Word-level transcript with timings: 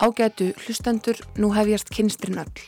Ágætu 0.00 0.54
hlustendur, 0.64 1.18
nú 1.36 1.50
hefjast 1.52 1.90
kynstrinn 1.92 2.40
öll. 2.40 2.60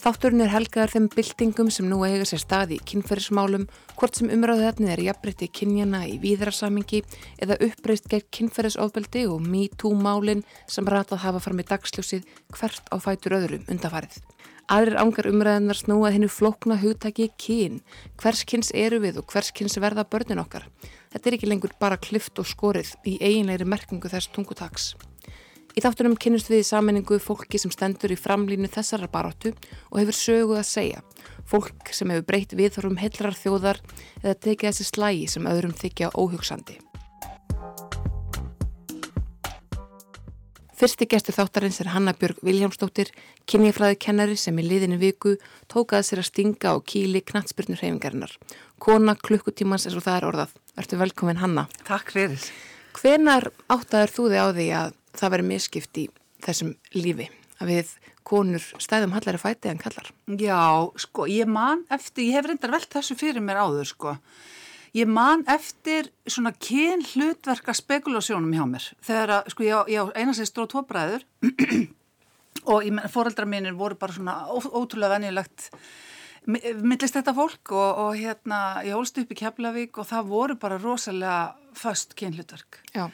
Þátturinn 0.00 0.44
er 0.44 0.52
helgaðar 0.52 0.92
þeim 0.92 1.08
byltingum 1.10 1.70
sem 1.74 1.88
nú 1.90 1.98
eiga 2.06 2.22
sér 2.30 2.38
stað 2.44 2.76
í 2.76 2.78
kynferðismálum, 2.86 3.64
hvort 3.98 4.20
sem 4.20 4.30
umræðuðefnið 4.30 4.92
er 4.94 5.02
jafnbreytti 5.08 5.48
kynjana 5.58 6.04
í 6.06 6.14
víðrasamingi 6.22 7.02
eða 7.42 7.58
uppreist 7.66 8.06
gegn 8.12 8.30
kynferðisofbeldi 8.38 9.26
og 9.32 9.42
MeToo-málinn 9.50 10.44
sem 10.70 10.86
ratað 10.86 11.24
hafa 11.24 11.42
fram 11.42 11.58
í 11.58 11.66
dagsljósið 11.72 12.30
hvert 12.54 12.86
á 12.86 12.96
fætur 13.02 13.36
öðrum 13.40 13.66
undafarið. 13.66 14.22
Aðrir 14.70 15.02
ángar 15.02 15.26
umræðanar 15.26 15.82
snúað 15.82 16.20
hennu 16.20 16.30
flókna 16.30 16.78
hugtaki 16.78 17.32
kyn, 17.34 17.82
hvers 18.22 18.46
kyns 18.46 18.70
eru 18.70 19.02
við 19.02 19.18
og 19.24 19.26
hvers 19.34 19.50
kyns 19.50 19.74
verða 19.82 20.06
börnin 20.06 20.40
okkar. 20.46 20.70
Þetta 21.10 21.26
er 21.26 21.40
ekki 21.40 21.50
lengur 21.50 21.74
bara 21.82 21.98
klift 21.98 22.38
og 22.38 22.46
skorið 22.46 22.94
í 23.02 23.18
eiginleiri 23.18 23.66
merkingu 23.66 24.06
þess 24.08 24.30
tungutaks. 24.30 24.92
Í 25.70 25.82
þáttunum 25.84 26.16
kynnust 26.18 26.50
við 26.50 26.64
í 26.64 26.66
sammenningu 26.66 27.20
fólki 27.22 27.58
sem 27.60 27.70
stendur 27.70 28.10
í 28.10 28.18
framlínu 28.18 28.70
þessara 28.72 29.06
baróttu 29.10 29.52
og 29.92 30.00
hefur 30.00 30.16
söguð 30.18 30.58
að 30.58 30.66
segja. 30.66 31.02
Fólk 31.46 31.92
sem 31.94 32.10
hefur 32.10 32.26
breytt 32.26 32.56
viðþorum 32.58 32.98
hellrar 32.98 33.38
þjóðar 33.38 33.78
eða 34.24 34.38
tekið 34.46 34.70
þessi 34.70 34.88
slægi 34.88 35.26
sem 35.30 35.46
öðrum 35.50 35.76
þykja 35.78 36.10
óhugsandi. 36.18 36.80
Fyrsti 40.80 41.04
gestur 41.12 41.36
þáttarins 41.36 41.76
er 41.82 41.90
Hanna 41.92 42.14
Björg 42.16 42.38
Viljámsdóttir, 42.40 43.10
kynjafræði 43.44 43.98
kennari 44.00 44.36
sem 44.40 44.56
í 44.58 44.64
liðinu 44.64 44.96
viku 45.02 45.34
tókaði 45.68 46.06
sér 46.08 46.22
að 46.22 46.30
stinga 46.30 46.72
á 46.72 46.76
kíli 46.80 47.20
knatsbyrnur 47.20 47.82
hreyfingarinnar. 47.82 48.32
Kona 48.80 49.12
klukkutímans 49.12 49.84
eins 49.84 49.98
og 50.00 50.06
það 50.06 50.16
er 50.16 50.26
orðað. 50.30 50.54
Ertu 50.80 50.98
velkomin 51.02 51.42
Hanna. 51.42 51.66
Takk 51.84 52.14
fyrir. 52.16 52.48
Hvenar 52.96 53.50
áttaður 53.68 54.14
þú 54.16 54.30
þig 54.32 54.40
á 54.40 54.48
því 54.56 54.68
að 54.80 54.96
það 55.16 55.36
veri 55.36 55.48
miskipt 55.50 56.00
í 56.00 56.08
þessum 56.44 56.74
lífi 56.96 57.28
að 57.60 57.74
við 57.74 57.92
konur 58.26 58.64
stæðum 58.80 59.14
hallari 59.16 59.40
fæti 59.40 59.70
en 59.70 59.80
kallar. 59.80 60.08
Já, 60.40 60.88
sko, 61.00 61.26
ég 61.30 61.48
man 61.50 61.84
eftir, 61.92 62.28
ég 62.28 62.38
hef 62.38 62.48
reyndar 62.48 62.72
velt 62.74 62.90
þessu 62.92 63.16
fyrir 63.18 63.44
mér 63.44 63.62
áður, 63.64 63.88
sko. 63.90 64.16
Ég 64.96 65.06
man 65.06 65.44
eftir 65.50 66.08
svona 66.26 66.50
kyn 66.58 67.04
hlutverka 67.12 67.74
spekulasjónum 67.76 68.54
hjá 68.56 68.64
mér. 68.66 68.86
Þegar 69.06 69.34
að, 69.38 69.50
sko, 69.54 69.66
ég, 69.66 69.90
ég 69.94 70.12
eina 70.18 70.34
segi 70.34 70.50
stróð 70.50 70.72
tvo 70.72 70.84
bræður 70.88 71.26
og 72.72 73.02
fóreldra 73.12 73.46
mínir 73.48 73.76
voru 73.78 73.98
bara 74.00 74.16
svona 74.16 74.38
ó, 74.50 74.58
ótrúlega 74.58 75.14
venjulegt 75.18 75.70
millist 76.50 77.14
þetta 77.14 77.34
fólk 77.36 77.70
og, 77.76 77.98
og 78.02 78.16
hérna, 78.16 78.80
ég 78.86 78.96
hólst 78.96 79.20
upp 79.20 79.30
í 79.30 79.36
Keflavík 79.38 80.00
og 80.00 80.08
það 80.08 80.30
voru 80.32 80.56
bara 80.58 80.80
rosalega 80.80 81.52
föst 81.76 82.16
kyn 82.18 82.34
hlutverk. 82.34 82.80
Já 82.96 83.10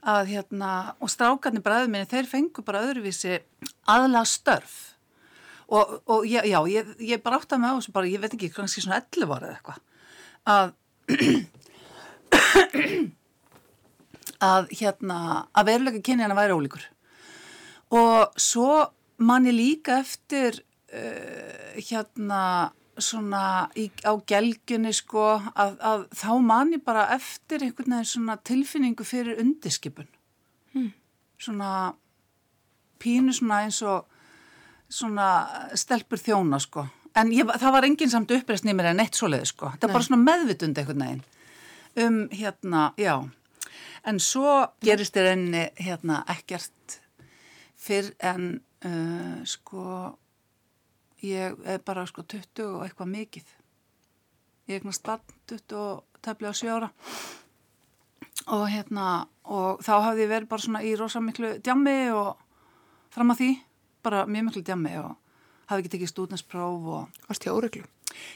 að 0.00 0.30
hérna, 0.32 0.70
og 1.00 1.08
strákarnir 1.12 1.62
bræðið 1.64 1.90
minni, 1.92 2.08
þeir 2.08 2.26
fengu 2.30 2.60
bara 2.64 2.84
öðruvísi 2.86 3.32
aðla 3.90 4.22
störf 4.28 4.74
og, 5.70 5.84
og 6.10 6.26
já, 6.26 6.42
já 6.48 6.58
ég, 6.72 6.84
ég 7.04 7.22
bara 7.22 7.36
átti 7.38 7.54
að 7.56 7.62
með 7.62 7.70
á 7.70 7.76
þessu 7.78 7.92
bara, 7.94 8.10
ég 8.10 8.20
veit 8.22 8.34
ekki, 8.34 8.54
kannski 8.54 8.80
svona 8.84 9.02
11 9.04 9.34
ára 9.36 9.46
eða 9.50 9.58
eitthvað 9.58 9.80
að 10.50 10.66
að 14.50 14.62
hérna 14.80 15.18
að 15.52 15.66
veruleika 15.68 16.00
kynjana 16.06 16.38
væri 16.38 16.56
ólíkur. 16.56 16.84
Og 17.92 18.18
svo 18.40 18.72
manni 19.20 19.52
líka 19.52 19.98
eftir 20.00 20.62
uh, 20.94 21.76
hérna 21.76 22.72
svona 23.04 23.42
í, 23.78 23.88
á 24.06 24.12
gelgjunni 24.28 24.92
sko 24.96 25.24
að, 25.54 25.76
að 25.80 26.06
þá 26.20 26.30
man 26.44 26.72
ég 26.74 26.84
bara 26.84 27.08
eftir 27.16 27.64
einhvern 27.64 27.96
veginn 27.96 28.12
svona 28.12 28.36
tilfinningu 28.36 29.06
fyrir 29.06 29.40
undirskipun. 29.42 30.08
Hmm. 30.70 30.92
svona 31.40 31.94
pínu 33.02 33.32
svona 33.34 33.64
eins 33.64 33.80
og 33.82 34.06
svona 34.90 35.26
stelpur 35.74 36.20
þjóna 36.20 36.60
sko. 36.62 36.84
En 37.18 37.32
ég, 37.34 37.48
það 37.58 37.74
var 37.74 37.86
enginn 37.88 38.12
samt 38.12 38.30
uppreist 38.34 38.66
nýmur 38.66 38.86
en 38.86 39.02
eitt 39.02 39.18
svoleið 39.18 39.48
sko, 39.50 39.72
það 39.74 39.88
er 39.88 39.94
bara 39.96 40.06
svona 40.06 40.22
meðvitund 40.22 40.78
einhvern 40.78 41.04
veginn 41.06 41.22
um 41.98 42.28
hérna, 42.30 42.92
já. 42.96 43.16
En 44.06 44.20
svo 44.22 44.70
gerist 44.84 45.16
þér 45.16 45.32
enni 45.32 45.64
hérna 45.80 46.20
ekkert 46.30 47.00
fyrr 47.80 48.12
en 48.22 48.60
uh, 48.86 49.40
sko 49.44 49.84
ég 51.26 51.56
er 51.68 51.82
bara 51.84 52.06
sko 52.08 52.24
20 52.24 52.64
og 52.66 52.84
eitthvað 52.86 53.12
mikið. 53.14 53.52
Ég 54.68 54.74
er 54.74 54.80
eitthvað 54.80 54.98
spann 54.98 55.36
20 55.50 55.76
og 55.80 56.20
tefnilega 56.24 56.58
7 56.60 56.72
ára. 56.74 56.90
Og 58.50 58.66
hérna 58.72 59.06
og 59.50 59.82
þá 59.84 59.92
hafði 60.06 60.24
ég 60.24 60.32
verið 60.32 60.50
bara 60.50 60.64
svona 60.64 60.82
í 60.86 60.92
rosa 60.98 61.22
miklu 61.22 61.56
djammi 61.60 61.98
og 62.14 62.36
fram 63.14 63.34
að 63.34 63.42
því. 63.42 63.50
Bara 64.00 64.26
mjög 64.26 64.46
miklu 64.48 64.62
djammi 64.64 64.92
og 65.02 65.16
hafði 65.70 65.84
ekki 65.84 65.94
tekið 65.96 66.12
stúdinspróf 66.12 66.92
og 66.96 67.24
Varst 67.28 67.46
ég 67.46 67.54
óreglu? 67.54 67.84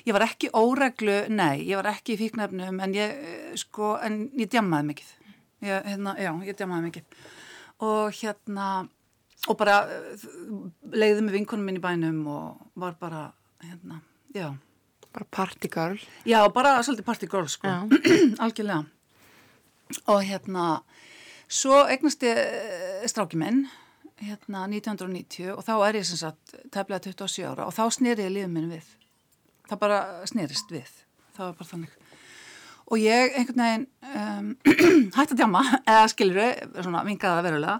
Ég 0.06 0.14
var 0.14 0.22
ekki 0.26 0.52
óreglu, 0.54 1.16
nei, 1.34 1.64
ég 1.66 1.80
var 1.80 1.88
ekki 1.90 2.14
í 2.14 2.20
fíknefnum 2.20 2.78
en 2.84 2.94
ég 2.94 3.56
sko, 3.58 3.96
en 3.98 4.28
ég 4.38 4.50
djammaði 4.52 4.90
mikið. 4.92 5.08
Ég, 5.64 5.88
hérna, 5.88 6.14
já, 6.20 6.30
ég 6.46 6.58
djammaði 6.58 6.90
mikið. 6.90 7.24
Og 7.82 8.14
hérna 8.20 8.68
og 9.50 9.58
bara 9.60 9.80
eh, 9.90 10.26
leiði 10.94 11.24
með 11.24 11.38
vinkunum 11.38 11.68
minn 11.68 11.80
í 11.80 11.84
bænum 11.84 12.22
og 12.30 12.80
var 12.80 12.96
bara 13.00 13.26
hérna, 13.64 14.00
já. 14.34 14.52
Bara 15.14 15.28
partygirl 15.30 16.00
já, 16.26 16.40
bara 16.50 16.80
svolítið 16.82 17.06
partygirl 17.06 17.48
sko. 17.50 17.70
Algjörlega. 18.44 18.82
Og 20.10 20.20
hérna 20.26 20.68
svo 21.46 21.84
eignast 21.86 22.24
ég 22.26 22.40
eh, 22.40 23.04
stráki 23.10 23.38
minn 23.40 23.66
hérna 24.24 24.64
1990 24.70 25.52
og 25.54 25.64
þá 25.66 25.74
er 25.88 26.00
ég 26.00 26.08
sem 26.08 26.20
sagt 26.20 26.54
tefnilega 26.72 27.10
27 27.10 27.46
ára 27.50 27.68
og 27.68 27.74
þá 27.76 27.84
snýri 27.94 28.26
ég 28.26 28.34
lífið 28.34 28.54
minn 28.54 28.72
við. 28.72 28.88
Það 29.68 29.80
bara 29.84 30.00
snýrist 30.30 30.72
við. 30.72 30.90
Það 31.34 31.46
var 31.46 31.54
bara 31.60 31.70
þannig. 31.72 31.94
Og 32.84 33.00
ég 33.00 33.38
einhvern 33.38 33.62
veginn 33.64 33.86
um, 34.14 34.50
hætti 35.16 35.34
að 35.34 35.38
djama 35.40 35.62
eða 35.80 36.10
skiluru, 36.12 36.50
svona 36.80 37.04
vingaða 37.06 37.44
verulega 37.46 37.78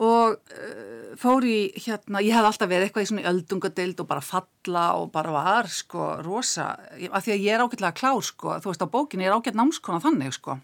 og 0.00 0.38
uh, 0.38 1.12
fór 1.20 1.44
í 1.44 1.58
hérna, 1.76 2.22
ég 2.24 2.36
hef 2.36 2.48
alltaf 2.48 2.70
verið 2.70 2.88
eitthvað 2.88 3.04
í 3.04 3.10
svona 3.10 3.28
öldungadeild 3.30 4.00
og 4.00 4.08
bara 4.08 4.24
falla 4.24 4.84
og 5.00 5.10
bara 5.12 5.34
var 5.34 5.68
sko 5.72 6.14
rosa, 6.24 6.72
af 7.10 7.26
því 7.26 7.34
að 7.34 7.44
ég 7.44 7.56
er 7.56 7.64
ágætlega 7.64 7.96
klár 7.98 8.24
sko, 8.24 8.56
þú 8.62 8.72
veist 8.72 8.84
á 8.86 8.88
bókinni 8.94 9.26
ég 9.26 9.32
er 9.32 9.36
ágætt 9.36 9.58
námskona 9.58 10.02
þannig 10.04 10.36
sko. 10.36 10.56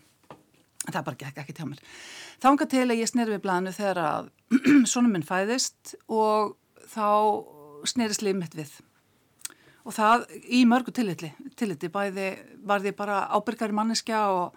Það 0.87 1.05
bara 1.09 1.21
gekk 1.21 1.43
ekki 1.43 1.55
til 1.57 1.69
mér. 1.73 1.81
Þá 2.39 2.49
enga 2.53 2.69
til 2.71 2.85
að 2.85 3.01
ég 3.01 3.11
snerði 3.11 3.35
við 3.35 3.45
blæðinu 3.45 3.75
þegar 3.75 4.01
að 4.05 4.29
svona 4.93 5.11
minn 5.11 5.27
fæðist 5.27 5.97
og 6.07 6.55
þá 6.93 7.09
snerist 7.91 8.23
lið 8.25 8.39
mitt 8.41 8.57
við. 8.57 8.73
Og 9.87 9.95
það 9.95 10.27
í 10.51 10.65
mörgu 10.67 10.95
tilliti, 10.95 11.31
tilliti 11.59 11.91
bæði 11.93 12.31
var 12.67 12.83
því 12.83 12.93
bara 12.99 13.25
ábyrgari 13.35 13.75
manneskja 13.77 14.25
og, 14.35 14.57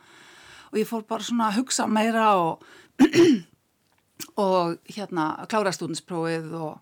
og 0.71 0.79
ég 0.79 0.89
fór 0.89 1.05
bara 1.09 1.25
svona 1.25 1.49
að 1.49 1.59
hugsa 1.61 1.85
meira 1.89 2.31
og 2.39 2.63
og 4.39 4.77
hérna 4.89 5.31
klára 5.51 5.71
stúdinsprófið 5.75 6.53
og, 6.59 6.79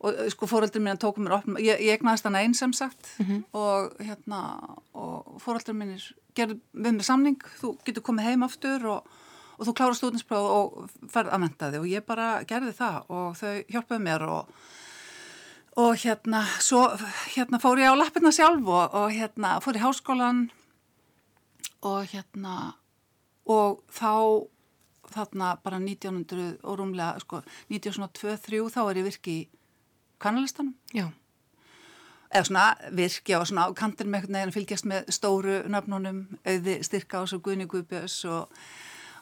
og 0.00 0.18
sko 0.32 0.48
fóröldur 0.50 0.82
mín 0.82 1.00
tókum 1.00 1.26
mér 1.26 1.38
opn, 1.38 1.58
ég, 1.62 1.80
ég 1.82 1.98
egnaðist 1.98 2.26
hann 2.28 2.38
einn 2.38 2.54
sem 2.54 2.72
sagt 2.72 3.14
mm 3.18 3.26
-hmm. 3.26 3.44
og 3.52 3.92
hérna 4.00 4.40
og 4.94 5.40
fóröldur 5.42 5.74
mínir 5.74 6.12
gerði 6.34 6.60
við 6.72 6.92
með 6.92 7.02
samning, 7.02 7.42
þú 7.60 7.76
getur 7.84 8.02
komið 8.02 8.24
heim 8.24 8.42
aftur 8.42 8.86
og, 8.86 9.02
og 9.58 9.66
þú 9.66 9.72
klára 9.74 9.94
stúdinsprófið 9.94 10.50
og 10.58 10.90
ferð 11.10 11.32
að 11.32 11.40
menta 11.40 11.70
þig 11.70 11.80
og 11.80 11.86
ég 11.86 12.06
bara 12.06 12.44
gerði 12.44 12.72
það 12.72 13.02
og 13.08 13.36
þau 13.36 13.62
hjálpaði 13.68 14.02
mér 14.02 14.22
og 14.22 14.46
og 15.78 15.94
hérna 15.94 16.42
svo 16.58 16.82
hérna 17.36 17.60
fór 17.62 17.78
ég 17.78 17.92
á 17.94 17.94
lappirna 17.94 18.32
sjálf 18.34 18.66
og, 18.66 18.94
og 18.94 19.12
hérna 19.14 19.60
fór 19.62 19.78
í 19.78 19.82
háskólan 19.82 20.48
og 21.86 22.06
hérna 22.10 22.74
og 23.46 23.82
þá 23.94 24.48
þarna 25.14 25.54
bara 25.64 25.78
1900 25.82 26.58
og 26.62 26.78
rúmlega 26.80 27.22
sko 27.22 27.42
1923 27.70 28.60
þá 28.74 28.82
er 28.84 29.00
ég 29.00 29.08
virki 29.08 29.38
í 29.38 29.46
kanalistanum 30.22 30.74
Já. 30.94 31.08
Eða 32.28 32.44
svona 32.44 32.66
virki 32.92 33.32
á 33.32 33.40
svona 33.48 33.70
kantin 33.76 34.10
með 34.12 34.26
einhvern 34.26 34.36
veginn 34.36 34.54
fylgjast 34.58 34.88
með 34.88 35.08
stóru 35.16 35.62
nöfnunum 35.72 36.24
auði 36.44 36.76
styrka 36.84 37.22
ás 37.22 37.32
og 37.32 37.40
Guðni 37.46 37.64
Guðbjörns 37.70 38.18
og, 38.28 38.52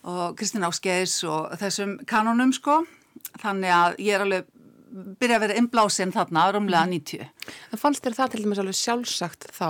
og 0.03 0.35
Kristina 0.39 0.67
Áskeis 0.73 1.21
og 1.29 1.55
þessum 1.61 2.01
kanonum 2.11 2.51
sko. 2.57 2.81
Þannig 3.39 3.75
að 3.77 4.01
ég 4.03 4.17
er 4.17 4.25
alveg 4.25 4.51
byrja 5.21 5.39
að 5.39 5.45
vera 5.45 5.59
inblásin 5.61 6.15
þarna 6.15 6.49
rúmlega 6.55 6.89
90 6.91 7.23
mhm. 7.23 7.55
En 7.73 7.81
fannst 7.81 8.05
þér 8.05 8.19
það 8.19 8.33
til 8.33 8.43
dæmis 8.43 8.63
alveg 8.63 8.79
sjálfsagt 8.81 9.49
þá? 9.55 9.69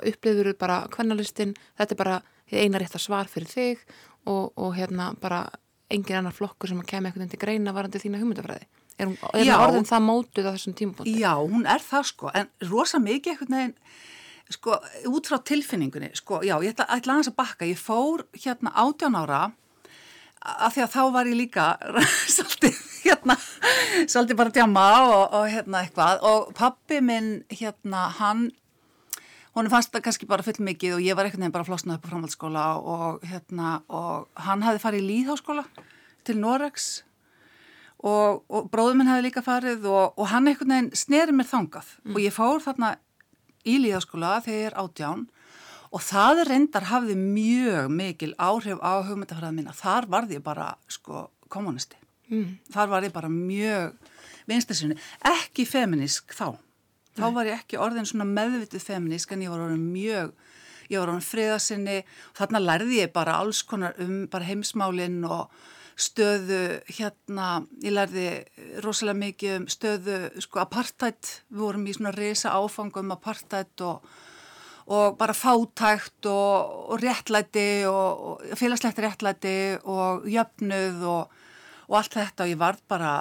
Upplifur 0.00 0.50
þú 0.50 0.56
bara 0.60 0.80
kvennalistin? 0.94 1.54
Þetta 1.76 1.96
er 1.96 2.00
bara 2.00 2.18
eina 2.52 2.80
rétt 2.80 2.96
að 2.96 3.06
svar 3.06 3.28
fyrir 3.28 3.50
þig 3.50 3.84
og, 4.30 4.52
og 4.56 4.72
hérna 4.76 5.12
bara 5.20 5.44
engin 5.92 6.20
annar 6.20 6.34
flokkur 6.34 6.70
sem 6.70 6.80
að 6.80 6.90
kemja 6.90 7.10
eitthvað 7.10 7.34
til 7.34 7.42
greina 7.42 7.74
varandi 7.76 8.00
þína 8.02 8.22
hugmyndafræði. 8.22 8.66
Er 8.94 9.08
hún, 9.10 9.16
er 9.34 9.48
hún 9.48 9.54
orðin 9.58 9.88
það 9.88 10.04
mótuð 10.06 10.48
á 10.48 10.54
þessum 10.54 10.76
tímapunkti? 10.78 11.14
Já, 11.18 11.32
hún 11.40 11.66
er 11.66 11.82
það 11.82 12.08
sko, 12.12 12.30
en 12.30 12.50
rosa 12.70 13.00
mikið 13.02 13.32
eitthvað 13.32 13.52
neginn, 13.54 13.74
sko, 14.54 14.78
út 15.10 15.30
frá 15.30 15.40
tilfinningunni, 15.50 16.12
sko, 16.14 16.40
já, 16.46 16.54
ég 16.62 16.76
ætla, 16.76 16.86
ætla 16.94 17.16
aðeins 17.16 17.30
að 17.32 17.38
bakka, 17.40 17.66
ég 17.66 17.80
fór 17.80 18.22
hérna 18.38 18.70
18 18.84 19.18
ára, 19.18 19.40
af 20.44 20.76
því 20.76 20.84
að 20.84 20.92
þá 20.94 21.02
var 21.16 21.30
ég 21.30 21.38
líka 21.40 21.66
svolítið, 22.36 22.78
hérna, 23.02 23.38
svolítið 24.06 24.40
bara 24.40 24.54
djama 24.54 24.88
og, 25.08 25.22
og 25.40 25.48
hérna 25.50 25.82
eitthvað. 25.82 26.26
Og 26.30 26.52
pappi 26.56 27.00
minn 27.04 27.32
hérna, 27.50 28.06
hann 28.20 28.50
hún 29.54 29.70
fannst 29.72 29.92
það 29.94 30.04
kannski 30.08 30.28
bara 30.30 30.46
full 30.46 30.60
mikið 30.66 30.96
og 30.98 31.04
ég 31.04 31.16
var 31.16 31.28
einhvern 31.28 31.44
veginn 31.46 31.56
bara 31.56 31.66
flosnað 31.68 31.98
upp 31.98 32.06
á 32.06 32.10
framhaldsskóla 32.12 32.64
og 32.80 33.26
hérna, 33.26 33.74
og 33.88 34.28
hann 34.46 34.64
hafði 34.66 34.82
farið 34.82 35.04
í 35.04 35.08
líðháskóla 35.10 35.66
til 36.26 36.38
Norex 36.40 36.88
og, 38.04 38.42
og 38.50 38.70
bróður 38.72 38.98
minn 38.98 39.10
hefði 39.12 39.28
líka 39.28 39.44
farið 39.44 39.86
og, 39.90 40.18
og 40.18 40.30
hann 40.32 40.50
einhvern 40.50 40.74
veginn 40.74 40.90
sneri 40.98 41.36
mér 41.36 41.50
þangað 41.50 41.94
mm. 42.02 42.16
og 42.16 42.24
ég 42.24 42.34
fór 42.34 42.64
þarna 42.64 42.96
í 43.64 43.78
líðháskóla 43.80 44.40
þegar 44.44 44.60
ég 44.60 44.70
er 44.72 44.78
átján 44.82 45.24
og 45.94 46.02
það 46.02 46.42
reyndar 46.48 46.88
hafði 46.90 47.14
mjög 47.18 47.92
mikil 47.94 48.32
áhrif 48.34 48.80
á 48.82 48.98
hugmyndafræða 49.06 49.54
mína. 49.54 49.74
Þar 49.76 50.08
varði 50.10 50.38
ég 50.40 50.44
bara 50.44 50.72
sko 50.90 51.28
kommunisti. 51.52 51.98
Mm. 52.32 52.56
Þar 52.74 52.90
var 52.90 53.06
ég 53.06 53.14
bara 53.14 53.30
mjög 53.30 53.94
vinstasinni. 54.50 54.98
Ekki 55.22 55.66
feminísk 55.68 56.34
þá. 56.34 56.56
Þá 57.14 57.26
var 57.36 57.50
ég 57.50 57.62
ekki 57.62 57.78
orðin 57.78 58.08
svona 58.08 58.26
meðvitið 58.26 58.82
feminísk 58.82 59.32
en 59.34 59.44
ég 59.44 59.52
var 59.52 59.62
orðin 59.68 59.86
mjög, 59.92 60.34
ég 60.90 60.98
var 60.98 61.12
orðin 61.12 61.28
friðasinni 61.28 62.00
og 62.02 62.36
þarna 62.40 62.64
lærði 62.64 63.00
ég 63.04 63.14
bara 63.14 63.38
alls 63.38 63.62
konar 63.66 63.96
um 64.02 64.24
bara 64.32 64.48
heimsmálinn 64.48 65.22
og 65.28 65.54
stöðu 65.94 66.80
hérna, 66.90 67.62
ég 67.84 67.94
lærði 67.94 68.28
rosalega 68.82 69.20
mikið 69.20 69.56
um 69.60 69.66
stöðu 69.70 70.20
sko 70.42 70.64
apartheid, 70.64 71.34
við 71.54 71.66
vorum 71.68 71.86
í 71.86 71.94
svona 71.94 72.14
reysa 72.16 72.56
áfangum 72.58 73.14
apartheid 73.14 73.86
og 73.86 74.02
og 74.84 75.16
bara 75.16 75.32
fátækt 75.32 76.26
og, 76.28 76.90
og 76.92 77.00
réttlæti 77.00 77.86
og, 77.88 78.20
og 78.20 78.58
félagslegt 78.58 79.00
réttlæti 79.00 79.80
og 79.88 80.26
jöfnuð 80.28 81.06
og 81.08 81.96
allt 81.96 82.18
þetta. 82.18 82.44
Og 82.44 82.52
ég 82.52 82.60
var 82.60 82.76
bara 82.88 83.12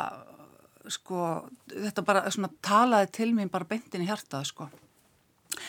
sko, 0.92 1.28
þetta 1.72 2.06
bara 2.08 2.32
svona 2.34 2.52
talaði 2.66 3.12
til 3.20 3.30
mér 3.36 3.52
bara 3.54 3.70
beintin 3.70 4.04
í 4.04 4.10
hjartað 4.10 4.50
sko. 4.50 4.70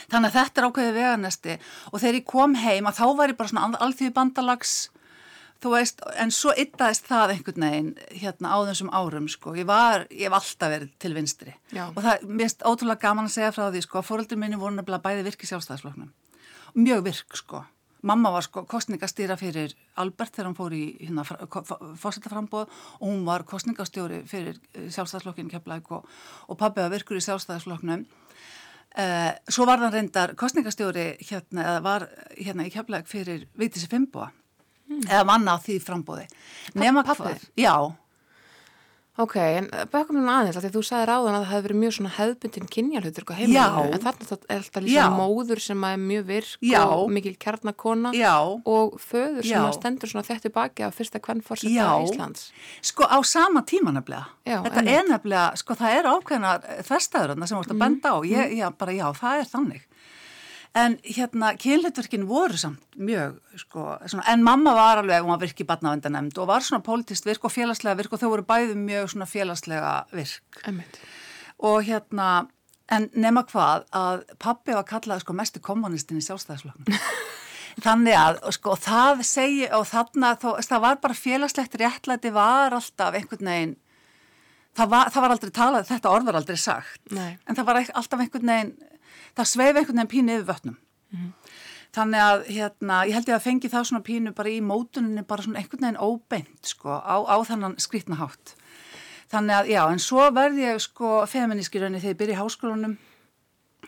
Þannig 0.08 0.30
að 0.30 0.36
þetta 0.38 0.60
er 0.60 0.66
ákveðið 0.68 0.98
veganesti 0.98 1.54
og 1.92 2.00
þegar 2.00 2.18
ég 2.18 2.28
kom 2.28 2.54
heim 2.56 2.88
að 2.88 3.00
þá 3.00 3.06
var 3.18 3.32
ég 3.32 3.38
bara 3.38 3.52
svona 3.52 3.82
alþjóði 3.84 4.14
bandalags 4.16 4.76
þú 5.64 5.72
veist, 5.72 6.02
en 6.20 6.32
svo 6.34 6.52
yttaðist 6.60 7.06
það 7.08 7.34
einhvern 7.34 7.64
veginn 7.64 7.90
hérna 8.20 8.52
á 8.52 8.58
þessum 8.68 8.90
árum 8.92 9.28
sko, 9.32 9.54
ég 9.56 9.68
var, 9.68 10.04
ég 10.12 10.28
hef 10.28 10.36
alltaf 10.36 10.72
verið 10.74 10.90
til 11.00 11.12
vinstri. 11.16 11.54
Já. 11.72 11.86
og 11.88 12.00
það, 12.04 12.26
mér 12.28 12.44
finnst 12.44 12.66
ótrúlega 12.68 13.04
gaman 13.06 13.30
að 13.30 13.36
segja 13.36 13.54
frá 13.54 13.64
því 13.68 13.84
sko, 13.86 14.00
að 14.00 14.08
fóröldur 14.10 14.40
minni 14.40 14.60
voru 14.60 14.76
nefnilega 14.76 15.04
bæði 15.06 15.26
virki 15.28 15.48
sjálfstæðisfloknum, 15.48 16.10
mjög 16.76 17.04
virk 17.08 17.38
sko, 17.40 17.62
mamma 18.04 18.32
var 18.34 18.44
sko 18.46 18.64
kostningastýra 18.68 19.36
fyrir 19.40 19.74
Albert 20.00 20.34
þegar 20.36 20.50
hann 20.50 20.58
fór 20.58 20.76
í 20.76 20.82
hérna 21.00 21.24
fórsetaframbóð 21.24 22.68
og 22.68 23.06
hún 23.06 23.24
var 23.26 23.46
kostningastjóri 23.48 24.22
fyrir 24.28 24.60
eh, 24.74 24.90
sjálfstæðisflokkinu 24.92 25.52
keflæk 25.52 25.90
og, 25.96 26.06
og 26.48 26.60
pabbi 26.60 26.84
var 26.84 26.92
virkur 26.92 27.20
í 27.20 27.24
sjálfstæðisflokknum. 27.24 28.06
Uh, 28.94 29.32
svo 29.50 29.64
var 29.66 29.80
það 29.82 29.96
reyndar 29.96 30.32
kostningastjóri 30.38 31.06
hérna, 31.18 31.64
eða 31.64 31.78
var 31.82 32.04
hérna 32.36 32.68
í 32.68 32.70
keflæk 32.70 33.08
fyrir 33.10 33.48
Vítissi 33.58 33.88
Fimboa 33.90 34.28
mm. 34.30 35.00
eða 35.08 35.24
manna 35.26 35.56
á 35.56 35.64
því 35.64 35.80
frambóði 35.82 36.28
nema 36.78 37.02
hvað, 37.06 37.42
já 37.58 37.74
Ok, 39.14 39.36
en 39.38 39.68
bækum 39.92 40.16
við 40.18 40.28
aðeins 40.32 40.56
að 40.58 40.64
því 40.64 40.68
að 40.72 40.74
þú 40.74 40.80
sagði 40.88 41.06
ráðan 41.06 41.36
að 41.36 41.42
það 41.44 41.50
hefði 41.52 41.64
verið 41.64 41.78
mjög 41.78 41.92
svona 41.94 42.10
hefðbundin 42.16 42.70
kynjarhutur 42.74 43.26
á 43.30 43.34
heimilinu, 43.38 43.82
en 43.94 44.02
þarna 44.02 44.26
er 44.34 44.56
alltaf 44.56 44.82
líka 44.82 45.04
móður 45.14 45.62
sem 45.62 45.84
er 45.86 46.00
mjög 46.02 46.24
virk 46.32 46.64
já. 46.66 46.80
og 46.82 47.12
mikil 47.14 47.34
kjarnakona 47.44 48.10
já. 48.18 48.34
og 48.42 48.96
föður 48.98 49.46
sem 49.46 49.68
stendur 49.78 50.10
svona 50.10 50.26
þetta 50.26 50.50
baki 50.58 50.82
á 50.82 50.90
fyrsta 50.90 51.22
kvennforsetta 51.22 51.86
Íslands. 52.08 52.48
Sko 52.82 53.06
á 53.06 53.22
sama 53.22 53.62
tíma 53.62 53.94
nefnilega, 53.94 54.34
þetta 54.42 54.82
einmitt. 54.82 54.98
er 54.98 55.08
nefnilega, 55.12 55.46
sko 55.62 55.78
það 55.78 55.98
er 56.00 56.10
ákveðna 56.10 56.56
þestæður 56.90 57.36
sem 57.38 57.58
vorst 57.60 57.70
að 57.70 57.78
mm. 57.78 57.84
benda 57.86 58.16
á, 58.18 58.18
ég, 58.26 58.50
mm. 58.50 58.58
já, 58.58 58.66
bara 58.82 58.98
já, 58.98 59.06
það 59.22 59.44
er 59.44 59.50
þannig. 59.54 59.86
En 60.74 60.96
hérna, 61.06 61.52
kynleitverkin 61.54 62.24
voru 62.26 62.58
samt 62.58 62.96
mjög, 62.98 63.36
sko, 63.62 63.92
svona, 64.10 64.24
en 64.32 64.42
mamma 64.42 64.72
var 64.74 65.04
alveg, 65.04 65.22
hún 65.22 65.30
var 65.30 65.42
virk 65.44 65.60
í 65.62 65.66
badnavendanemnd 65.68 66.38
og 66.42 66.48
var 66.50 66.64
svona 66.66 66.82
politist 66.82 67.28
virk 67.28 67.44
og 67.46 67.52
félagslega 67.54 67.94
virk 68.00 68.16
og 68.16 68.18
þau 68.18 68.32
voru 68.32 68.46
bæði 68.48 68.74
mjög 68.80 69.12
svona 69.12 69.28
félagslega 69.30 69.92
virk. 70.10 70.58
Emmeit. 70.66 70.98
Og 71.62 71.78
hérna, 71.86 72.48
en 72.90 73.06
nema 73.14 73.44
hvað, 73.46 73.86
að 73.94 74.24
pappi 74.42 74.74
var 74.74 74.86
kallað 74.88 75.22
sko 75.22 75.36
mestu 75.38 75.62
kommunistin 75.62 76.18
í 76.18 76.26
sjálfstæðisfloknum. 76.26 76.98
Þannig 77.84 78.18
að, 78.18 78.40
sko, 78.58 78.74
það 78.78 79.22
segi, 79.28 79.68
og 79.74 79.86
þarna, 79.90 80.32
þó, 80.42 80.56
það 80.58 80.82
var 80.88 80.98
bara 81.06 81.18
félagslegt 81.18 81.78
réttlæti 81.78 82.34
var 82.34 82.74
alltaf 82.74 83.14
einhvern 83.14 83.50
veginn, 83.50 83.76
það 84.74 84.90
var, 84.90 85.14
það 85.14 85.24
var 85.24 85.36
aldrei 85.36 85.54
talað, 85.54 85.86
þetta 85.92 86.12
orð 86.18 86.28
var 86.32 86.40
aldrei 86.40 86.58
sagt, 86.58 87.00
Nei. 87.14 87.36
en 87.46 87.58
það 87.58 87.70
var 87.70 87.80
alltaf 87.84 88.26
einhvern 88.26 88.52
veginn, 88.52 88.74
það 89.36 89.50
sveif 89.50 89.76
einhvern 89.76 90.00
veginn 90.00 90.12
pínu 90.14 90.36
yfir 90.38 90.50
vötnum. 90.52 90.80
Mm. 91.14 91.30
þannig 91.94 92.20
að 92.24 92.40
hérna, 92.50 92.94
ég 93.06 93.14
held 93.14 93.28
ég 93.30 93.36
að 93.36 93.44
fengi 93.44 93.68
það 93.70 93.84
svona 93.86 94.02
pínu 94.02 94.32
bara 94.34 94.50
í 94.50 94.56
mótuninni 94.64 95.22
bara 95.28 95.44
svona 95.44 95.60
einhvern 95.60 95.84
veginn 95.84 96.00
óbeint 96.02 96.66
sko 96.66 96.96
á, 96.98 97.22
á 97.22 97.36
þannan 97.46 97.76
skrítna 97.78 98.18
hátt. 98.18 98.56
Þannig 99.30 99.56
að 99.56 99.70
já, 99.72 99.80
en 99.90 100.02
svo 100.02 100.24
verði 100.34 100.66
ég 100.66 100.82
sko 100.82 101.12
feminíski 101.30 101.80
raunni 101.82 102.00
þegar 102.02 102.14
ég 102.14 102.18
byrja 102.20 102.34
í 102.34 102.40
háskólanum. 102.40 102.96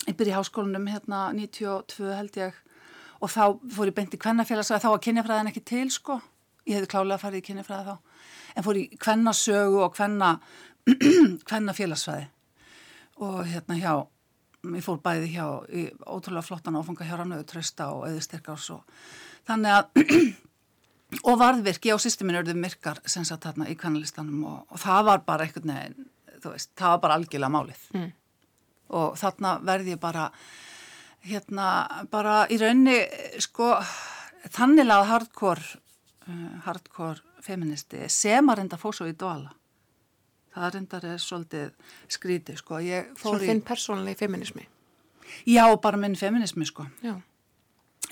Ég 0.07 0.17
byrja 0.19 0.33
í 0.33 0.39
háskólanum 0.39 0.87
hérna 0.91 1.21
92 1.35 2.15
held 2.15 2.39
ég. 2.41 2.57
Og 3.19 3.33
þá 3.33 3.43
fór 3.75 3.91
ég 3.91 3.97
beint 3.97 4.15
í 4.15 4.23
kvennafélagsvæði 4.23 4.85
þá 4.85 4.91
var 4.93 5.05
kynjafræðin 5.07 5.51
ekki 5.53 5.65
til 5.67 5.87
sko. 5.93 6.21
Ég 6.67 6.79
hefði 6.79 6.91
klálega 6.95 7.23
farið 7.23 7.43
í 7.43 7.47
kynjafræði 7.51 7.91
þá. 7.91 8.25
En 8.57 8.67
fór 8.67 8.81
í 8.81 8.89
kvennasögu 9.03 9.85
og 9.87 9.95
kvenna 9.97 10.33
kvennafélagsvæði 11.49 12.29
og 13.27 13.39
hérna 13.49 13.79
hjá 13.81 13.95
ég 14.75 14.85
fór 14.85 14.99
bæði 15.05 15.31
hjá 15.35 15.47
í 15.71 15.87
ótrúlega 16.03 16.47
flottan 16.47 16.79
áfanga 16.79 17.07
hjá 17.07 17.15
Rannauður 17.21 17.49
Trausta 17.53 17.89
og 17.95 18.09
Eði 18.09 18.25
Styrkás 18.25 18.69
og 18.75 18.83
þannig 19.49 19.77
að 19.77 20.37
og 21.29 21.39
varðvirk, 21.41 21.89
ég 21.89 21.97
og 21.97 22.03
sýstuminn 22.03 22.41
eruðum 22.41 22.63
myrkar 22.65 23.01
sem 23.07 23.25
satt 23.27 23.47
þarna 23.47 23.69
í 23.71 23.77
kannalistanum 23.79 24.45
og, 24.51 24.63
og 24.71 24.83
það 24.83 25.03
var 25.11 25.25
bara 25.27 25.47
einhvern 25.47 25.75
veginn, 25.75 26.09
þú 26.43 26.55
veist, 26.55 26.73
það 26.79 26.95
var 26.95 27.03
bara 27.05 27.19
algjörlega 27.21 27.55
málið 27.55 27.85
mm. 27.95 28.09
og 29.01 29.19
þarna 29.21 29.53
verði 29.71 29.95
ég 29.95 30.03
bara 30.03 30.27
hérna, 31.27 31.69
bara 32.11 32.41
í 32.51 32.59
raunni 32.61 32.99
sko, 33.43 33.73
þanniglega 34.55 35.11
hardcore 35.13 35.79
uh, 36.27 36.51
hardcore 36.67 37.23
feministi 37.47 38.09
sem 38.11 38.51
að 38.51 38.63
reynda 38.63 38.81
svo 38.81 39.07
í 39.07 39.15
dvala 39.15 39.55
það 40.57 40.75
reyndar 40.77 41.07
er 41.09 41.23
svolítið 41.23 41.95
skrítið 42.17 42.61
sko. 42.63 42.81
Svo 43.21 43.37
þinn 43.43 43.63
persónulegi 43.67 44.21
feminismi? 44.25 44.67
Já, 45.49 45.65
bara 45.83 46.01
minn 46.01 46.17
feminismi 46.19 46.67
sko. 46.69 46.87
Já. 47.05 47.17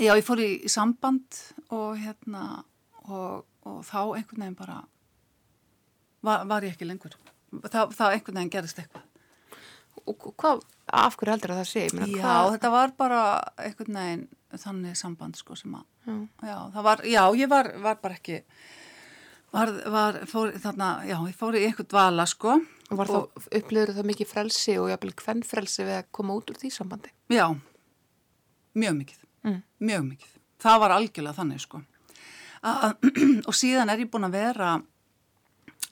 Já, 0.00 0.10
ég 0.10 0.24
fór 0.26 0.42
í, 0.42 0.50
í 0.66 0.70
samband 0.72 1.38
og 1.70 1.94
hérna 2.00 2.64
og, 3.06 3.44
og 3.62 3.82
þá 3.86 3.98
einhvern 4.16 4.42
veginn 4.42 4.58
bara 4.58 4.80
var, 6.24 6.46
var 6.50 6.66
ég 6.66 6.74
ekki 6.74 6.88
lengur. 6.88 7.14
Þá, 7.62 7.92
þá 7.94 8.06
einhvern 8.10 8.40
veginn 8.40 8.54
gerist 8.56 8.80
eitthvað. 8.82 9.04
Og 10.10 10.24
hvað, 10.40 10.64
af 10.90 11.14
hverju 11.16 11.32
heldur 11.36 11.54
það 11.54 11.68
sé? 11.70 11.84
Meina, 11.94 12.08
já, 12.10 12.24
hvað? 12.24 12.54
þetta 12.56 12.72
var 12.74 12.94
bara 12.98 13.20
einhvern 13.62 14.00
veginn 14.00 14.24
þannig 14.64 14.98
samband 14.98 15.38
sko 15.38 15.56
sem 15.58 15.74
að, 15.74 15.86
já, 16.06 16.16
já 16.50 16.56
það 16.74 16.86
var, 16.86 17.04
já, 17.08 17.22
ég 17.38 17.50
var, 17.50 17.70
var 17.82 18.00
bara 18.02 18.18
ekki 18.18 18.40
var, 19.54 19.70
var, 19.90 20.20
fór 20.26 20.54
þarna, 20.60 20.88
já, 21.06 21.16
ég 21.28 21.36
fór 21.38 21.56
í 21.58 21.64
eitthvað 21.68 21.90
dvala, 21.92 22.26
sko. 22.28 22.56
Og 22.90 22.98
var 22.98 23.10
og, 23.10 23.28
þá, 23.38 23.50
upplýður 23.60 23.94
það 23.98 24.08
mikið 24.10 24.30
frelsi 24.30 24.74
og 24.80 24.90
jáfnvel 24.90 25.14
hvern 25.22 25.44
frelsi 25.46 25.86
við 25.86 25.98
að 26.00 26.08
koma 26.18 26.38
út 26.38 26.50
úr 26.50 26.58
því 26.60 26.70
sambandi? 26.74 27.12
Já, 27.32 27.46
mjög 28.74 28.96
mikið, 28.98 29.20
mm. 29.46 29.60
mjög 29.90 30.08
mikið. 30.08 30.32
Það 30.64 30.80
var 30.82 30.96
algjörlega 30.96 31.38
þannig, 31.38 31.62
sko. 31.62 31.84
Að, 32.64 32.90
og 33.48 33.54
síðan 33.56 33.94
er 33.94 34.04
ég 34.04 34.10
búin 34.10 34.28
að 34.28 34.36
vera 34.40 34.74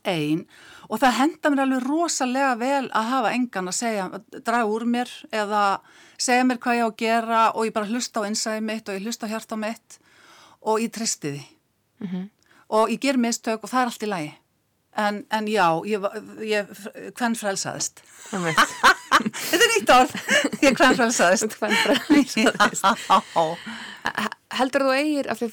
einn 0.08 0.40
og 0.88 0.98
það 0.98 1.18
henda 1.20 1.50
mér 1.52 1.60
alveg 1.62 1.84
rosalega 1.84 2.54
vel 2.58 2.86
að 2.90 3.10
hafa 3.12 3.32
engan 3.36 3.70
að 3.70 3.76
segja, 3.76 4.06
draga 4.32 4.66
úr 4.66 4.82
mér 4.90 5.12
eða 5.30 5.60
segja 6.18 6.46
mér 6.48 6.58
hvað 6.64 6.78
ég 6.78 6.82
á 6.82 6.88
að 6.88 6.96
gera 6.98 7.42
og 7.52 7.68
ég 7.68 7.76
bara 7.76 7.90
hlusta 7.92 8.24
á 8.24 8.26
einsæði 8.26 8.64
mitt 8.66 8.90
og 8.90 8.98
ég 8.98 9.06
hlusta 9.06 9.28
á 9.30 9.32
hjarta 9.32 9.58
mitt 9.60 10.00
og 10.66 10.82
ég 10.82 10.90
tristi 10.90 11.36
því. 11.36 11.44
Mm 12.02 12.08
-hmm 12.08 12.30
og 12.72 12.92
ég 12.92 13.02
ger 13.02 13.20
mistök 13.20 13.62
og 13.62 13.72
það 13.72 13.82
er 13.82 13.92
allt 13.92 14.06
í 14.06 14.10
lagi. 14.10 14.32
En, 14.92 15.22
en 15.32 15.46
já, 15.48 15.66
ég, 15.88 16.04
ég 16.44 16.68
hvern 17.16 17.36
frelsaðist 17.38 18.02
þetta 18.32 19.62
er 19.62 19.70
nýtt 19.72 19.92
orð. 19.94 20.12
Ég 20.60 20.76
hvern 20.76 20.98
frelsaðist 20.98 21.56
heldur 24.58 24.84
þú 24.86 24.92
eigir 24.98 25.30
af 25.32 25.40
því 25.40 25.48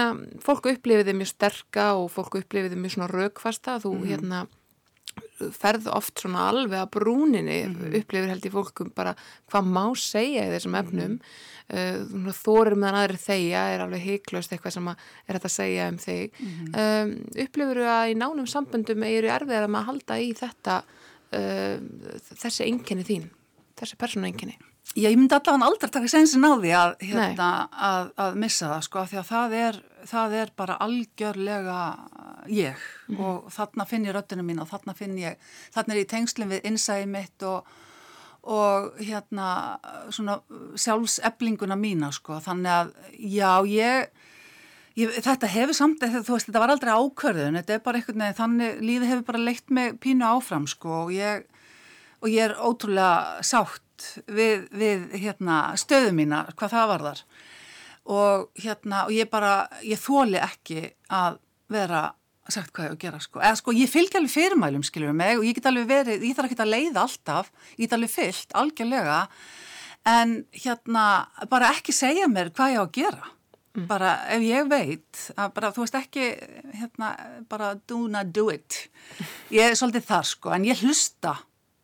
að 0.00 0.22
fólku 0.44 0.72
upplifiði 0.72 1.14
mjög 1.18 1.32
sterka 1.34 1.86
og 1.98 2.08
fólku 2.14 2.40
upplifiði 2.40 2.78
mjög 2.80 2.96
svona 2.96 3.10
raukfasta 3.12 3.78
þú 3.82 3.92
mm. 3.98 4.06
hérna 4.08 4.42
ferð 5.56 5.88
oft 5.92 6.22
svona 6.22 6.46
alveg 6.50 6.78
að 6.78 6.90
brúninni 6.96 7.58
mm 7.66 7.74
-hmm. 7.74 7.96
upplifir 8.00 8.30
held 8.30 8.46
í 8.46 8.52
fólkum 8.52 8.92
bara 8.94 9.14
hvað 9.50 9.70
má 9.76 9.84
segja 9.98 10.46
í 10.46 10.52
þessum 10.54 10.78
efnum 10.78 11.12
mm 11.12 11.18
-hmm. 11.68 12.26
uh, 12.26 12.32
þórir 12.32 12.76
meðan 12.76 13.00
aðri 13.02 13.18
þeia 13.18 13.62
er 13.74 13.80
alveg 13.80 14.00
heiklaust 14.00 14.52
eitthvað 14.52 14.72
sem 14.72 14.88
er 14.88 14.96
þetta 15.34 15.50
að 15.50 15.58
segja 15.58 15.88
um 15.88 15.98
þig 15.98 16.30
mm 16.32 16.48
-hmm. 16.48 16.68
um, 16.82 17.14
upplifir 17.44 17.76
þú 17.76 17.86
að 17.98 18.10
í 18.10 18.14
nánum 18.14 18.46
samböndum 18.46 19.02
eru 19.02 19.28
erfiðar 19.28 19.64
að 19.64 19.74
maður 19.74 19.86
halda 19.86 20.20
í 20.20 20.32
þetta 20.34 20.82
uh, 21.32 21.76
þessi 22.42 22.64
enginni 22.66 23.04
þín 23.04 23.30
þessi 23.76 23.96
persónu 23.96 24.26
enginni 24.26 24.58
Já, 24.92 25.08
ég 25.08 25.16
myndi 25.16 25.32
allavega 25.32 25.68
aldrei 25.70 25.88
taka 25.88 26.08
sensin 26.10 26.44
á 26.44 26.52
því 26.52 26.72
að, 26.76 26.90
hérna, 27.06 27.48
að, 27.72 28.08
að 28.20 28.34
missa 28.42 28.68
það 28.74 28.82
sko, 28.84 29.04
því 29.08 29.18
að 29.20 29.28
það 29.30 29.54
er, 29.56 29.76
það 30.10 30.34
er 30.36 30.50
bara 30.58 30.74
algjörlega 30.84 31.76
ég. 32.52 32.82
Mm. 33.08 33.20
og 33.22 33.46
þarna 33.54 33.86
finn 33.88 34.04
ég 34.04 34.12
röttinu 34.16 34.44
mín 34.44 34.60
og 34.60 34.68
þarna 34.68 34.94
finn 34.98 35.14
ég, 35.20 35.38
þarna 35.72 35.94
er 35.94 36.02
ég 36.02 36.10
tengslum 36.10 36.52
við 36.52 36.68
innsæði 36.68 37.06
mitt 37.08 37.46
og, 37.48 37.70
og 38.42 38.90
hérna 39.00 39.46
svona 40.12 40.36
sjálfseflinguna 40.76 41.78
mína 41.78 42.10
sko, 42.12 42.42
þannig 42.44 42.74
að 42.74 42.92
já, 43.16 43.52
ég, 43.70 44.26
ég 45.00 45.16
þetta 45.24 45.52
hefur 45.54 45.78
samt, 45.78 46.04
þú 46.04 46.34
veist, 46.34 46.50
þetta 46.50 46.64
var 46.66 46.74
aldrei 46.74 46.92
ákverðun, 46.92 47.62
þetta 47.62 47.78
er 47.78 47.86
bara 47.86 48.02
einhvern 48.02 48.26
veginn, 48.26 48.40
þannig 48.42 48.84
lífið 48.90 49.14
hefur 49.14 49.24
bara 49.30 49.46
leitt 49.46 49.72
mig 49.72 49.96
pínu 50.04 50.28
áfram 50.34 50.68
sko 50.68 51.06
og 51.06 51.16
ég, 51.16 51.46
og 52.20 52.28
ég 52.28 52.50
er 52.50 52.58
ótrúlega 52.60 53.40
sátt 53.40 53.80
sátt 54.02 54.26
við, 54.26 54.66
við 54.70 55.16
hérna, 55.20 55.76
stöðu 55.78 56.12
mína, 56.16 56.46
hvað 56.56 56.74
það 56.74 56.88
var 56.90 57.06
þar 57.06 57.22
og 58.02 58.48
hérna 58.58 59.04
og 59.06 59.14
ég 59.14 59.30
bara, 59.30 59.68
ég 59.86 60.00
þóli 60.00 60.40
ekki 60.42 60.90
að 61.12 61.38
vera 61.72 62.12
sagt 62.50 62.72
hvað 62.74 62.88
ég 62.88 62.90
á 62.90 62.94
að 62.96 63.02
gera 63.04 63.20
sko, 63.22 63.40
eða 63.40 63.58
sko 63.60 63.74
ég 63.78 63.90
fylg 63.90 64.16
alveg 64.18 64.32
fyrirmælum 64.32 64.82
skilur 64.82 65.14
mig 65.14 65.38
og 65.38 65.44
ég 65.46 65.54
get 65.54 65.68
alveg 65.70 65.86
verið, 65.86 66.24
ég 66.26 66.34
þarf 66.34 66.50
ekki 66.50 66.64
að 66.64 66.72
leiða 66.72 67.04
alltaf, 67.04 67.52
ég 67.76 67.84
get 67.84 67.94
alveg 67.96 68.10
fyllt 68.10 68.56
algjörlega. 68.58 69.20
En 70.10 70.34
hérna 70.50 71.04
bara 71.46 71.70
ekki 71.76 71.94
segja 71.94 72.26
mér 72.26 72.50
hvað 72.50 72.74
ég 72.74 72.82
á 72.82 72.84
að 72.84 72.96
gera. 72.98 73.30
Mm. 73.72 73.86
bara 73.88 74.08
ef 74.28 74.42
ég 74.44 74.66
veit 74.68 75.20
að 75.32 75.52
bara 75.56 75.70
þú 75.72 75.80
veist 75.86 75.94
ekki 75.96 76.24
hérna 76.76 77.14
bara 77.48 77.70
do 77.88 78.02
not 78.10 78.28
do 78.28 78.50
it. 78.52 78.90
Ég 79.48 79.70
er 79.70 79.78
svolítið 79.78 80.10
þar 80.10 80.26
sko 80.28 80.52
en 80.52 80.66
ég 80.68 80.82
hlusta 80.84 81.38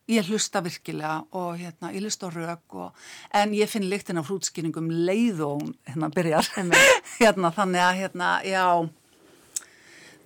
Ég 0.09 0.25
hlusta 0.31 0.63
virkilega 0.65 1.19
og 1.37 1.59
hérna, 1.61 1.91
ég 1.93 2.01
hlusta 2.01 2.29
á 2.29 2.33
rauk 2.33 2.77
og, 2.81 3.09
en 3.37 3.53
ég 3.53 3.69
finn 3.69 3.91
líktinn 3.91 4.17
af 4.17 4.31
hrútskýringum 4.31 4.89
leið 5.05 5.43
og 5.45 5.67
hérna 5.85 6.09
byrjar 6.15 6.49
hérna 7.21 7.53
þannig 7.53 7.85
að 7.85 7.99
hérna, 8.01 8.31
já 8.49 8.65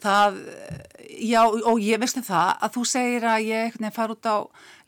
það, 0.02 0.38
já 1.22 1.40
og 1.42 1.82
ég 1.82 2.00
veistu 2.02 2.22
það 2.26 2.52
að 2.62 2.76
þú 2.76 2.84
segir 2.92 3.26
að 3.28 3.48
ég 3.48 3.78
fara 3.94 4.16
út 4.16 4.28
á 4.28 4.38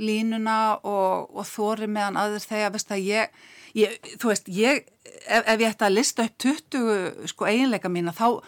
línuna 0.03 0.59
og, 0.83 1.35
og 1.35 1.49
þóri 1.49 1.89
meðan 1.91 2.21
aður 2.21 2.47
þegar, 2.47 2.75
veist 2.75 2.95
að 2.95 3.05
ég, 3.09 3.43
ég 3.79 3.99
þú 4.23 4.33
veist, 4.33 4.51
ég, 4.55 4.87
ef, 5.27 5.43
ef 5.43 5.59
ég 5.59 5.69
ætti 5.71 5.89
að 5.89 5.97
lista 5.97 6.27
upp 6.27 6.39
20 6.47 7.31
sko 7.35 7.51
eiginleika 7.51 7.93
mína 7.93 8.15
þá, 8.17 8.41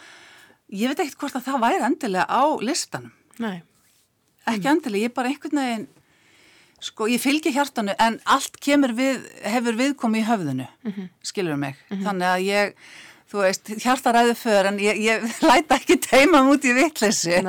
ég 0.74 0.92
veit 0.92 1.04
ekkert 1.04 1.20
hvort 1.22 1.38
að 1.40 1.48
það 1.50 1.62
væri 1.66 1.86
endilega 1.90 2.26
á 2.30 2.44
listanum. 2.62 3.14
Nei. 3.42 3.60
Ekki 4.46 4.70
endilega, 4.70 5.08
ég 5.08 5.10
er 5.10 5.16
bara 5.16 5.32
einhvern 5.32 5.62
veginn 5.62 5.86
Sko 6.84 7.08
ég 7.08 7.22
fylgir 7.22 7.54
hjartanu 7.56 7.94
en 8.02 8.18
allt 8.28 8.58
kemur 8.62 8.92
við, 8.96 9.24
hefur 9.48 9.78
viðkomi 9.78 10.20
í 10.20 10.26
höfðinu, 10.28 10.66
mm 10.84 10.92
-hmm. 10.92 11.08
skilur 11.22 11.56
mig. 11.56 11.76
Mm 11.88 11.96
-hmm. 11.96 12.04
Þannig 12.04 12.28
að 12.28 12.40
ég, 12.44 12.74
þú 13.32 13.38
veist, 13.42 13.68
hjartaræðu 13.84 14.34
för 14.34 14.66
en 14.66 14.78
ég, 14.78 14.96
ég 15.00 15.22
læta 15.48 15.74
ekki 15.74 15.96
teima 15.96 16.44
út 16.50 16.64
í 16.64 16.74
vittleysi. 16.76 17.40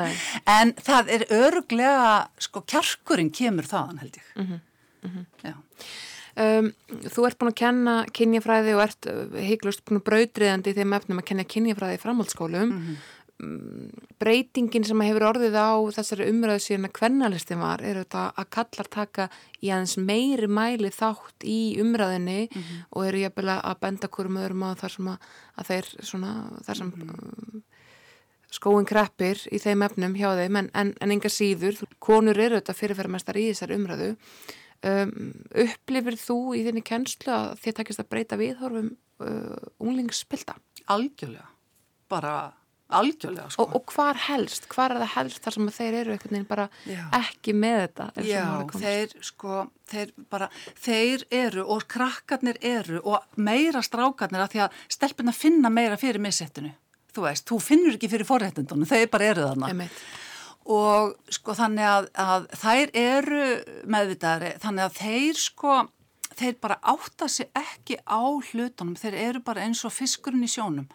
En 0.45 0.73
það 0.73 1.09
er 1.09 1.25
öruglega, 1.29 2.27
sko 2.39 2.61
kjarkurinn 2.61 3.31
kemur 3.31 3.65
þaðan 3.65 3.99
held 3.99 4.15
ég. 4.15 4.27
Mm 4.35 4.47
-hmm. 4.47 4.59
Um, 6.37 6.67
þú 7.09 7.23
ert 7.25 7.37
búin 7.41 7.49
að 7.49 7.57
kenna 7.57 7.93
kynjafræði 8.13 8.73
og 8.77 8.81
ert 8.83 9.07
uh, 9.09 9.37
heiklust 9.41 9.81
búin 9.87 9.97
að 9.97 10.03
brautriðandi 10.05 10.69
í 10.69 10.75
þeim 10.77 10.93
efnum 10.93 11.21
að 11.21 11.25
kenna 11.31 11.45
kynjafræði 11.49 11.97
í 11.97 12.01
framhaldsskólum. 12.03 12.73
Mhm. 13.37 13.47
Mm, 13.47 13.89
breytingin 14.17 14.85
sem 14.87 15.01
hefur 15.05 15.27
orðið 15.27 15.53
á 15.61 15.77
þessari 15.93 16.25
umröðu 16.31 16.61
síðan 16.63 16.87
að 16.87 16.95
kvennalistin 16.97 17.59
var 17.61 17.83
er 17.85 17.99
auðvitað 17.99 18.39
að 18.41 18.49
kallar 18.55 18.89
taka 18.89 19.27
í 19.61 19.69
aðeins 19.69 19.93
meiri 20.01 20.49
mæli 20.49 20.89
þátt 20.89 21.45
í 21.45 21.77
umröðinni 21.83 22.47
mm 22.47 22.57
-hmm. 22.57 22.81
og 22.89 23.05
eru 23.05 23.21
jafnvel 23.21 23.53
að 23.53 23.79
benda 23.79 24.09
hverjum 24.09 24.41
öðrum 24.41 24.65
á 24.65 24.69
þar 24.81 24.91
sem 24.95 25.07
að, 25.13 25.17
að 25.53 25.67
þeir 25.69 25.85
svona, 26.01 26.33
þar 26.65 26.77
sem 26.77 26.87
mm 26.87 27.09
-hmm. 27.09 27.61
skóin 28.49 28.89
kreppir 28.89 29.37
í 29.53 29.59
þeim 29.61 29.85
efnum 29.85 30.15
hjá 30.15 30.29
þeim 30.33 30.55
en, 30.55 30.69
en, 30.73 30.93
en 30.99 31.11
enga 31.11 31.29
síður, 31.29 31.77
konur 31.99 32.39
eru 32.39 32.57
auðvitað 32.57 32.81
fyrirferðarmestar 32.81 33.37
í 33.37 33.49
þessari 33.53 33.77
umröðu 33.77 34.15
um, 34.81 35.33
upplifir 35.53 36.17
þú 36.17 36.55
í 36.57 36.65
þinni 36.65 36.81
kennslu 36.81 37.31
að 37.31 37.59
þið 37.61 37.73
takist 37.75 37.99
að 37.99 38.09
breyta 38.09 38.35
viðhorfum 38.35 38.97
uh, 39.21 39.57
unglingsspilta? 39.77 40.57
Algjörlega, 40.89 41.45
bara 42.09 42.53
Algjörlega 42.87 43.49
sko. 43.51 43.65
Og, 43.65 43.73
og 43.75 43.91
hvar 43.91 44.19
helst, 44.29 44.67
hvar 44.71 44.93
er 44.93 45.01
það 45.01 45.09
helst 45.17 45.41
þar 45.43 45.55
sem 45.57 45.71
þeir 45.75 45.95
eru 46.01 46.13
einhvern 46.13 46.35
veginn 46.37 46.47
bara 46.47 46.67
Já. 46.87 47.01
ekki 47.19 47.55
með 47.57 47.79
þetta? 47.81 48.05
Já, 48.23 48.43
þeir 48.79 49.15
sko, 49.27 49.57
þeir 49.91 50.13
bara, 50.31 50.47
þeir 50.85 51.25
eru 51.35 51.65
og 51.75 51.83
krakkarnir 51.91 52.59
eru 52.63 53.01
og 53.03 53.41
meira 53.43 53.81
strákarnir 53.83 54.45
að 54.45 54.53
því 54.53 54.61
að 54.63 54.77
stelpina 54.95 55.33
finna 55.35 55.71
meira 55.73 55.97
fyrir 55.99 56.23
missettinu. 56.23 56.71
Þú 57.11 57.25
veist, 57.25 57.47
þú 57.49 57.59
finnur 57.65 57.97
ekki 57.97 58.11
fyrir 58.13 58.29
forréttindunum, 58.29 58.87
þeir 58.87 59.11
bara 59.11 59.27
eru 59.33 59.49
þarna. 59.49 59.73
Einmitt. 59.73 59.99
Og 60.77 61.11
sko 61.31 61.55
þannig 61.57 61.89
að, 61.89 62.09
að 62.23 62.47
þær 62.61 62.95
eru 63.01 63.43
meðvitaðari, 63.83 64.53
þannig 64.63 64.85
að 64.85 64.97
þeir 65.01 65.43
sko, 65.43 65.75
þeir 66.39 66.57
bara 66.63 66.79
átta 66.95 67.27
sig 67.31 67.51
ekki 67.57 67.99
á 68.07 68.23
hlutunum, 68.23 68.95
þeir 68.99 69.19
eru 69.25 69.43
bara 69.43 69.67
eins 69.67 69.83
og 69.87 69.95
fiskurinn 69.95 70.47
í 70.47 70.51
sjónum 70.51 70.87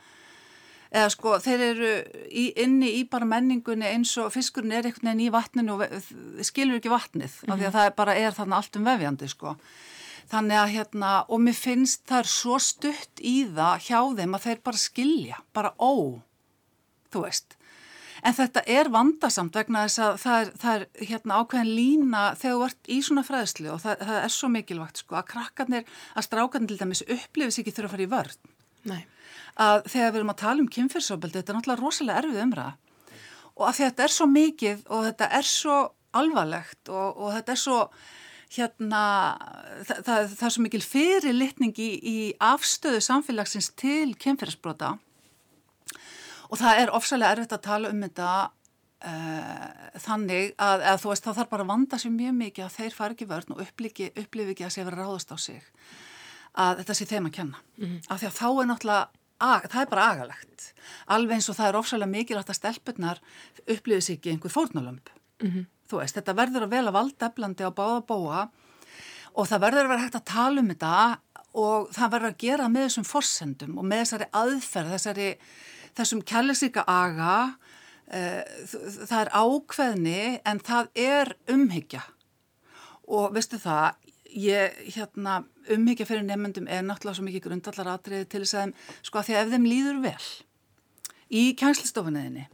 eða 0.92 1.12
sko 1.12 1.38
þeir 1.40 1.62
eru 1.70 1.92
í, 2.28 2.50
inni 2.60 2.90
í 2.98 3.04
bara 3.08 3.28
menningunni 3.28 3.88
eins 3.88 4.12
og 4.20 4.32
fiskurinn 4.34 4.74
er 4.76 4.88
einhvern 4.88 5.08
veginn 5.08 5.24
í 5.24 5.32
vatninu 5.32 5.78
og 5.78 6.44
skilur 6.44 6.80
ekki 6.80 6.92
vatnið 6.92 7.32
mm 7.32 7.46
-hmm. 7.46 7.52
af 7.52 7.58
því 7.58 7.66
að 7.66 7.72
mhm. 7.72 7.78
það 7.78 7.96
bara 7.96 8.18
er 8.18 8.36
þarna 8.36 8.56
allt 8.56 8.76
um 8.76 8.84
vefjandi 8.90 9.28
sko. 9.28 9.56
Þannig 10.32 10.58
að 10.58 10.72
hérna 10.74 11.24
og 11.28 11.40
mér 11.40 11.56
finnst 11.56 12.04
það 12.08 12.18
er 12.18 12.28
svo 12.28 12.58
stutt 12.58 13.20
í 13.20 13.36
það 13.56 13.80
hjá 13.88 14.00
þeim 14.16 14.34
að 14.34 14.44
þeir 14.44 14.60
bara 14.64 14.76
skilja, 14.76 15.38
bara 15.52 15.74
ó, 15.78 16.20
þú 17.12 17.24
veist. 17.24 17.56
En 18.22 18.34
þetta 18.34 18.62
er 18.66 18.88
vandasamt 18.88 19.54
vegna 19.54 19.82
þess 19.82 19.98
að 19.98 20.16
það 20.22 20.40
er, 20.40 20.52
það 20.62 20.74
er 20.74 21.06
hérna 21.08 21.38
ákveðin 21.40 21.74
lína 21.74 22.34
þegar 22.38 22.54
þú 22.54 22.64
ert 22.64 22.88
í 22.88 23.02
svona 23.02 23.24
fræðslu 23.26 23.72
og 23.72 23.80
það, 23.80 23.96
það 23.98 24.24
er 24.24 24.28
svo 24.28 24.48
mikilvægt 24.48 24.96
sko 24.96 25.16
að 25.16 25.26
krakkarnir, 25.32 25.84
að 26.14 26.24
strákarnir 26.28 26.68
til 26.68 26.78
dæmis 26.78 27.02
upplifis 27.02 27.58
ekki 27.58 27.74
þurfa 27.74 27.88
að 27.88 27.94
fara 27.96 28.06
í 28.06 28.12
vörð. 28.14 28.38
Nei 28.84 29.02
að 29.60 29.84
þegar 29.92 30.12
við 30.12 30.20
erum 30.20 30.32
að 30.32 30.42
tala 30.42 30.62
um 30.62 30.70
kynfyrsofbeldi, 30.76 31.38
þetta 31.38 31.52
er 31.52 31.58
náttúrulega 31.58 31.82
rosalega 31.82 32.22
erfið 32.22 32.42
umræða. 32.46 32.72
Og 33.52 33.68
að 33.68 33.78
þetta 33.82 34.04
er 34.04 34.14
svo 34.14 34.26
mikið 34.32 34.84
og 34.88 35.04
þetta 35.10 35.28
er 35.38 35.48
svo 35.48 35.78
alvarlegt 36.16 36.88
og, 36.92 37.20
og 37.20 37.32
þetta 37.36 37.52
er 37.52 37.60
svo 37.60 37.78
hérna, 38.52 39.02
það, 39.86 40.00
það, 40.06 40.32
það 40.36 40.46
er 40.48 40.54
svo 40.56 40.64
mikil 40.66 40.82
fyrirlitning 40.84 41.78
í, 41.80 41.90
í 42.00 42.16
afstöðu 42.42 43.00
samfélagsins 43.04 43.70
til 43.80 44.12
kynfyrsbrota 44.20 44.96
og 46.52 46.60
það 46.60 46.82
er 46.82 46.92
ofsalega 46.92 47.36
erfitt 47.36 47.54
að 47.56 47.64
tala 47.64 47.92
um 47.92 48.02
þetta 48.04 48.28
uh, 49.08 49.88
þannig 50.04 50.52
að, 50.60 50.84
að 50.92 51.00
þú 51.00 51.12
veist 51.14 51.28
það 51.28 51.40
þarf 51.40 51.52
bara 51.54 51.66
að 51.66 51.72
vanda 51.72 52.00
sér 52.02 52.14
mjög 52.18 52.36
mikið 52.42 52.66
að 52.66 52.76
þeir 52.76 52.98
fari 52.98 53.16
ekki 53.16 53.30
vörn 53.32 53.56
og 53.56 53.64
upplifi 53.64 54.52
ekki 54.52 54.68
að 54.68 54.74
sé 54.76 54.84
verið 54.84 55.00
ráðast 55.00 55.32
á 55.32 55.36
sig 55.40 55.64
að 56.52 56.82
þetta 56.82 56.96
sé 56.98 57.08
þeim 57.08 57.26
að 57.30 57.36
kenna. 57.38 57.60
Mm 57.78 57.84
-hmm. 57.86 58.00
af 58.12 58.20
því 58.20 58.26
að 58.28 58.36
þá 58.36 58.48
er 58.50 58.66
náttúrulega 58.68 59.21
það 59.42 59.80
er 59.82 59.90
bara 59.90 60.06
agalegt. 60.12 60.68
Alveg 61.12 61.38
eins 61.38 61.50
og 61.50 61.58
það 61.58 61.68
er 61.68 61.80
ofsalega 61.80 62.12
mikilvægt 62.12 62.52
að 62.52 62.58
stelpunar 62.60 63.22
upplifis 63.66 64.12
ekki 64.14 64.32
einhver 64.32 64.54
fórnalömp 64.54 65.10
mm 65.42 65.50
-hmm. 65.50 65.66
þú 65.90 65.98
veist, 65.98 66.16
þetta 66.16 66.38
verður 66.38 66.66
að 66.66 66.74
vel 66.76 66.86
að 66.88 66.96
valda 66.98 67.26
eflandi 67.26 67.64
á 67.66 67.70
báða 67.70 68.06
bóa 68.06 68.40
og 69.34 69.48
það 69.48 69.62
verður 69.64 69.84
að 69.84 69.88
vera 69.88 70.04
hægt 70.04 70.20
að 70.20 70.30
tala 70.32 70.60
um 70.60 70.68
þetta 70.68 71.18
og 71.52 71.90
það 71.92 72.12
verður 72.12 72.32
að 72.32 72.38
gera 72.38 72.68
með 72.68 72.86
þessum 72.86 73.04
forsendum 73.04 73.78
og 73.78 73.84
með 73.84 73.98
þessari 74.02 74.28
aðferð 74.32 74.94
þessari, 74.94 75.28
þessum 75.94 76.22
kærleisíka 76.22 76.84
aga 76.86 77.34
uh, 78.12 78.42
það 79.08 79.20
er 79.20 79.32
ákveðni 79.32 80.40
en 80.44 80.60
það 80.60 80.88
er 80.94 81.36
umhyggja. 81.48 82.02
Og 83.12 83.34
veistu 83.34 83.58
það 83.58 83.98
ég 84.32 84.80
hérna 84.96 85.42
umhyggja 85.72 86.06
fyrir 86.08 86.24
nefnendum 86.26 86.68
er 86.68 86.82
náttúrulega 86.86 87.18
svo 87.18 87.26
mikið 87.26 87.46
grundallar 87.46 87.92
atriði 87.94 88.28
til 88.32 88.42
þess 88.44 88.58
að 88.62 88.74
sko 89.02 89.20
að 89.20 89.28
því 89.28 89.36
að 89.36 89.44
ef 89.44 89.52
þeim 89.52 89.68
líður 89.68 90.00
vel 90.06 90.26
í 91.32 91.44
kjænslistofunniðinni 91.60 92.48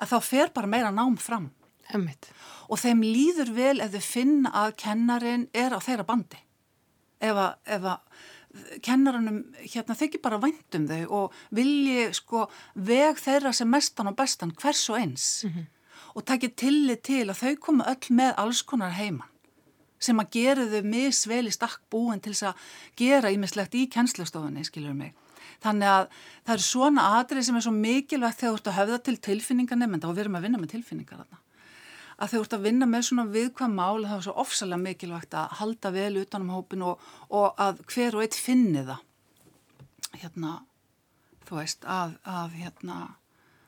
að 0.00 0.12
þá 0.12 0.18
fer 0.26 0.52
bara 0.54 0.70
meira 0.70 0.92
nám 0.94 1.16
fram 1.20 1.50
Hemmitt. 1.90 2.30
og 2.68 2.78
þeim 2.78 3.02
líður 3.02 3.54
vel 3.54 3.80
ef 3.82 3.94
þau 3.94 4.04
finna 4.06 4.52
að 4.64 4.76
kennarin 4.84 5.48
er 5.54 5.74
á 5.74 5.78
þeirra 5.82 6.06
bandi 6.06 6.38
ef 7.20 7.36
að, 7.36 7.56
ef 7.66 7.88
að 7.94 8.78
kennarinnum 8.82 9.42
hérna 9.62 9.96
þykir 9.98 10.22
bara 10.24 10.40
væntum 10.42 10.86
þau 10.90 11.02
og 11.18 11.36
vilji 11.54 12.08
sko 12.16 12.46
veg 12.74 13.18
þeirra 13.20 13.52
sem 13.54 13.70
mestan 13.70 14.10
og 14.10 14.16
bestan 14.18 14.54
hvers 14.58 14.88
og 14.90 14.98
eins 14.98 15.26
mm 15.44 15.50
-hmm. 15.50 15.66
og 16.14 16.24
takið 16.26 16.56
tillit 16.56 17.02
til 17.02 17.26
að 17.30 17.40
þau 17.42 17.56
koma 17.56 17.84
öll 17.84 18.10
með 18.10 18.34
alls 18.36 18.62
konar 18.62 18.96
heiman 18.98 19.29
sem 20.00 20.20
að 20.22 20.30
gera 20.36 20.68
þau 20.70 20.86
misvel 20.88 21.42
í 21.46 21.52
stakk 21.54 21.82
búin 21.92 22.22
til 22.22 22.32
þess 22.32 22.50
að 22.50 22.70
gera 22.96 23.32
ímislegt 23.34 23.76
í 23.76 23.86
kennslustofunni, 23.92 24.64
skilur 24.64 24.96
mig. 24.96 25.12
Þannig 25.60 25.92
að 25.92 26.06
það 26.46 26.54
eru 26.54 26.64
svona 26.64 27.04
atrið 27.18 27.46
sem 27.46 27.58
er 27.58 27.64
svo 27.66 27.74
mikilvægt 27.76 28.40
þegar 28.40 28.54
þú 28.54 28.58
ert 28.60 28.70
að 28.70 28.78
höfða 28.78 28.98
til 29.04 29.16
tilfinningar 29.28 29.80
nefnda 29.80 30.08
og 30.08 30.16
við 30.16 30.24
erum 30.24 30.38
að 30.38 30.46
vinna 30.46 30.60
með 30.62 30.72
tilfinningar 30.74 31.20
þarna. 31.20 31.40
Að 32.20 32.32
þegar 32.32 32.40
þú 32.40 32.46
ert 32.46 32.56
að 32.56 32.64
vinna 32.68 32.88
með 32.88 33.04
svona 33.08 33.26
viðkvæm 33.34 33.76
mál 33.76 34.00
það 34.06 34.16
er 34.16 34.24
svo 34.26 34.34
ofsalega 34.40 34.84
mikilvægt 34.86 35.36
að 35.36 35.54
halda 35.60 35.92
vel 35.94 36.10
utanum 36.20 36.50
hópin 36.56 36.84
og, 36.84 37.06
og 37.28 37.60
að 37.60 37.84
hver 37.92 38.16
og 38.16 38.24
eitt 38.24 38.36
finni 38.36 38.84
það. 38.88 39.06
Hérna, 40.20 40.56
þú 41.48 41.60
veist, 41.60 41.84
að, 41.84 42.16
að 42.28 42.56
hérna, 42.60 42.98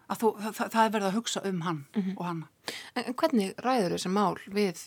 að 0.08 0.20
þú, 0.22 0.32
það, 0.42 0.60
það 0.64 0.82
er 0.82 0.92
verið 0.96 1.08
að 1.08 1.16
hugsa 1.16 1.44
um 1.48 1.60
hann 1.66 1.84
mm 1.94 2.02
-hmm. 2.02 2.16
og 2.16 2.26
hanna. 2.26 2.48
En 2.94 3.14
hvernig 3.14 3.54
ræður 3.58 3.96
þessi 3.96 4.08
mál 4.08 4.36
við, 4.46 4.84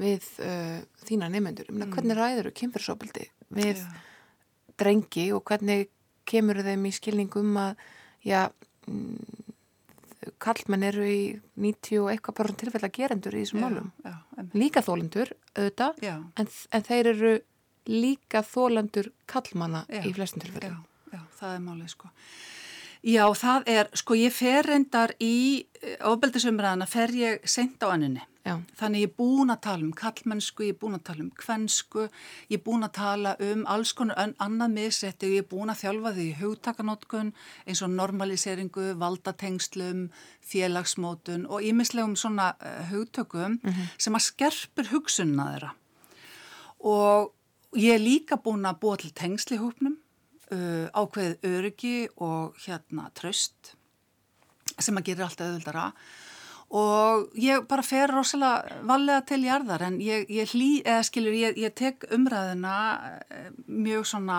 við 0.00 0.26
uh, 0.44 0.80
þína 1.08 1.30
nefnendur? 1.32 1.70
Mm. 1.72 1.88
Hvernig 1.94 2.18
ræður 2.18 2.50
þau 2.50 2.56
kynfyrsopildi 2.60 3.26
við 3.56 3.80
ja. 3.80 4.04
drengi 4.80 5.30
og 5.36 5.44
hvernig 5.48 5.88
kemur 6.26 6.62
þeim 6.66 6.88
í 6.88 6.94
skilningum 6.94 7.58
að 7.62 7.84
já, 8.26 8.40
mm, 8.90 9.44
kallmenn 10.42 10.86
eru 10.88 11.06
í 11.06 11.20
90 11.62 12.02
og 12.02 12.10
eitthvað 12.12 12.38
bara 12.40 12.56
tilfell 12.62 12.82
að 12.82 12.96
gerendur 12.96 13.36
í 13.36 13.44
þessum 13.44 13.62
málum. 13.62 13.92
Líka 14.56 14.82
þólendur, 14.84 15.32
auðvitað, 15.54 16.02
en, 16.02 16.50
en 16.50 16.86
þeir 16.88 17.10
eru 17.12 17.32
líka 17.86 18.42
þólendur 18.42 19.12
kallmanna 19.30 19.84
já, 19.86 20.02
í 20.02 20.12
flestum 20.16 20.42
tilfellum. 20.42 20.80
Já, 20.82 21.14
já, 21.14 21.22
það 21.38 21.54
er 21.54 21.64
málið 21.68 21.92
sko. 21.94 22.10
Já, 23.06 23.22
það 23.38 23.68
er, 23.70 23.90
sko 23.94 24.16
ég 24.18 24.34
fer 24.34 24.66
reyndar 24.66 25.12
í 25.22 25.36
ofbeldisumræðana, 26.08 26.88
fer 26.90 27.14
ég 27.14 27.44
sent 27.46 27.84
á 27.86 27.94
anninni. 27.94 28.24
Já. 28.46 28.60
Þannig 28.78 29.02
ég 29.02 29.08
er 29.08 29.14
búin 29.18 29.50
að 29.50 29.62
tala 29.64 29.82
um 29.82 29.94
kallmennsku, 29.96 30.62
ég 30.68 30.76
er 30.76 30.78
búin 30.78 30.94
að 30.94 31.06
tala 31.08 31.24
um 31.24 31.30
kvensku, 31.34 32.04
ég 32.46 32.60
er 32.60 32.62
búin 32.62 32.86
að 32.86 32.92
tala 32.94 33.32
um 33.42 33.64
alls 33.72 33.90
konar 33.98 34.34
annað 34.38 34.76
misetti 34.76 35.26
og 35.26 35.32
ég 35.34 35.42
er 35.42 35.48
búin 35.50 35.72
að 35.72 35.80
þjálfa 35.80 36.12
því 36.14 36.26
hugtakanótkun 36.38 37.32
eins 37.66 37.82
og 37.82 37.90
normaliseringu, 37.96 38.84
valdatengslum, 39.00 40.04
félagsmótun 40.46 41.48
og 41.50 41.66
ímislegum 41.66 42.14
svona 42.14 42.52
uh, 42.60 42.84
hugtökum 42.92 43.58
mm 43.58 43.72
-hmm. 43.72 43.88
sem 43.98 44.14
að 44.14 44.26
skerpur 44.28 44.90
hugsunna 44.92 45.48
þeirra. 45.50 45.72
Og 46.78 47.32
ég 47.74 47.94
er 47.94 47.98
líka 47.98 48.36
búin 48.36 48.64
að 48.64 48.78
búa 48.78 48.96
til 48.96 49.10
tengsli 49.10 49.56
húpnum, 49.56 49.98
uh, 50.52 50.86
ákveðið 50.94 51.36
öryggi 51.42 52.08
og 52.16 52.54
hérna 52.66 53.10
tröst 53.10 53.74
sem 54.78 54.96
að 54.96 55.04
gera 55.04 55.24
allt 55.24 55.40
auðvöldara 55.40 55.86
og 55.86 56.25
ég 57.38 57.66
bara 57.70 57.82
fer 57.86 58.10
rosalega 58.10 58.80
vallega 58.86 59.22
til 59.28 59.44
jarðar 59.46 59.86
en 59.86 60.00
ég, 60.02 60.26
ég 60.32 60.50
hlý, 60.50 60.82
eða 60.82 61.04
skilur, 61.06 61.34
ég, 61.38 61.58
ég 61.62 61.74
tek 61.78 62.08
umræðina 62.10 62.78
eh, 63.30 63.50
mjög 63.66 64.06
svona 64.10 64.38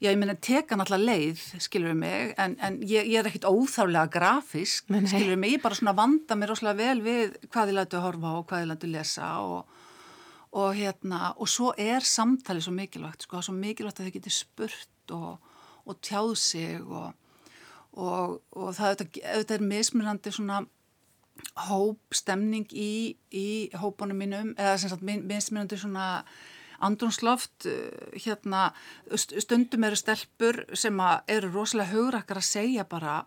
já, 0.00 0.08
ég 0.12 0.18
meina, 0.20 0.36
teka 0.38 0.78
náttúrulega 0.78 1.10
leið, 1.10 1.42
skilur 1.60 1.96
mig 1.98 2.34
en, 2.38 2.54
en 2.62 2.78
ég, 2.86 3.08
ég 3.10 3.18
er 3.18 3.28
ekkit 3.28 3.48
óþálega 3.50 4.06
grafísk, 4.14 4.86
skilur 5.10 5.40
mig, 5.40 5.56
ég 5.56 5.64
bara 5.64 5.76
svona 5.76 5.96
vanda 5.98 6.38
mér 6.38 6.54
rosalega 6.54 6.78
vel 6.78 7.02
við 7.04 7.34
hvað 7.50 7.72
ég 7.72 7.78
lætu 7.80 8.04
horfa 8.04 8.34
og 8.38 8.46
hvað 8.48 8.64
ég 8.64 8.70
lætu 8.70 8.92
lesa 8.92 9.32
og, 9.42 9.80
og 10.54 10.70
hérna, 10.78 11.32
og 11.34 11.50
svo 11.50 11.74
er 11.76 12.06
samtali 12.06 12.62
svo 12.62 12.76
mikilvægt, 12.78 13.26
sko, 13.26 13.42
svo 13.42 13.56
mikilvægt 13.58 14.00
að 14.00 14.08
þau 14.08 14.16
getur 14.20 14.36
spurt 14.38 15.16
og, 15.18 15.58
og 15.84 15.98
tjáð 15.98 16.32
sig 16.38 16.78
og 16.78 17.10
og, 17.92 18.40
og 18.52 18.74
það 18.76 19.06
auðvitað 19.06 19.56
er 19.56 19.66
mismunandi 19.72 20.32
svona 20.34 20.62
hópstemning 21.68 22.68
í, 22.76 23.16
í 23.32 23.48
hópunum 23.80 24.18
mínum 24.20 24.54
eða 24.58 24.78
sem 24.78 24.92
sagt 24.92 25.04
mismunandi 25.04 25.78
svona 25.80 26.24
andrumsloft 26.84 27.68
uh, 27.68 28.10
hérna 28.16 28.70
stundum 29.16 29.84
eru 29.88 29.98
stelpur 29.98 30.64
sem 30.74 31.00
eru 31.28 31.52
rosalega 31.52 31.94
hugrakkar 31.94 32.40
að 32.40 32.50
segja 32.50 32.86
bara 32.88 33.22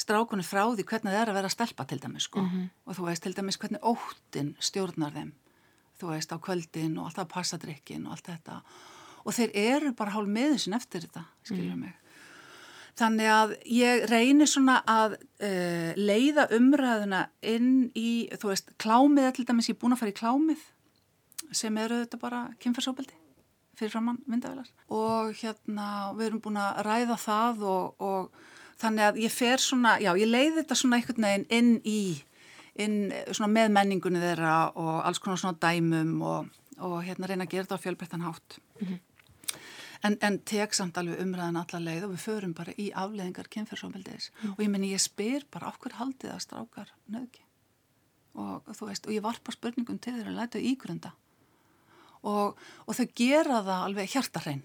strákunni 0.00 0.44
frá 0.46 0.64
því 0.64 0.86
hvernig 0.88 1.12
það 1.12 1.20
er 1.22 1.32
að 1.32 1.38
vera 1.40 1.52
stelpa 1.52 1.86
til 1.88 2.00
dæmis 2.00 2.28
sko 2.28 2.40
mm 2.40 2.48
-hmm. 2.48 2.68
og 2.84 2.96
þú 2.96 3.06
veist 3.06 3.22
til 3.22 3.36
dæmis 3.36 3.58
hvernig 3.58 3.80
óttin 3.80 4.54
stjórnar 4.58 5.12
þeim 5.12 5.32
þú 6.00 6.06
veist 6.14 6.32
á 6.32 6.36
kvöldin 6.38 6.98
og 6.98 7.06
alltaf 7.06 7.28
passadrykkin 7.28 8.06
og 8.06 8.12
allt 8.12 8.26
þetta 8.26 8.62
og 9.24 9.34
þeir 9.34 9.50
eru 9.54 9.92
bara 9.92 10.10
hálf 10.10 10.28
meðisinn 10.28 10.74
eftir 10.74 11.00
þetta 11.00 11.24
skiljuðu 11.44 11.76
mm 11.76 11.82
-hmm. 11.82 11.84
mig 11.84 11.99
Þannig 13.00 13.30
að 13.32 13.52
ég 13.72 14.02
reynir 14.10 14.48
svona 14.50 14.80
að 14.88 15.14
uh, 15.16 15.92
leiða 15.96 16.48
umræðuna 16.52 17.22
inn 17.48 17.88
í, 17.96 18.28
þú 18.36 18.52
veist, 18.52 18.74
klámið 18.82 19.30
til 19.38 19.46
dæmis, 19.48 19.70
ég 19.70 19.78
er 19.78 19.80
búin 19.80 19.96
að 19.96 20.02
fara 20.02 20.12
í 20.12 20.18
klámið 20.18 20.66
sem 21.56 21.78
eru 21.80 22.02
þetta 22.02 22.20
bara 22.20 22.42
kynferðsóbildi 22.60 23.16
fyrir 23.80 23.94
framann 23.94 24.20
myndavelar 24.28 24.68
og 24.92 25.32
hérna 25.40 26.12
við 26.18 26.26
erum 26.28 26.42
búin 26.44 26.60
að 26.60 26.82
ræða 26.84 27.16
það 27.22 27.62
og, 27.72 28.04
og 28.04 28.80
þannig 28.82 29.06
að 29.06 29.20
ég 29.24 29.32
fer 29.32 29.64
svona, 29.64 29.96
já 30.02 30.12
ég 30.20 30.28
leiði 30.28 30.58
þetta 30.60 30.78
svona 30.78 31.00
einhvern 31.00 31.26
veginn 31.26 31.46
inn 31.56 31.70
í, 31.88 32.00
inn 32.84 32.98
svona 33.32 33.50
með 33.54 33.72
menningunni 33.78 34.22
þeirra 34.22 34.56
og 34.76 34.98
alls 35.00 35.22
konar 35.22 35.40
svona 35.40 35.58
dæmum 35.62 36.18
og, 36.20 36.50
og 36.76 36.98
hérna 37.06 37.30
reyna 37.30 37.48
að 37.48 37.54
gera 37.54 37.66
þetta 37.66 37.80
á 37.80 37.84
fjölbreyttan 37.86 38.26
hátt. 38.28 38.60
Mm 38.76 38.86
-hmm 38.86 39.06
en, 40.06 40.16
en 40.20 40.38
tek 40.48 40.74
samt 40.76 40.98
alveg 41.00 41.20
umræðan 41.22 41.60
allar 41.60 41.84
leið 41.84 42.08
og 42.08 42.14
við 42.14 42.24
förum 42.24 42.56
bara 42.56 42.74
í 42.78 42.90
afleðingar 42.96 43.50
kynferðsófældiðis 43.52 44.30
mm. 44.32 44.56
og 44.56 44.64
ég 44.64 44.72
menn 44.72 44.88
ég 44.88 45.02
spyr 45.02 45.46
bara 45.52 45.72
hver 45.80 45.96
haldið 46.00 46.34
að 46.34 46.44
strákar 46.46 46.92
nöðki 47.10 47.44
og 48.40 48.68
þú 48.76 48.90
veist 48.90 49.08
og 49.08 49.14
ég 49.14 49.24
varpa 49.24 49.52
spurningum 49.54 49.98
til 49.98 50.14
þeirra 50.14 50.30
að 50.30 50.36
læta 50.38 50.60
ígrunda. 50.62 51.10
Og, 52.20 52.58
og 52.86 52.94
þau 52.94 53.06
gera 53.16 53.62
það 53.64 53.86
alveg 53.88 54.12
hjartarrein 54.12 54.62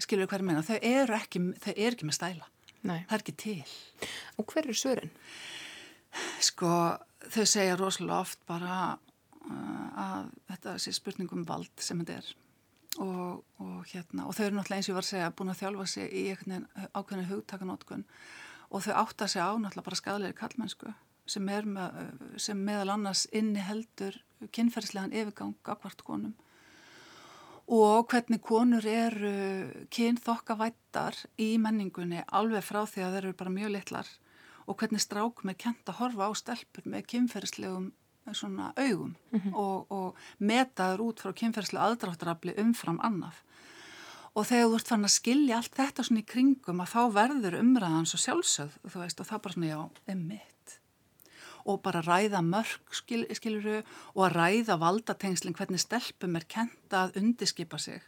skilur 0.00 0.26
þú 0.26 0.32
hverju 0.32 0.48
meina, 0.48 0.64
þau 0.64 0.78
eru 0.80 1.16
ekki, 1.16 1.42
þau 1.60 1.72
eru 1.74 1.92
ekki 1.94 2.08
með 2.08 2.16
stæla. 2.16 2.48
Nei. 2.80 3.02
það 3.04 3.14
er 3.14 3.22
ekki 3.22 3.36
til. 3.36 3.72
Og 4.40 4.48
hver 4.48 4.68
er 4.70 4.78
sörin? 4.80 5.10
Sko 6.42 6.70
þau 7.30 7.44
segja 7.46 7.76
rosalega 7.76 8.22
oft 8.24 8.40
bara 8.48 8.76
uh, 8.96 9.88
að 10.00 10.30
þetta 10.48 10.76
sé 10.80 10.94
spurningum 10.96 11.44
vald 11.48 11.84
sem 11.84 12.00
þetta 12.00 12.22
er 12.22 12.30
og, 13.00 13.44
og, 13.60 13.76
hérna, 13.90 14.26
og 14.26 14.36
þau 14.36 14.44
eru 14.46 14.58
náttúrulega 14.58 14.78
eins 14.78 14.88
og 14.88 14.92
ég 14.92 14.98
var 14.98 15.06
að 15.06 15.12
segja 15.12 15.34
búin 15.36 15.52
að 15.52 15.60
þjálfa 15.62 15.86
sig 15.88 16.10
í 16.12 16.24
ákveðinu 16.34 17.28
hugtakanótkun 17.30 18.04
og 18.70 18.84
þau 18.84 18.92
átta 19.00 19.28
sig 19.30 19.40
á 19.40 19.50
náttúrulega 19.56 19.86
bara 19.88 20.00
skadalegri 20.00 20.38
kallmennsku 20.40 20.92
sem, 21.30 21.46
með, 21.46 21.70
sem 22.40 22.60
meðal 22.66 22.94
annars 22.96 23.26
inni 23.32 23.62
heldur 23.64 24.18
kynferðslegan 24.54 25.14
yfirgang 25.14 25.56
akkvart 25.64 26.04
konum. 26.06 26.34
Og 27.70 28.08
hvernig 28.10 28.40
konur 28.42 28.86
eru 28.88 29.30
kynþokkavættar 29.94 31.18
í 31.38 31.52
menningunni 31.62 32.24
alveg 32.26 32.64
frá 32.66 32.82
því 32.82 33.04
að 33.04 33.14
þeir 33.14 33.28
eru 33.28 33.36
bara 33.38 33.54
mjög 33.54 33.74
litlar. 33.76 34.10
Og 34.66 34.78
hvernig 34.80 35.02
strákum 35.02 35.52
er 35.52 35.58
kent 35.58 35.86
að 35.90 36.00
horfa 36.00 36.26
á 36.26 36.32
stelpur 36.38 36.88
með 36.90 37.06
kynferðslegum 37.12 37.92
svona 38.32 38.72
augum 38.76 39.16
mm 39.32 39.40
-hmm. 39.40 39.54
og, 39.54 39.86
og 39.90 40.16
metaður 40.38 41.00
út 41.00 41.20
frá 41.20 41.32
kynferðslega 41.32 41.84
aðdráttarafli 41.84 42.54
umfram 42.58 43.00
annaf 43.02 43.42
og 44.34 44.46
þegar 44.46 44.68
þú 44.68 44.74
ert 44.74 44.88
fann 44.88 45.04
að 45.04 45.16
skilja 45.18 45.56
allt 45.56 45.74
þetta 45.74 46.02
svona 46.02 46.20
í 46.20 46.30
kringum 46.32 46.80
að 46.80 46.92
þá 46.94 47.02
verður 47.12 47.60
umræðan 47.60 48.06
svo 48.06 48.18
sjálfsögð 48.18 48.78
veist 48.94 49.20
og 49.20 49.26
það 49.26 49.42
bara 49.42 49.54
svona 49.54 49.66
já, 49.66 49.90
emitt 50.06 50.50
og 51.64 51.82
bara 51.84 52.02
ræða 52.04 52.42
mörg 52.44 52.94
skil, 52.94 53.26
skiluru 53.36 53.80
og 54.14 54.22
að 54.26 54.36
ræða 54.36 54.78
valdatengslinn 54.80 55.56
hvernig 55.56 55.82
stelpum 55.82 56.38
er 56.38 56.46
kent 56.48 56.96
að 56.96 57.18
undiskipa 57.20 57.78
sig. 57.78 58.00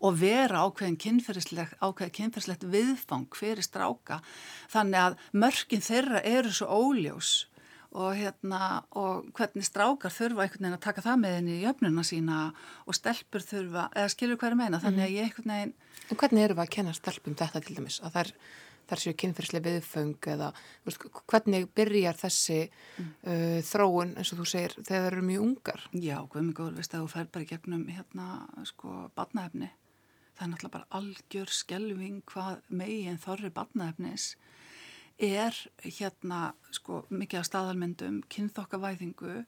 Og 0.00 0.16
vera 0.20 0.62
ákveðin 0.64 0.96
kynferðislegt, 1.00 1.76
ákveðin 1.80 2.14
kynferðislegt 2.16 2.64
viðfang 2.72 3.28
fyrir 3.36 3.64
stráka. 3.64 4.20
Þannig 4.72 5.00
að 5.00 5.18
mörgin 5.32 5.84
þeirra 5.84 6.22
eru 6.24 6.52
svo 6.56 6.68
óljós 6.72 7.49
og, 7.90 8.14
hérna, 8.14 8.84
og 8.98 9.26
hvernig 9.34 9.66
strákar 9.66 10.12
þurfa 10.14 10.44
einhvern 10.44 10.64
veginn 10.64 10.78
að 10.78 10.84
taka 10.84 11.04
það 11.04 11.20
með 11.24 11.36
henni 11.36 11.56
í 11.56 11.62
jöfnuna 11.64 12.04
sína 12.06 12.40
og 12.86 12.96
stelpur 12.96 13.44
þurfa, 13.44 13.88
eða 13.98 14.12
skilur 14.12 14.38
hverju 14.40 14.58
meina, 14.60 14.80
þannig 14.82 15.04
að 15.04 15.10
mhm. 15.10 15.16
ég 15.16 15.28
einhvern 15.28 15.54
veginn... 15.54 15.76
En 16.10 16.20
hvernig 16.20 16.46
eru 16.46 16.58
við 16.58 16.64
að 16.66 16.74
kenna 16.76 16.96
stelpum 16.96 17.38
þetta 17.38 17.62
til 17.64 17.78
dæmis? 17.78 17.98
Að 18.06 18.16
þær, 18.16 18.32
séu 19.00 19.16
kynfyrslega 19.22 19.66
viðföng 19.66 20.30
eða 20.32 20.52
veist, 20.86 21.04
hvernig 21.30 21.68
byrjar 21.78 22.16
þessi 22.18 22.60
mm. 22.66 23.10
uh, 23.22 23.58
þróun, 23.66 24.16
eins 24.18 24.32
og 24.34 24.40
þú 24.40 24.46
segir, 24.50 24.74
þegar 24.80 25.04
þeir 25.04 25.10
eru 25.10 25.26
mjög 25.28 25.44
ungar? 25.48 25.84
Já, 25.94 26.16
mjög 26.34 26.54
góður, 26.58 26.78
veist 26.80 26.96
að 26.96 27.04
þú 27.04 27.12
fer 27.12 27.28
bara 27.34 27.50
gegnum 27.52 27.84
hérna, 27.90 28.30
sko, 28.70 28.96
badnaefni. 29.18 29.70
Það 30.34 30.46
er 30.46 30.50
náttúrulega 30.54 30.76
bara 30.78 30.98
algjör 30.98 31.54
skelving 31.54 32.22
hvað 32.30 32.64
megin 32.80 33.22
þorri 33.22 33.52
badnaefnis 33.54 34.32
er 34.32 34.59
hérna 35.20 36.52
sko 36.72 37.04
mikið 37.12 37.42
af 37.42 37.48
staðalmyndum, 37.48 38.20
kynþokkavæðingu, 38.32 39.42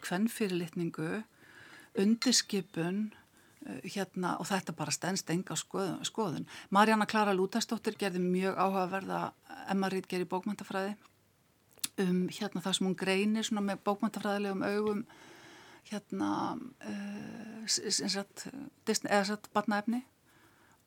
kvennfyrirlitningu, 0.00 1.22
undirskipun 2.00 3.02
uh, 3.10 3.80
hérna 3.84 4.36
og 4.40 4.48
þetta 4.48 4.74
bara 4.76 4.94
stennst 4.94 5.30
enga 5.30 5.56
skoðun. 5.58 6.04
skoðun. 6.08 6.48
Marjana 6.70 7.06
Klara 7.06 7.34
Lútastóttir 7.36 7.98
gerði 8.00 8.22
mjög 8.24 8.56
áhugaverða 8.56 9.22
emmarít 9.70 10.08
gerir 10.08 10.30
bókmæntafræði 10.30 10.96
um 12.00 12.28
hérna 12.32 12.62
það 12.64 12.76
sem 12.76 12.86
hún 12.86 12.96
greinir 12.96 13.50
með 13.56 13.82
bókmöntafræðilegum 13.84 14.64
augum 14.64 15.04
hérna 15.90 16.30
uh, 16.86 17.64
eða 17.66 19.24
satt 19.24 19.50
barnaefni 19.52 20.04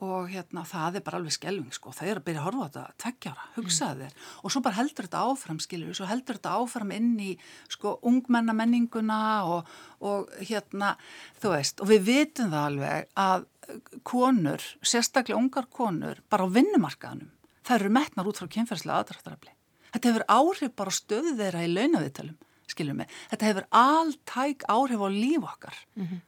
og 0.03 0.29
hérna 0.31 0.63
það 0.67 0.99
er 0.99 1.03
bara 1.05 1.19
alveg 1.19 1.35
skelving 1.35 1.75
sko, 1.75 1.93
það 1.95 2.09
er 2.09 2.19
að 2.19 2.25
byrja 2.27 2.41
að 2.41 2.47
horfa 2.47 2.63
á 2.63 2.67
þetta 2.67 3.03
tveggjára, 3.03 3.47
hugsaði 3.55 4.03
þér 4.03 4.13
mm. 4.13 4.27
og 4.41 4.53
svo 4.53 4.61
bara 4.65 4.77
heldur 4.79 5.07
þetta 5.07 5.23
áfram 5.29 5.61
skilur, 5.63 5.95
svo 5.97 6.09
heldur 6.09 6.39
þetta 6.39 6.55
áfram 6.59 6.93
inn 6.95 7.11
í 7.23 7.31
sko 7.71 7.95
ungmennamenninguna 8.11 9.19
og, 9.49 9.71
og 10.03 10.33
hérna 10.41 10.93
þú 11.41 11.53
veist, 11.55 11.83
og 11.83 11.91
við 11.91 12.05
vitum 12.09 12.53
það 12.53 12.67
alveg 12.69 13.09
að 13.23 13.47
konur, 14.03 14.65
sérstaklega 14.83 15.39
ungar 15.39 15.69
konur, 15.71 16.19
bara 16.29 16.47
á 16.47 16.53
vinnumarkaðanum 16.57 17.31
það 17.63 17.77
eru 17.79 17.93
metnar 17.95 18.27
út 18.27 18.41
frá 18.41 18.49
kynferðslega 18.57 18.99
aðdraftarafli 18.99 19.55
þetta 19.93 20.11
hefur 20.11 20.27
áhrif 20.27 20.75
bara 20.75 20.93
stöðu 20.93 21.37
þeirra 21.39 21.63
í 21.63 21.71
launaviðtalum, 21.71 22.37
skilur 22.71 22.95
mig. 22.97 23.09
Þetta 23.29 23.49
hefur 23.51 23.65
alltæk 23.77 24.63
áhrif 24.71 25.03
á 25.05 25.09
líf 25.13 25.43
okkar. 25.45 25.77
Mm 25.93 26.07
-hmm 26.07 26.21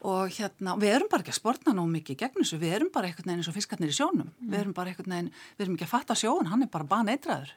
og 0.00 0.32
hérna, 0.32 0.76
við 0.80 0.94
erum 0.94 1.08
bara 1.12 1.24
ekki 1.24 1.34
að 1.34 1.40
sportna 1.40 1.74
ná 1.76 1.82
mikið 1.84 2.20
gegn 2.22 2.38
þessu, 2.40 2.58
við 2.60 2.76
erum 2.78 2.92
bara 2.92 3.10
veginn 3.10 3.34
eins 3.34 3.50
og 3.50 3.56
fiskarnir 3.56 3.92
í 3.92 3.96
sjónum, 3.96 4.30
mm. 4.30 4.46
við 4.48 4.60
erum 4.62 4.76
bara 4.76 4.92
einhvern 4.92 5.12
veginn 5.12 5.32
við 5.58 5.64
erum 5.66 5.74
ekki 5.76 5.86
að 5.88 5.92
fatta 5.92 6.16
sjón, 6.16 6.48
hann 6.48 6.64
er 6.64 6.70
bara 6.72 6.88
baneitraður. 6.88 7.50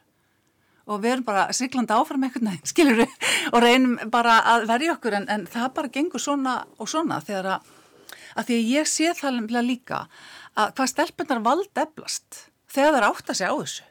Og 0.84 1.00
við 1.00 1.14
erum 1.14 1.24
bara 1.24 1.46
siglandi 1.56 1.96
áfram 1.96 2.26
einhvern 2.26 2.50
veginn, 2.50 2.68
skilur 2.72 3.00
við 3.00 3.30
og 3.50 3.64
reynum 3.64 3.96
bara 4.12 4.36
að 4.52 4.66
verja 4.68 4.96
okkur 4.98 5.18
en, 5.20 5.28
en 5.32 5.46
það 5.48 5.70
bara 5.78 5.92
gengur 5.96 6.24
svona 6.24 6.58
og 6.76 6.90
svona 6.92 7.22
þegar 7.24 7.50
að, 7.54 7.72
að 8.36 8.50
því 8.50 8.58
að 8.60 8.72
ég 8.74 8.92
sé 8.92 9.14
það 9.16 9.40
líka 9.64 10.04
að 10.54 10.76
hvað 10.76 10.92
stelpunar 10.92 11.44
vald 11.48 11.80
eflast 11.80 12.44
þegar 12.68 12.98
það 12.98 13.08
átt 13.08 13.32
að 13.32 13.40
segja 13.40 13.56
á 13.56 13.60
þessu. 13.62 13.88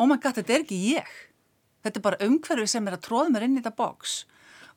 Oh 0.00 0.06
my 0.08 0.16
god, 0.16 0.38
þetta 0.38 0.54
er 0.54 0.62
ekki 0.62 0.78
ég. 0.94 1.10
Þetta 1.82 1.98
er 1.98 2.04
bara 2.04 2.24
umhverfi 2.24 2.70
sem 2.70 2.86
er 2.86 2.96
að 2.96 3.06
tróða 3.08 3.32
mér 3.34 3.48
inn 3.48 3.58
í 3.58 3.60
þetta 3.60 3.76
bóks 3.76 4.20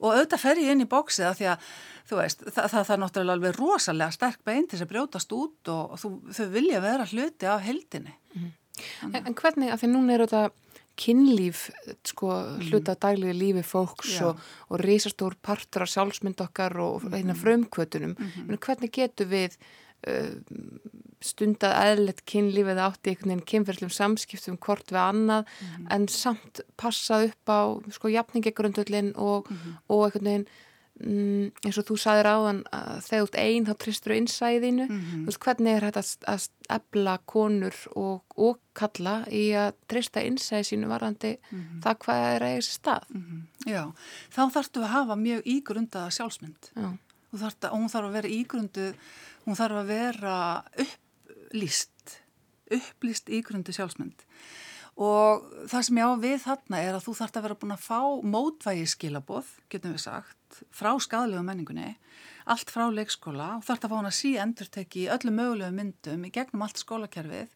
og 0.04 0.12
auðvitað 0.12 0.44
fer 0.44 0.62
ég 0.62 0.74
inn 0.74 0.84
í 0.84 0.90
bóksið 0.90 1.30
að 1.30 1.38
því 1.40 1.50
að 1.54 1.70
þú 2.10 2.20
veist, 2.20 2.44
það, 2.50 2.66
það, 2.74 2.82
það 2.82 2.96
er 2.96 3.02
náttúrulega 3.04 3.38
alveg 3.38 3.56
rosalega 3.60 4.16
sterk 4.18 4.42
bein 4.48 4.68
til 4.68 4.78
þess 4.78 4.86
að 4.86 4.92
brjótast 4.92 5.38
út 5.38 5.72
og, 5.74 5.96
þú, 6.02 6.12
þau 6.36 6.48
vilja 6.52 6.84
vera 6.84 7.08
hluti 7.14 7.50
af 7.50 7.64
heldinni. 7.64 8.18
Mm 8.34 8.44
-hmm. 8.44 9.16
en, 9.16 9.26
en 9.28 9.36
hvernig, 9.36 9.72
af 9.72 9.82
því 9.82 9.90
núna 9.94 10.14
er 10.14 10.26
þetta 10.26 10.44
kynlíf, 10.96 11.70
sko, 12.06 12.30
mm. 12.30 12.68
hluta 12.70 12.94
af 12.94 13.00
daglífi 13.02 13.34
lífi 13.34 13.64
fólks 13.66 14.22
og, 14.22 14.42
og 14.70 14.80
risastór 14.80 15.36
partur 15.42 15.82
af 15.82 15.90
sjálfsmynd 15.90 16.42
okkar 16.42 16.78
og 16.78 17.04
mm 17.04 17.10
-hmm. 17.10 17.16
eina 17.16 17.34
frumkvötunum, 17.34 18.14
-hmm. 18.18 18.58
hvernig 18.58 18.92
getur 18.92 19.26
við 19.26 19.58
uh, 20.08 20.38
stundað 21.24 21.78
eðlet 21.86 22.22
kynlífið 22.30 22.82
átti 22.84 23.14
einhvern 23.14 23.34
veginn 23.34 23.48
kynferðlum 23.52 23.94
samskiptum 23.94 24.60
hvort 24.64 24.92
við 24.92 25.02
annað 25.04 25.46
mm 25.46 25.68
-hmm. 25.68 25.88
en 25.96 26.08
samt 26.08 26.62
passað 26.78 27.32
upp 27.32 27.50
á 27.50 27.62
sko 27.92 28.08
jafningegrundullin 28.08 29.14
og, 29.16 29.50
mm 29.50 29.58
-hmm. 29.58 29.74
og 29.88 30.06
einhvern 30.06 30.26
veginn 30.26 30.48
mm, 31.02 31.52
eins 31.66 31.78
og 31.80 31.88
þú 31.88 31.98
saðir 32.00 32.30
áðan 32.30 32.60
að 32.74 33.00
þegar 33.08 33.24
þú 33.24 33.28
ert 33.28 33.40
einn 33.44 33.68
þá 33.68 33.74
tristur 33.84 34.14
þú 34.14 34.18
innsæðinu 34.18 34.86
mm 34.88 35.00
-hmm. 35.00 35.26
veist, 35.26 35.40
hvernig 35.40 35.74
er 35.76 35.86
þetta 35.88 36.04
að 36.34 36.48
ebla 36.70 37.18
konur 37.26 37.76
og, 37.96 38.22
og 38.38 38.60
kalla 38.74 39.16
í 39.32 39.52
að 39.54 39.74
trista 39.88 40.22
innsæði 40.22 40.64
sínu 40.64 40.88
varandi 40.88 41.38
mhm. 41.52 41.82
það 41.84 41.98
hvað 42.06 42.36
er 42.36 42.42
að 42.42 42.50
eiga 42.50 42.62
sér 42.62 42.78
stað 42.80 43.04
mhm. 43.10 43.48
Já, 43.66 43.84
þá 44.36 44.42
þarfstu 44.54 44.80
að 44.80 44.94
hafa 44.98 45.16
mjög 45.16 45.42
ígrunda 45.46 46.10
sjálfsmynd 46.12 46.64
og 46.76 47.80
hún 47.80 47.90
þarf 47.90 48.08
að 48.08 48.14
vera 48.14 48.28
ígrundu 48.28 48.94
hún 49.46 49.56
þarf 49.56 49.80
að 49.82 49.88
vera 49.88 50.64
upp 50.78 51.03
upplýst, 51.54 52.18
upplýst 52.74 53.30
ígrundu 53.30 53.74
sjálfsmynd. 53.74 54.26
Og 54.94 55.46
það 55.70 55.86
sem 55.86 55.98
ég 55.98 56.10
á 56.10 56.14
við 56.22 56.36
þarna 56.44 56.80
er 56.82 56.96
að 56.98 57.06
þú 57.08 57.14
þart 57.18 57.38
að 57.38 57.46
vera 57.46 57.58
búin 57.62 57.74
að 57.74 57.86
fá 57.86 58.00
mótvægi 58.34 58.86
skilaboð, 58.90 59.50
getum 59.70 59.94
við 59.94 60.04
sagt, 60.06 60.62
frá 60.74 60.92
skadalegu 61.02 61.42
menningunni, 61.46 61.96
allt 62.46 62.70
frá 62.74 62.86
leikskóla. 62.94 63.58
Og 63.58 63.66
þart 63.66 63.86
að 63.86 63.94
fá 63.94 63.98
hann 63.98 64.10
að 64.10 64.18
sí 64.20 64.36
endurteki 64.38 65.08
öllu 65.14 65.34
mögulegu 65.34 65.74
myndum 65.78 66.26
í 66.26 66.34
gegnum 66.34 66.66
allt 66.66 66.82
skólakerfið. 66.82 67.54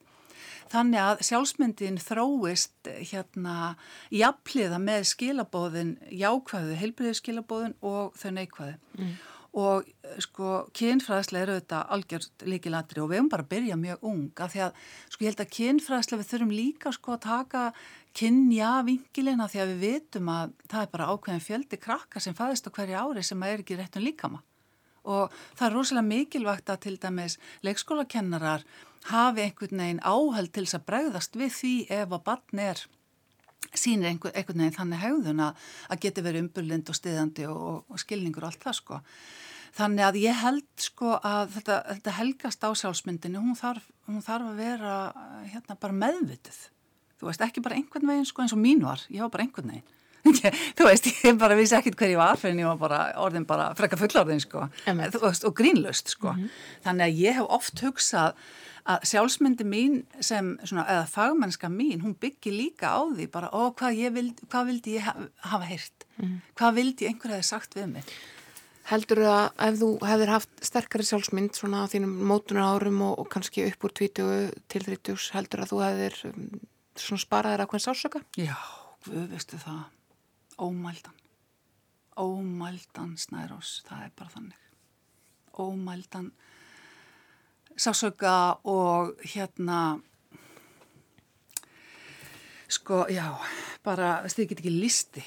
Þannig 0.69 1.01
að 1.01 1.23
sjálfsmyndin 1.29 2.01
þróist 2.01 2.89
hérna 3.11 3.75
jafnliða 4.13 4.77
með 4.81 5.07
skilabóðin 5.13 5.95
jákvæðu, 6.13 6.77
heilbriðu 6.77 7.17
skilabóðin 7.17 7.77
og 7.85 8.13
þau 8.17 8.29
neikvæðu. 8.37 8.77
Mm 8.97 9.17
og 9.55 9.87
eh, 9.87 10.17
sko 10.23 10.65
kynfræðslega 10.75 11.45
eru 11.45 11.55
þetta 11.59 11.83
algjört 11.95 12.45
líkilatri 12.49 13.01
og 13.03 13.11
við 13.11 13.21
höfum 13.21 13.31
bara 13.31 13.45
að 13.45 13.53
byrja 13.53 13.77
mjög 13.79 14.03
unga 14.11 14.49
því 14.51 14.63
að 14.65 14.81
sko 15.13 15.23
ég 15.23 15.31
held 15.31 15.43
að 15.43 15.55
kynfræðslega 15.57 16.21
við 16.21 16.29
þurfum 16.31 16.53
líka 16.57 16.93
sko 16.95 17.15
að 17.15 17.23
taka 17.27 17.63
kynja 18.17 18.73
vingilina 18.87 19.47
því 19.51 19.63
að 19.63 19.71
við 19.71 19.81
vitum 19.85 20.29
að 20.33 20.53
það 20.65 20.83
er 20.83 20.91
bara 20.93 21.09
ákveðin 21.13 21.47
fjöldi 21.47 21.81
krakka 21.81 22.23
sem 22.23 22.37
fæðist 22.37 22.67
á 22.67 22.75
hverju 22.75 23.01
ári 23.01 23.23
sem 23.23 23.43
er 23.45 23.63
ekki 23.63 23.77
réttun 23.77 24.05
líkama. 24.05 24.43
Og 25.07 25.31
það 25.55 25.67
er 25.67 25.75
rosalega 25.77 26.07
mikilvægt 26.09 26.69
að 26.73 26.81
til 26.83 26.95
dæmis 26.99 27.37
leikskólakennarar 27.63 28.65
hafi 29.07 29.45
einhvern 29.45 29.83
veginn 29.83 30.03
áhald 30.03 30.51
til 30.51 30.65
þess 30.65 30.79
að 30.81 30.87
bregðast 30.89 31.37
við 31.39 31.53
því 31.55 31.75
ef 32.01 32.15
að 32.17 32.25
barn 32.25 32.63
er 32.65 32.81
sínir 33.73 34.09
einhvern, 34.11 34.35
einhvern 34.35 34.63
veginn 34.63 34.77
þannig 34.77 35.03
haugðun 35.03 35.43
að 35.43 35.99
geti 36.03 36.23
verið 36.25 36.45
umbyrlind 36.45 36.89
og 36.91 36.97
stiðandi 36.97 37.49
og, 37.51 37.83
og 37.89 38.01
skilningur 38.01 38.45
og 38.45 38.51
allt 38.51 38.63
það 38.63 38.79
sko. 38.79 39.01
Þannig 39.77 40.07
að 40.07 40.19
ég 40.23 40.39
held 40.41 40.65
sko 40.81 41.17
að 41.19 41.51
þetta, 41.57 41.75
þetta 41.91 42.15
helgast 42.17 42.65
á 42.65 42.69
sjálfsmyndinu, 42.81 43.43
hún 43.43 43.59
þarf, 43.59 43.85
hún 44.07 44.23
þarf 44.25 44.49
að 44.53 44.63
vera 44.63 44.95
hérna 45.51 45.77
bara 45.77 45.99
meðvitið. 46.05 46.63
Þú 47.17 47.29
veist, 47.29 47.43
ekki 47.45 47.63
bara 47.65 47.77
einhvern 47.77 48.09
veginn 48.09 48.29
sko 48.29 48.43
eins 48.43 48.55
og 48.55 48.61
mín 48.61 48.81
var, 48.85 49.03
ég 49.13 49.21
var 49.25 49.33
bara 49.33 49.45
einhvern 49.45 49.73
veginn. 49.73 49.96
Þú 50.77 50.87
veist, 50.87 51.09
ég 51.23 51.39
bara 51.39 51.55
vissi 51.55 51.75
ekkit 51.77 51.97
hver 51.99 52.13
ég 52.13 52.21
var 52.21 52.39
fyrir 52.39 52.55
en 52.55 52.63
ég 52.63 52.71
var 52.71 52.79
bara 52.81 53.01
orðin 53.23 53.47
bara 53.47 53.71
frekka 53.77 53.99
fullorðin 53.99 54.43
sko 54.43 54.67
veist, 54.85 55.45
og 55.47 55.55
grínlaust 55.55 56.09
sko. 56.09 56.33
Mm 56.33 56.43
-hmm. 56.43 56.49
Þannig 56.85 57.05
að 57.05 57.19
ég 57.25 57.33
hef 57.33 57.45
oft 57.49 57.81
hugsað 57.81 58.33
að 58.87 59.03
sjálfsmyndi 59.09 59.65
mín 59.67 59.99
sem, 60.23 60.53
svona, 60.63 60.85
eða 60.87 61.07
fagmennska 61.11 61.69
mín, 61.71 62.01
hún 62.01 62.15
byggir 62.19 62.55
líka 62.55 62.93
á 62.95 63.03
því 63.11 63.27
bara, 63.33 63.49
ó, 63.51 63.73
hvað, 63.75 63.99
vild, 64.15 64.39
hvað 64.47 64.71
vildi 64.71 64.95
ég 64.95 65.09
hafa 65.51 65.67
heyrt? 65.67 66.07
Mm. 66.17 66.41
Hvað 66.55 66.79
vildi 66.79 67.09
einhver 67.09 67.35
hefði 67.35 67.47
sagt 67.49 67.75
við 67.75 67.89
mig? 67.97 68.13
Heldur 68.87 69.19
það 69.19 69.41
að 69.43 69.67
ef 69.67 69.79
þú 69.81 69.89
hefðir 70.07 70.31
haft 70.31 70.63
sterkari 70.63 71.03
sjálfsmynd 71.03 71.57
svona 71.59 71.83
á 71.83 71.91
þínum 71.91 72.13
mótunar 72.29 72.77
árum 72.77 73.01
og, 73.09 73.17
og 73.19 73.29
kannski 73.33 73.65
upp 73.67 73.83
úr 73.83 73.95
20 73.99 74.53
til 74.71 74.85
30 74.87 75.27
heldur 75.35 75.63
að 75.65 75.73
þú 75.73 75.81
hefðir 75.83 76.19
um, 76.29 76.45
svona 76.95 77.25
sparaðir 77.25 77.65
að 77.65 77.71
hvern 77.73 77.83
sásöka? 77.83 78.23
Já, 78.39 78.55
við 79.09 79.27
veistu 79.33 79.59
það, 79.59 79.83
ómældan, 80.57 81.13
ómældan 82.17 83.17
snærós, 83.17 83.81
það 83.85 84.05
er 84.05 84.13
bara 84.17 84.29
þannig, 84.29 84.61
ómældan 85.53 86.31
sásöka 87.77 88.57
og 88.63 89.13
hérna 89.21 90.01
sko, 92.67 93.05
já, 93.09 93.37
bara 93.83 94.23
þið 94.25 94.49
getur 94.49 94.63
ekki 94.65 94.73
listi 94.73 95.23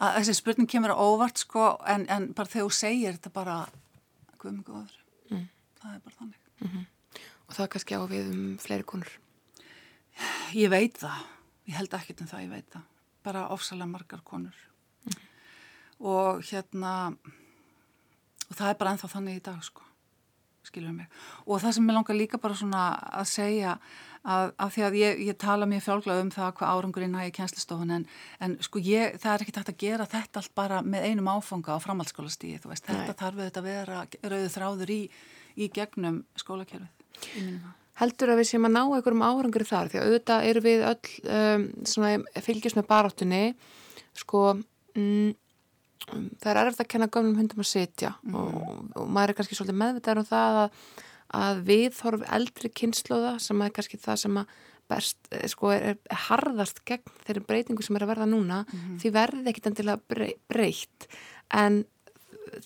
að 0.00 0.18
þessi 0.20 0.36
spurning 0.40 0.70
kemur 0.70 0.96
á 0.96 0.96
óvart 0.96 1.40
sko 1.40 1.76
en, 1.88 2.08
en 2.08 2.32
bara 2.36 2.48
þegar 2.48 2.68
þú 2.68 2.78
segir 2.80 3.16
þetta 3.18 3.32
bara 3.36 3.60
hvað 4.40 4.56
mjög 4.56 4.66
góður. 4.72 4.98
Mm. 5.30 5.46
það 5.80 5.94
er 5.94 6.00
bara 6.00 6.18
þannig. 6.18 6.42
Mm 6.60 6.68
-hmm. 6.68 6.84
og 7.46 7.54
það 7.54 7.68
kannski 7.68 7.94
á 7.96 8.02
við 8.08 8.32
um 8.32 8.58
fleiri 8.58 8.82
konur? 8.82 9.12
Ég 10.52 10.70
veit 10.70 10.96
það. 10.98 11.24
Ég 11.66 11.74
held 11.76 11.94
ekki 11.94 12.16
um 12.20 12.26
það, 12.26 12.42
ég 12.42 12.50
veit 12.50 12.70
það 12.72 12.95
bara 13.26 13.48
ofsalega 13.54 13.90
margar 13.90 14.22
konur 14.24 14.54
mm. 15.06 15.18
og 16.12 16.46
hérna 16.46 16.94
og 18.46 18.54
það 18.54 18.70
er 18.70 18.80
bara 18.80 18.94
ennþá 18.94 19.12
þannig 19.16 19.40
í 19.40 19.44
dag 19.50 19.60
sko 19.66 19.86
skilur 20.66 20.94
mig. 20.94 21.06
Og 21.46 21.60
það 21.62 21.76
sem 21.76 21.88
ég 21.88 21.96
langar 21.96 22.18
líka 22.18 22.40
bara 22.42 22.56
svona 22.58 22.82
að 23.20 23.28
segja 23.30 23.76
að, 24.26 24.52
að 24.58 24.72
því 24.74 24.84
að 24.88 24.98
ég, 25.00 25.22
ég 25.28 25.38
tala 25.38 25.68
mjög 25.70 25.84
fjálglað 25.86 26.22
um 26.24 26.32
það 26.34 26.52
hvað 26.58 26.72
árangurinn 26.74 27.16
hægir 27.18 27.34
kjenslistofun 27.38 27.94
en, 27.96 28.06
en 28.42 28.58
sko 28.66 28.82
ég, 28.82 29.16
það 29.22 29.32
er 29.32 29.44
ekki 29.44 29.56
tægt 29.56 29.72
að 29.72 29.80
gera 29.84 30.08
þetta 30.10 30.42
allt 30.42 30.54
bara 30.58 30.82
með 30.82 31.08
einum 31.10 31.30
áfanga 31.30 31.78
á 31.78 31.84
framhaldsskólastíði, 31.84 32.60
þú 32.62 32.72
veist, 32.72 32.88
Nei. 32.88 32.94
þetta 32.98 33.18
þarf 33.22 33.42
þetta 33.44 33.62
að 33.62 33.70
vera 33.70 34.04
rauðu 34.34 34.52
þráður 34.56 34.94
í, 34.96 35.00
í 35.56 35.70
gegnum 35.78 36.22
skólakerfið. 36.42 37.04
Heldur 37.96 38.32
að 38.32 38.42
við 38.42 38.48
séum 38.50 38.68
að 38.68 38.74
ná 38.76 38.82
einhverjum 38.84 39.24
árangur 39.24 39.64
þar 39.66 39.90
því 39.92 39.98
að 40.00 40.06
auðvitað 40.06 40.46
eru 40.50 40.62
við 40.66 40.84
öll 40.90 41.12
um, 41.38 41.66
svona 41.88 42.42
fylgjast 42.44 42.78
með 42.78 42.88
baráttunni 42.90 43.42
sko, 44.16 44.42
mm, 44.96 45.34
það 46.42 46.50
er 46.52 46.60
erfitt 46.62 46.84
að 46.84 46.90
kenna 46.92 47.10
gömlum 47.12 47.40
hundum 47.40 47.64
að 47.64 47.70
sitja 47.72 48.12
mm. 48.20 48.36
og, 48.36 48.70
og 49.00 49.10
maður 49.10 49.32
er 49.32 49.38
kannski 49.40 49.58
svolítið 49.58 49.80
meðvitaður 49.82 50.22
um 50.22 50.28
það 50.28 50.60
að, 50.62 50.78
að 51.40 51.64
við 51.72 51.88
þorfum 51.98 52.30
eldri 52.38 52.72
kynnslóða 52.82 53.34
sem 53.46 53.64
er 53.64 53.74
kannski 53.76 54.00
það 54.02 54.22
sem 54.24 54.40
að 54.42 54.54
best, 54.86 55.18
eh, 55.32 55.46
sko, 55.50 55.72
er, 55.74 55.96
er 55.96 56.22
harðast 56.28 56.84
gegn 56.86 57.16
þeirri 57.26 57.44
breytingu 57.48 57.84
sem 57.84 57.98
er 57.98 58.06
að 58.06 58.12
verða 58.14 58.30
núna 58.30 58.62
mm. 58.68 58.96
því 59.02 59.12
verði 59.16 59.52
ekkit 59.52 59.70
endilega 59.72 60.22
breytt 60.52 61.08
en 61.54 61.84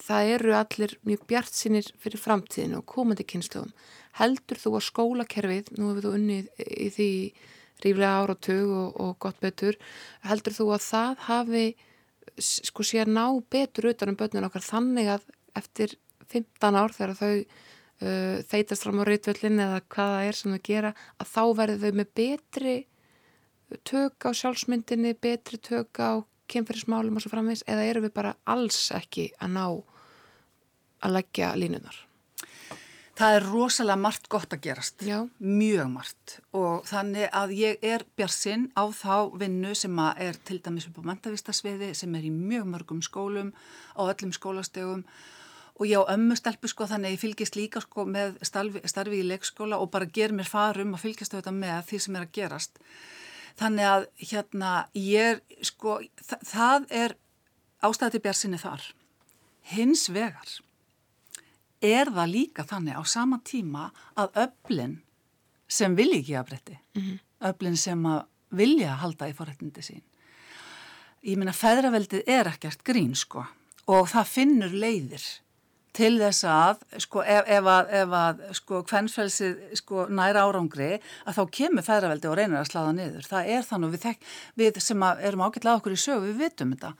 það 0.00 0.32
eru 0.34 0.56
allir 0.58 0.96
mjög 1.08 1.24
bjart 1.30 1.56
sinir 1.56 1.88
fyrir 2.00 2.20
framtíðinu 2.20 2.80
og 2.80 2.88
komandi 2.90 3.26
kynnslóðum 3.28 3.72
heldur 4.18 4.58
þú 4.60 4.74
að 4.76 4.86
skólakerfið, 4.88 5.72
nú 5.78 5.90
hefur 5.90 6.08
þú 6.08 6.14
unnið 6.18 6.50
í 6.66 6.88
því 6.94 7.10
ríflega 7.80 8.12
ára 8.20 8.34
og 8.34 8.42
tug 8.44 8.74
og, 8.76 9.00
og 9.00 9.16
gott 9.22 9.40
betur 9.40 9.78
heldur 10.26 10.56
þú 10.56 10.68
að 10.74 10.86
það 10.86 11.24
hafi 11.28 11.64
sko 12.40 12.84
sé 12.86 13.02
að 13.02 13.14
ná 13.16 13.24
betur 13.52 13.90
utan 13.90 14.12
um 14.12 14.18
börnun 14.20 14.46
okkar 14.48 14.64
þannig 14.64 15.10
að 15.16 15.26
eftir 15.58 15.96
15 16.30 16.78
ár 16.78 16.94
þegar 16.94 17.16
þau 17.18 17.34
uh, 17.40 18.36
þeitast 18.50 18.84
fram 18.84 19.02
á 19.02 19.04
reytvöldin 19.08 19.62
eða 19.64 19.80
hvaða 19.92 20.22
er 20.28 20.38
sem 20.38 20.54
þau 20.54 20.62
gera 20.70 20.92
að 21.16 21.32
þá 21.32 21.42
verður 21.62 21.82
þau 21.84 22.00
með 22.00 22.12
betri 22.20 22.76
tök 23.86 24.26
á 24.26 24.30
sjálfsmyndinni, 24.34 25.14
betri 25.14 25.60
tök 25.62 26.00
á 26.02 26.22
kemfyrirsmálum 26.50 27.16
og 27.16 27.24
svo 27.24 27.32
framvegs 27.32 27.64
eða 27.70 27.88
eru 27.88 28.04
við 28.06 28.14
bara 28.16 28.36
alls 28.50 28.90
ekki 28.96 29.30
að 29.40 29.56
ná 29.56 29.64
að 31.00 31.16
leggja 31.16 31.54
línunar? 31.56 31.96
Það 33.20 33.34
er 33.36 33.46
rosalega 33.50 34.00
margt 34.00 34.28
gott 34.32 34.54
að 34.54 34.62
gerast, 34.64 35.02
Já. 35.04 35.18
mjög 35.44 35.88
margt 35.92 36.38
og 36.56 36.86
þannig 36.88 37.26
að 37.36 37.50
ég 37.58 37.82
er 37.84 38.06
bjarsinn 38.16 38.70
á 38.72 38.88
þá 38.96 39.36
vinnu 39.42 39.74
sem 39.76 39.98
er 40.14 40.38
til 40.48 40.56
dæmis 40.64 40.86
upp 40.88 41.02
á 41.04 41.08
mentavistasviði 41.10 41.90
sem 41.98 42.14
er 42.16 42.24
í 42.24 42.30
mjög 42.32 42.70
mörgum 42.72 43.02
skólum 43.04 43.52
á 43.92 44.08
öllum 44.08 44.32
skólastegum 44.32 45.04
og 45.80 45.86
ég 45.88 46.00
á 46.00 46.12
ömmu 46.16 46.36
stelpu 46.36 46.68
sko 46.68 46.88
þannig 46.88 47.10
að 47.10 47.14
ég 47.18 47.22
fylgist 47.26 47.60
líka 47.60 47.80
sko 47.84 48.06
með 48.08 48.40
starfi, 48.44 48.80
starfi 48.88 49.20
í 49.20 49.28
leikskóla 49.28 49.76
og 49.80 49.92
bara 49.92 50.08
ger 50.08 50.32
mér 50.32 50.48
farum 50.48 50.96
að 50.96 51.04
fylgjast 51.04 51.36
auðvitað 51.36 51.60
með 51.60 51.78
því 51.88 52.00
sem 52.04 52.16
er 52.16 52.26
að 52.26 52.34
gerast. 52.36 52.80
Þannig 53.58 53.86
að 53.90 54.06
hérna 54.30 54.72
ég 54.94 55.40
sko 55.66 56.00
þa 56.22 56.38
það 56.46 56.88
er 57.02 57.16
ástæði 57.84 58.20
bjarsinni 58.24 58.60
þar. 58.60 58.82
Hins 59.72 60.08
vegar 60.12 60.58
er 61.80 62.10
það 62.12 62.32
líka 62.34 62.66
þannig 62.68 62.98
á 63.00 63.02
sama 63.08 63.40
tíma 63.44 63.90
að 64.18 64.36
öflin 64.46 64.98
sem 65.70 65.94
vilja 65.96 66.20
ekki 66.20 66.36
að 66.36 66.48
bretti, 66.50 66.78
mm 66.94 67.02
-hmm. 67.02 67.18
öflin 67.50 67.76
sem 67.76 68.06
að 68.06 68.24
vilja 68.50 68.92
að 68.92 69.00
halda 69.04 69.28
í 69.28 69.34
forrættindi 69.34 69.82
sín. 69.82 70.02
Ég 71.22 71.38
minna, 71.38 71.52
feðraveldið 71.52 72.22
er 72.26 72.48
ekkert 72.48 72.82
grín 72.84 73.14
sko 73.14 73.44
og 73.86 74.08
það 74.08 74.26
finnur 74.26 74.72
leiðir 74.72 75.24
til 75.96 76.12
þess 76.20 76.44
að, 76.46 76.84
sko, 77.02 77.22
ef, 77.26 77.48
ef 77.50 77.70
að, 77.72 77.88
ef 78.00 78.12
að, 78.20 78.44
sko, 78.60 78.82
hvernfelsið, 78.90 79.56
sko, 79.80 80.04
næra 80.14 80.44
árangri, 80.46 80.92
að 81.26 81.40
þá 81.40 81.42
kemur 81.56 81.86
feðraveldi 81.86 82.30
og 82.30 82.36
reynir 82.38 82.60
að 82.60 82.68
slaða 82.70 82.92
niður. 82.98 83.26
Það 83.26 83.50
er 83.56 83.66
þannig, 83.66 83.94
við, 83.94 84.04
þekk, 84.06 84.30
við 84.62 84.80
sem 84.84 85.04
erum 85.10 85.44
ágætlega 85.46 85.80
okkur 85.80 85.96
í 85.96 86.00
sögu, 86.04 86.30
við 86.30 86.44
vitum 86.44 86.74
þetta. 86.76 86.92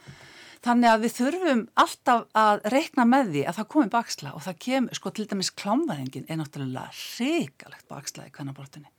Þannig 0.60 0.90
að 0.90 1.04
við 1.06 1.14
þurfum 1.16 1.60
alltaf 1.80 2.24
að 2.36 2.66
reikna 2.74 3.06
með 3.08 3.30
því 3.34 3.44
að 3.48 3.60
það 3.60 3.68
komi 3.74 3.92
baksla 3.94 4.32
og 4.36 4.42
það 4.44 4.58
kemur, 4.66 4.98
sko, 4.98 5.12
til 5.16 5.28
dæmis 5.30 5.52
klámvæðingin 5.56 6.26
er 6.28 6.40
náttúrulega 6.40 6.90
hrikalegt 6.98 7.86
baksla 7.88 8.26
í 8.26 8.34
kvennabróttinni. 8.34 8.90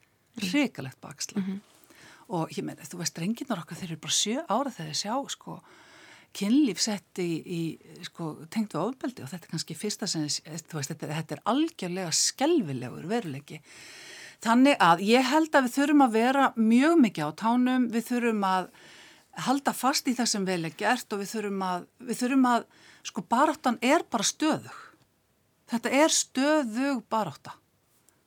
Hrikalegt 0.41 0.97
baksla. 1.03 1.41
Mm 1.41 1.45
-hmm. 1.45 1.59
Og 2.31 2.49
ég 2.57 2.63
meina, 2.63 2.81
þú 2.87 3.03
veist, 3.03 3.19
renginar 3.19 3.59
okkar, 3.59 3.77
þeir 3.77 3.91
eru 3.91 4.01
bara 4.01 4.19
sjö 4.23 4.37
ára 4.47 4.71
þegar 4.71 4.89
þeir 4.89 5.01
sjá, 5.03 5.15
sko, 5.29 5.61
kynlíf 6.35 6.79
sett 6.81 7.19
í, 7.21 7.29
í 7.43 7.61
sko, 8.07 8.33
tengt 8.51 8.75
við 8.75 8.81
ofbeldi 8.85 9.25
og 9.25 9.31
þetta 9.31 9.47
er 9.47 9.53
kannski 9.53 9.75
fyrsta 9.77 10.07
sem 10.09 10.23
veist, 10.23 10.71
þetta, 10.71 11.09
þetta 11.11 11.37
er 11.37 11.43
algjörlega 11.51 12.13
skelvilegur 12.15 13.09
veruleiki. 13.11 13.59
Þannig 14.41 14.79
að 14.81 15.03
ég 15.05 15.27
held 15.29 15.53
að 15.53 15.67
við 15.67 15.75
þurfum 15.75 16.05
að 16.07 16.15
vera 16.15 16.45
mjög 16.57 16.95
mikið 17.03 17.27
á 17.29 17.31
tánum, 17.43 17.89
við 17.93 18.07
þurfum 18.07 18.47
að 18.47 18.71
halda 19.45 19.73
fast 19.75 20.07
í 20.09 20.15
það 20.17 20.31
sem 20.31 20.47
vel 20.47 20.61
er 20.65 20.77
gert 20.79 21.13
og 21.13 21.21
við 21.21 21.33
þurfum 21.35 21.67
að, 21.67 21.83
við 22.07 22.21
þurfum 22.23 22.47
að 22.51 22.65
sko 23.11 23.25
baráttan 23.29 23.77
er 23.85 24.07
bara 24.09 24.27
stöðug. 24.27 24.79
Þetta 25.71 25.93
er 26.01 26.15
stöðug 26.15 27.05
barátta. 27.11 27.53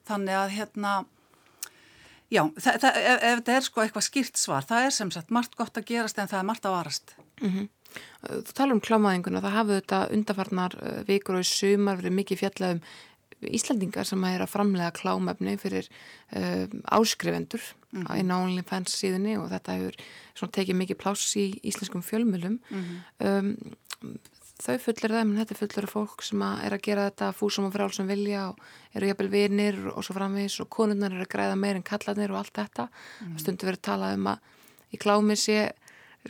Þannig 0.05 0.37
að 0.37 0.55
hérna, 0.55 0.93
já, 2.31 2.41
það, 2.53 2.81
það, 2.85 2.97
ef, 3.01 3.19
ef 3.19 3.37
þetta 3.39 3.55
er 3.57 3.67
sko 3.67 3.83
eitthvað 3.83 4.07
skýrt 4.07 4.41
svar, 4.41 4.65
það 4.65 4.87
er 4.87 4.97
sem 4.97 5.13
sagt 5.13 5.33
margt 5.33 5.57
gott 5.57 5.77
að 5.77 5.87
gerast 5.89 6.21
en 6.21 6.29
það 6.31 6.41
er 6.41 6.49
margt 6.51 6.69
að 6.69 6.77
varast. 6.77 7.15
Mm 7.41 7.49
-hmm. 7.49 7.69
Þú 8.25 8.53
tala 8.53 8.73
um 8.73 8.81
klámaðinguna, 8.81 9.41
það 9.41 9.57
hafðu 9.57 9.75
þetta 9.79 9.99
undarfarnar 10.11 10.73
eh, 10.81 11.03
vikur 11.07 11.35
og 11.35 11.45
í 11.45 11.47
sumar 11.47 11.97
verið 11.97 12.17
mikið 12.19 12.39
fjallað 12.39 12.71
um 12.71 12.81
Íslandingar 13.43 14.07
sem 14.07 14.23
er 14.29 14.43
að 14.43 14.53
framlega 14.53 14.93
klámefni 14.95 15.55
fyrir 15.59 15.89
um, 16.35 16.81
áskrifendur 16.97 17.61
mm 17.91 18.03
-hmm. 18.03 18.19
í 18.19 18.23
nálinni 18.23 18.63
fans 18.63 18.95
síðunni 18.95 19.35
og 19.37 19.49
þetta 19.51 19.75
hefur 19.75 20.51
tekið 20.51 20.75
mikið 20.75 20.97
pláss 20.97 21.35
í 21.35 21.59
íslenskum 21.63 22.01
fjölmjölum. 22.01 22.59
Mm 22.69 22.83
-hmm. 22.83 23.27
um, 23.27 24.17
þau 24.61 24.77
fullir 24.79 25.11
það, 25.11 25.25
menn 25.27 25.41
þetta 25.41 25.59
fullir 25.59 25.87
fólk 25.87 26.23
sem 26.23 26.41
að 26.41 26.63
er 26.65 26.73
að 26.73 26.81
gera 26.81 27.09
þetta 27.09 27.33
fúsum 27.33 27.65
og 27.65 27.73
frálsum 27.73 28.07
vilja 28.07 28.49
og 28.49 28.59
eru 28.93 29.07
jafnvel 29.07 29.29
vinir 29.29 29.87
og 29.87 30.03
svo 30.03 30.13
framvis 30.15 30.59
og 30.59 30.69
konurnar 30.69 31.11
eru 31.11 31.21
að 31.21 31.33
græða 31.35 31.55
meir 31.55 31.75
en 31.75 31.83
kallarnir 31.83 32.31
og 32.31 32.37
allt 32.37 32.53
þetta. 32.53 32.87
Mm 32.87 33.27
-hmm. 33.27 33.39
Stundu 33.39 33.65
verið 33.65 33.79
að 33.79 33.89
tala 33.91 34.13
um 34.13 34.27
að 34.27 34.37
í 34.93 34.97
klámi 34.97 35.35
sé 35.35 35.71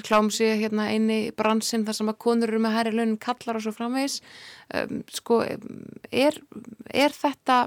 klám 0.03 0.29
sé 0.33 0.51
hérna 0.59 0.89
eini 0.91 1.31
bransinn 1.35 1.85
þar 1.87 1.99
sem 1.99 2.11
að 2.11 2.19
konur 2.25 2.51
eru 2.51 2.59
með 2.63 2.75
hæri 2.77 2.93
launin 2.95 3.17
kallar 3.21 3.59
og 3.59 3.65
svo 3.65 3.73
framvegs 3.75 4.19
um, 4.75 5.01
sko, 5.13 5.41
er, 6.11 6.39
er 6.91 7.15
þetta 7.15 7.65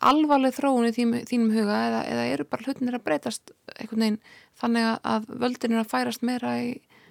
alvarleg 0.00 0.54
þróun 0.56 0.88
í 0.88 0.92
þín, 0.96 1.16
þínum 1.28 1.54
huga 1.54 1.80
eða, 1.88 2.04
eða 2.12 2.28
eru 2.34 2.46
bara 2.48 2.66
hlutinir 2.66 2.96
að 2.96 3.06
breytast 3.08 3.52
einhvern 3.76 4.04
veginn 4.04 4.20
þannig 4.60 4.92
að 5.14 5.26
völdin 5.42 5.76
er 5.76 5.82
að 5.82 5.90
færast 5.92 6.24
meira 6.26 6.54
í 6.60 6.70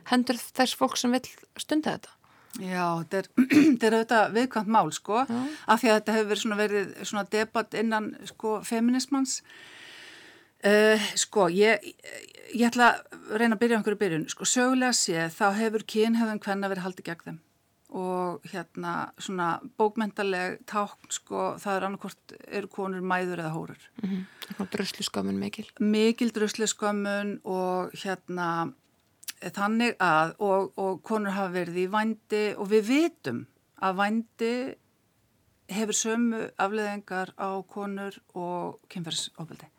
hendur 0.10 0.40
þess 0.40 0.78
fólk 0.78 0.98
sem 0.98 1.14
vil 1.14 1.26
stunda 1.60 1.98
þetta? 1.98 2.16
Já, 2.58 2.86
þetta 3.04 3.20
er, 3.20 3.28
er 3.86 3.96
auðvitað 4.00 4.32
viðkvæmt 4.38 4.72
mál 4.74 4.90
sko, 4.94 5.24
Já. 5.30 5.42
af 5.70 5.82
því 5.82 5.92
að 5.92 6.00
þetta 6.00 6.16
hefur 6.16 6.30
verið 6.32 6.42
svona, 6.44 6.60
verið 6.60 6.96
svona 7.04 7.26
debatt 7.36 7.78
innan 7.78 8.10
sko 8.30 8.56
feminismans 8.66 9.40
Uh, 10.60 11.00
sko, 11.16 11.48
ég, 11.56 11.86
ég 12.52 12.66
ætla 12.68 12.90
að 13.00 13.38
reyna 13.40 13.56
að 13.56 13.62
byrja 13.62 13.78
á 13.78 13.80
einhverju 13.80 14.00
byrjun. 14.02 14.26
Sko, 14.34 14.48
sögulega 14.50 14.96
sé 14.98 15.30
þá 15.32 15.46
hefur 15.56 15.86
kynhefðun 15.88 16.42
hvenna 16.44 16.72
verið 16.72 16.86
haldið 16.88 17.08
gegn 17.12 17.28
þeim 17.28 17.46
og 17.90 18.44
hérna 18.52 18.92
svona 19.18 19.48
bókmentaleg 19.80 20.60
tákn, 20.70 21.10
sko, 21.10 21.56
það 21.58 21.78
er 21.78 21.86
annarkort 21.88 22.34
eru 22.46 22.68
konur 22.70 23.02
mæður 23.02 23.42
eða 23.42 23.54
hórar. 23.56 23.88
Mm 24.04 24.10
-hmm. 24.10 24.68
Dröslu 24.70 25.04
skömmun 25.08 25.40
mikil. 25.40 25.66
Mikil 25.80 26.30
dröslu 26.30 26.68
skömmun 26.68 27.40
og 27.44 27.90
hérna 28.04 28.74
þannig 29.40 29.96
að 30.00 30.36
og, 30.40 30.74
og 30.78 31.02
konur 31.04 31.32
hafa 31.32 31.54
verið 31.54 31.78
í 31.78 31.88
vandi 31.92 32.46
og 32.58 32.70
við 32.70 32.84
vitum 32.90 33.48
að 33.82 33.96
vandi 33.96 34.76
hefur 35.70 35.94
sömu 35.94 36.52
afleðingar 36.58 37.34
á 37.40 37.50
konur 37.64 38.20
og 38.34 38.80
kynferðsofbildi 38.90 39.70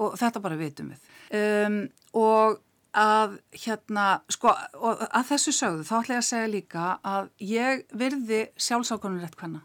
og 0.00 0.14
þetta 0.18 0.42
bara 0.44 0.58
vitum 0.58 0.92
við. 0.92 1.10
Um, 1.34 1.80
og 2.18 2.60
að 2.94 3.38
hérna, 3.64 4.06
sko, 4.30 4.52
að 4.54 5.28
þessu 5.32 5.54
sögðu 5.56 5.86
þá 5.88 5.94
ætla 5.98 6.14
ég 6.14 6.22
að 6.22 6.28
segja 6.28 6.50
líka 6.52 6.86
að 7.02 7.30
ég 7.42 7.84
virði 7.90 8.40
sjálfsákonur 8.54 9.24
rétt 9.24 9.38
hvenna. 9.40 9.64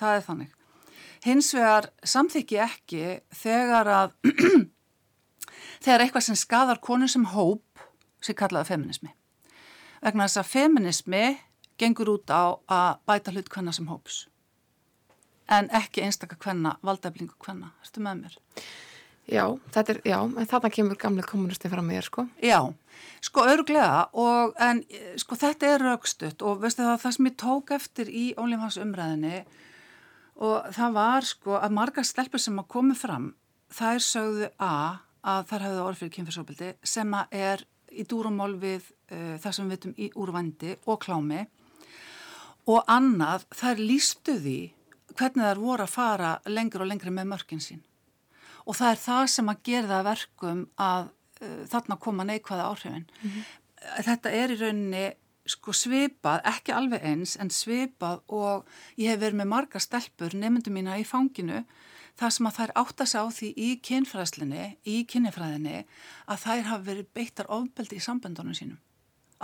Það 0.00 0.18
er 0.18 0.26
þannig. 0.28 0.52
Hins 1.24 1.52
vegar 1.56 1.88
samþykki 2.04 2.60
ekki 2.60 3.04
þegar 3.38 3.90
að 3.94 4.16
þegar 5.84 6.04
eitthvað 6.04 6.26
sem 6.26 6.38
skadar 6.38 6.82
konu 6.84 7.08
sem 7.08 7.24
hóp 7.32 7.86
sem 8.24 8.36
kallaði 8.36 8.72
feminismi. 8.74 9.14
Vegna 10.04 10.26
þess 10.26 10.42
að 10.42 10.52
feminismi 10.52 11.24
gengur 11.80 12.16
út 12.18 12.34
á 12.34 12.58
að 12.66 13.02
bæta 13.08 13.32
hlut 13.34 13.50
hvenna 13.54 13.72
sem 13.74 13.88
hóps 13.88 14.24
en 15.48 15.68
ekki 15.76 16.04
einstakar 16.04 16.38
hvenna, 16.40 16.76
valdæflingu 16.84 17.36
hvenna. 17.44 17.72
Erstu 17.82 18.02
með 18.04 18.24
mér? 18.24 18.36
Já, 19.24 19.44
þetta 19.72 19.94
er, 19.94 20.00
já, 20.04 20.18
en 20.20 20.48
þarna 20.50 20.70
kemur 20.72 20.98
gamlega 21.00 21.30
kommunisti 21.30 21.70
fram 21.72 21.86
með 21.88 21.96
þér, 21.96 22.08
sko. 22.10 22.24
Já, 22.44 22.58
sko, 23.24 23.44
örglega, 23.48 24.02
og, 24.20 24.52
en, 24.60 24.82
sko, 25.20 25.38
þetta 25.40 25.70
er 25.72 25.84
raukstutt 25.86 26.44
og, 26.44 26.58
veistu 26.60 26.84
það, 26.84 26.98
það 27.06 27.14
sem 27.16 27.28
ég 27.30 27.38
tók 27.40 27.72
eftir 27.78 28.10
í 28.12 28.24
ólífhans 28.36 28.76
umræðinni 28.82 29.38
og 30.44 30.68
það 30.76 30.98
var, 30.98 31.28
sko, 31.30 31.56
að 31.56 31.76
marga 31.78 32.04
stelpur 32.04 32.42
sem 32.42 32.60
að 32.60 32.68
komi 32.76 32.96
fram, 32.98 33.30
það 33.72 33.96
er 33.96 34.04
sögðu 34.10 34.50
A, 34.60 34.74
að 35.24 35.48
þar 35.52 35.66
hefðu 35.68 35.86
orð 35.86 36.02
fyrir 36.02 36.14
kynfyrsóbildi, 36.18 36.70
sem 36.84 37.16
að 37.16 37.38
er 37.40 37.64
í 37.94 38.04
dúrumól 38.10 38.52
við 38.60 38.90
uh, 39.14 39.36
það 39.40 39.56
sem 39.56 39.68
við 39.68 39.76
veitum 39.76 39.96
í 39.96 40.10
úrvandi 40.20 40.76
og 40.84 41.00
klámi 41.00 41.44
og 42.70 42.84
annað, 42.90 43.46
það 43.54 43.70
er 43.70 43.82
lístuði 43.88 44.58
hvernig 45.14 45.48
er 45.48 45.60
voru 45.62 45.84
að 45.84 45.94
fara 45.94 46.36
lengur 46.50 46.84
og 46.84 46.90
lengri 46.90 47.12
með 47.14 47.30
mörgin 47.32 47.62
sín 47.62 47.82
og 48.64 48.78
það 48.78 48.90
er 48.90 49.02
það 49.02 49.26
sem 49.34 49.52
að 49.52 49.62
gera 49.68 49.90
það 49.90 50.08
verkum 50.10 50.62
að 50.80 51.10
uh, 51.42 51.60
þarna 51.72 52.00
koma 52.06 52.26
neikvæða 52.28 52.70
áhrifin. 52.70 53.06
Mm 53.20 53.30
-hmm. 53.30 53.52
Þetta 54.04 54.30
er 54.32 54.50
í 54.50 54.60
rauninni 54.60 55.06
sko 55.44 55.74
svipað, 55.76 56.40
ekki 56.48 56.72
alveg 56.72 57.02
eins 57.04 57.36
en 57.36 57.50
svipað 57.52 58.22
og 58.32 58.64
ég 58.96 59.12
hef 59.12 59.20
verið 59.20 59.42
með 59.42 59.50
marga 59.50 59.80
stelpur, 59.80 60.32
nefndu 60.34 60.72
mína 60.72 60.96
í 60.98 61.04
fanginu 61.04 61.64
þar 62.16 62.30
sem 62.30 62.48
að 62.48 62.56
þær 62.58 62.72
átta 62.80 63.06
sig 63.06 63.20
á 63.20 63.26
því 63.28 63.50
í 63.56 63.68
kynfræðslinni, 63.84 64.64
í 64.86 65.04
kynifræðinni 65.10 65.84
að 66.30 66.42
þær 66.46 66.62
hafa 66.70 66.86
verið 66.88 67.10
beittar 67.12 67.50
ofbeldi 67.52 67.98
í 67.98 68.04
samböndunum 68.06 68.56
sínum 68.56 68.80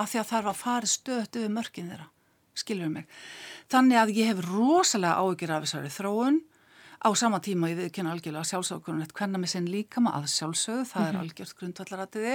af 0.01 0.13
því 0.13 0.21
að 0.21 0.31
þær 0.31 0.47
var 0.47 0.57
farið 0.57 0.93
stöðt 0.95 1.37
yfir 1.37 1.53
mörgin 1.53 1.91
þeirra, 1.91 2.07
skilur 2.57 2.93
mig. 2.93 3.09
Þannig 3.69 4.01
að 4.01 4.13
ég 4.17 4.31
hef 4.31 4.45
rosalega 4.47 5.19
áhugir 5.21 5.53
af 5.53 5.67
þessari 5.67 5.93
þróun 5.93 6.39
á 7.01 7.09
sama 7.17 7.41
tíma 7.41 7.71
ég 7.71 7.79
viðkynna 7.79 8.13
algjörlega 8.15 8.49
sjálfsákunum 8.51 9.05
eftir 9.05 9.17
hvernig 9.21 9.43
með 9.43 9.53
sinn 9.55 9.69
líka 9.73 10.03
maður 10.05 10.27
að 10.27 10.35
sjálfsögðu, 10.35 10.87
það 10.91 11.07
er 11.09 11.19
algjört 11.21 11.57
grundvallaratiði 11.61 12.35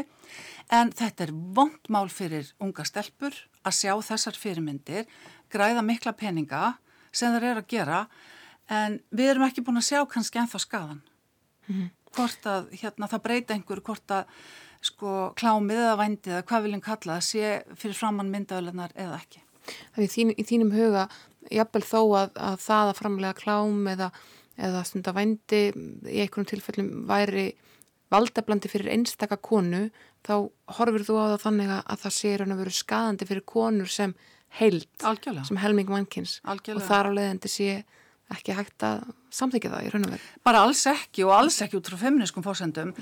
en 0.80 0.94
þetta 1.02 1.28
er 1.28 1.34
vond 1.58 1.92
mál 1.94 2.08
fyrir 2.10 2.50
unga 2.64 2.86
stelpur 2.88 3.38
að 3.66 3.78
sjá 3.78 3.94
þessar 4.10 4.40
fyrirmyndir, 4.42 5.06
græða 5.54 5.86
mikla 5.86 6.16
peninga 6.18 6.76
sem 7.12 7.34
þeir 7.36 7.52
eru 7.52 7.64
að 7.64 7.72
gera 7.76 8.06
en 8.74 9.00
við 9.14 9.36
erum 9.36 9.48
ekki 9.48 9.64
búin 9.66 9.82
að 9.82 9.90
sjá 9.92 10.02
kannski 10.10 10.42
ennþá 10.42 10.62
skadan 10.64 11.02
mm. 11.70 11.90
hvort 12.18 12.50
að 12.50 12.72
hérna, 12.74 13.10
það 13.12 13.26
breyta 13.28 13.58
einhver 13.58 13.84
hvort 13.86 14.18
að 14.18 14.30
sko 14.86 15.14
klámið 15.38 15.82
eða 15.82 16.00
vændið 16.02 16.34
eða 16.34 16.48
hvað 16.50 16.66
viljum 16.66 16.84
kalla 16.86 17.18
það 17.18 17.28
sé 17.30 17.78
fyrir 17.80 17.98
framann 17.98 18.32
myndaölunar 18.34 18.94
eða 18.94 19.18
ekki. 19.18 19.42
Það 19.96 20.04
er 20.04 20.36
í 20.36 20.46
þínum 20.46 20.74
huga 20.76 21.06
jafnvel 21.54 21.84
þó 21.86 22.02
að, 22.20 22.36
að 22.38 22.60
það 22.66 22.92
að 22.92 23.00
framlega 23.00 23.40
klám 23.40 23.88
eða, 23.90 24.10
eða 24.58 24.84
stund 24.88 25.08
að 25.10 25.18
vændi 25.20 25.62
í 26.12 26.22
einhvern 26.24 26.48
tilfellum 26.50 26.92
væri 27.10 27.50
valdablandi 28.14 28.70
fyrir 28.72 28.94
einstaka 28.94 29.38
konu 29.42 29.90
þá 30.26 30.48
horfur 30.78 31.06
þú 31.06 31.18
á 31.20 31.26
það 31.34 31.44
þannig 31.46 31.74
að 31.76 32.02
það 32.06 32.16
sé 32.20 32.32
raun 32.40 32.56
að 32.56 32.62
veru 32.64 32.74
skadandi 32.78 33.28
fyrir 33.30 33.46
konur 33.50 33.92
sem 33.92 34.16
heilt, 34.60 34.92
Algjörlega. 35.04 35.46
sem 35.50 35.60
helming 35.60 35.90
mannkins 35.92 36.40
Algjörlega. 36.46 36.80
og 36.80 36.90
þar 36.90 37.10
á 37.12 37.12
leiðandi 37.18 37.52
sé 37.52 37.70
ekki 38.34 38.56
hægt 38.58 38.86
að 38.86 39.04
samþykja 39.36 39.70
það 39.74 39.86
í 39.86 39.90
raun 39.94 40.06
og 40.08 40.14
veru. 40.16 40.30
Bara 40.48 40.62
alls 40.66 40.82
ekki 40.90 41.26
og 41.28 41.34
alls 41.36 41.60
ekki 41.62 41.78
út 41.78 41.90
frá 41.92 42.00
feminískum 42.02 42.46
fórsendum. 42.46 42.94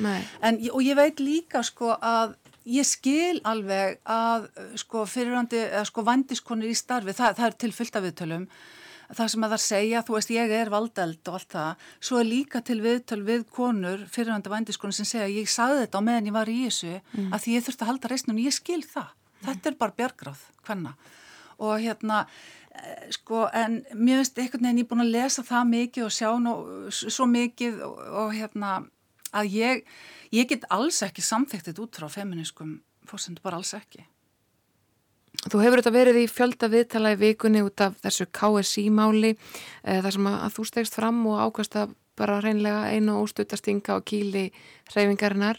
En, 0.44 0.58
og 0.74 0.82
ég 0.84 0.98
veit 1.00 1.22
líka 1.24 1.62
sko 1.64 1.94
að 1.96 2.34
ég 2.68 2.88
skil 2.88 3.40
alveg 3.48 4.00
að 4.04 4.50
sko 4.82 5.06
fyrirhandi, 5.08 5.62
sko 5.88 6.04
vandiskonir 6.08 6.72
í 6.72 6.76
starfi, 6.76 7.16
það, 7.16 7.38
það 7.40 7.48
er 7.48 7.58
til 7.64 7.72
fyllt 7.76 8.00
af 8.00 8.06
viðtölum, 8.08 8.46
það 9.10 9.32
sem 9.34 9.46
að 9.46 9.54
það 9.54 9.62
segja, 9.66 10.04
þú 10.06 10.16
veist 10.18 10.34
ég 10.34 10.54
er 10.58 10.72
valdeld 10.74 11.30
og 11.30 11.38
allt 11.40 11.56
það, 11.56 11.84
svo 12.00 12.22
er 12.22 12.30
líka 12.30 12.62
til 12.66 12.80
viðtöl 12.84 13.20
við 13.28 13.46
konur, 13.54 14.06
fyrirhandi 14.14 14.54
vandiskonir 14.54 14.98
sem 14.98 15.10
segja 15.10 15.30
ég 15.32 15.52
sagði 15.52 15.84
þetta 15.84 16.02
á 16.02 16.08
meðan 16.08 16.30
ég 16.30 16.38
var 16.38 16.52
í 16.52 16.58
þessu 16.64 16.94
mm. 16.94 17.30
að 17.30 17.46
því 17.46 17.58
ég 17.58 17.68
þurfti 17.68 17.86
að 17.86 17.92
halda 17.92 18.12
reysnum 18.14 18.40
og 18.40 18.48
ég 18.48 18.58
skil 18.58 18.82
það. 18.84 19.12
Mm. 19.14 19.46
Þetta 19.50 19.70
er 19.70 19.80
bara 19.84 19.98
björgráð, 20.00 20.44
hvenna. 20.68 20.96
Og 21.64 21.76
hérna, 21.84 22.24
sko 23.14 23.46
en 23.54 23.82
mér 23.94 24.24
finnst 24.24 24.40
einhvern 24.42 24.66
veginn 24.66 24.82
ég 24.82 24.90
búin 24.90 25.04
að 25.06 25.14
lesa 25.14 25.46
það 25.46 25.70
mikið 25.74 26.08
og 26.08 26.16
sjá 26.16 26.30
nú 26.42 26.56
svo 26.90 27.28
mikið 27.30 27.84
og, 27.86 28.00
og 28.24 28.34
hérna 28.34 28.72
að 29.34 29.54
ég, 29.58 29.86
ég 30.34 30.50
get 30.50 30.66
alls 30.74 31.02
ekki 31.06 31.24
samþektit 31.26 31.82
út 31.82 32.00
frá 32.00 32.10
feminískum 32.12 32.80
fórsendu, 33.10 33.44
bara 33.44 33.60
alls 33.60 33.74
ekki. 33.78 34.06
Þú 35.44 35.60
hefur 35.60 35.82
þetta 35.82 35.92
verið 35.92 36.22
í 36.22 36.28
fjölda 36.32 36.70
viðtala 36.72 37.16
í 37.16 37.20
vikunni 37.20 37.64
út 37.66 37.82
af 37.84 37.98
þessu 38.04 38.30
KSI-máli 38.32 39.34
eh, 39.34 40.00
þar 40.00 40.16
sem 40.16 40.28
að 40.32 40.54
þú 40.56 40.66
stegst 40.70 40.96
fram 40.96 41.20
og 41.28 41.42
ákvæmst 41.44 41.76
að 41.82 41.96
bara 42.20 42.40
reynlega 42.44 42.92
einu 42.94 43.18
óstutastinga 43.24 43.98
á 43.98 44.00
kýli 44.06 44.50
hreyfingarinnar 44.92 45.58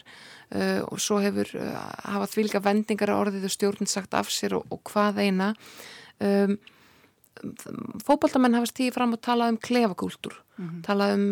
uh, 0.55 0.81
og 0.87 1.01
svo 1.03 1.19
hefur 1.23 1.49
uh, 1.59 1.73
hafað 2.05 2.31
þvílga 2.35 2.61
vendingar 2.63 3.11
á 3.11 3.19
orðið 3.19 3.49
og 3.49 3.55
stjórn 3.55 3.91
sagt 3.91 4.15
af 4.15 4.31
sér 4.31 4.57
og, 4.59 4.69
og 4.71 4.79
hvað 4.87 5.19
eina. 5.25 5.51
Um, 6.23 6.55
fókbaltamenn 8.05 8.55
hafa 8.55 8.71
stíðið 8.71 8.95
fram 8.95 9.13
og 9.17 9.21
talað 9.25 9.51
um 9.51 9.59
klefakúltúr, 9.59 10.37
mm 10.55 10.67
-hmm. 10.69 10.81
talað 10.87 11.13
um 11.17 11.25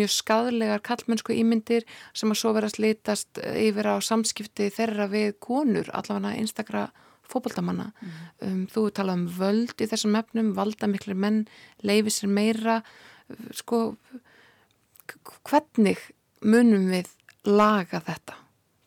mjög 0.00 0.10
skadlegar 0.10 0.82
kallmennsku 0.82 1.32
ímyndir 1.32 1.86
sem 2.12 2.30
að 2.30 2.40
svo 2.40 2.52
vera 2.52 2.68
slítast 2.68 3.38
yfir 3.38 3.86
á 3.86 4.02
samskipti 4.02 4.70
þeirra 4.74 5.06
við 5.06 5.38
konur, 5.38 5.86
allavega 5.94 6.34
einstakra 6.34 6.90
fókbaltamanna. 7.30 7.90
Mm 8.00 8.12
um, 8.48 8.66
þú 8.70 8.90
talað 8.94 9.18
um 9.20 9.26
völd 9.38 9.80
í 9.80 9.88
þessum 9.90 10.16
efnum, 10.18 10.52
valda 10.56 10.88
miklu 10.90 11.14
menn, 11.14 11.44
leifir 11.82 12.12
sér 12.12 12.30
meira, 12.32 12.82
sko, 13.52 13.96
hvernig 15.48 16.00
munum 16.44 16.90
við 16.92 17.10
laga 17.48 18.02
þetta? 18.04 18.38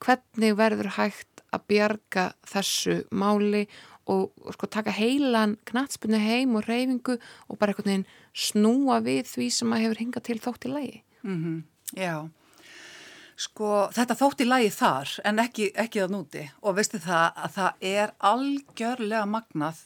Hvernig 0.04 0.58
verður 0.58 0.94
hægt 0.98 1.44
að 1.56 1.68
bjarga 1.72 2.26
þessu 2.46 3.02
máli 3.12 3.66
og, 4.08 4.32
og 4.44 4.56
sko 4.56 4.70
taka 4.72 4.94
heilan 4.96 5.58
knatspunni 5.68 6.20
heim 6.22 6.56
og 6.60 6.68
reyfingu 6.68 7.18
og 7.18 7.60
bara 7.60 7.74
einhvern 7.74 7.92
veginn 7.92 8.08
snúa 8.38 9.00
við 9.06 9.26
því 9.32 9.48
sem 9.54 9.74
að 9.74 9.84
hefur 9.86 10.02
hingað 10.04 10.28
til 10.30 10.40
þótt 10.44 10.68
í 10.68 10.74
lagi. 10.74 11.04
Mm 11.24 11.40
-hmm. 11.44 11.58
Já, 11.96 12.30
sko 13.38 13.88
þetta 13.94 14.18
þótt 14.18 14.42
í 14.42 14.48
lagi 14.48 14.72
þar 14.74 15.12
en 15.30 15.44
ekki, 15.44 15.70
ekki 15.78 16.02
það 16.04 16.16
núti 16.16 16.48
og 16.62 16.80
veistu 16.80 17.02
það 17.04 17.44
að 17.44 17.54
það 17.60 17.86
er 17.92 18.16
algjörlega 18.32 19.30
magnað 19.30 19.86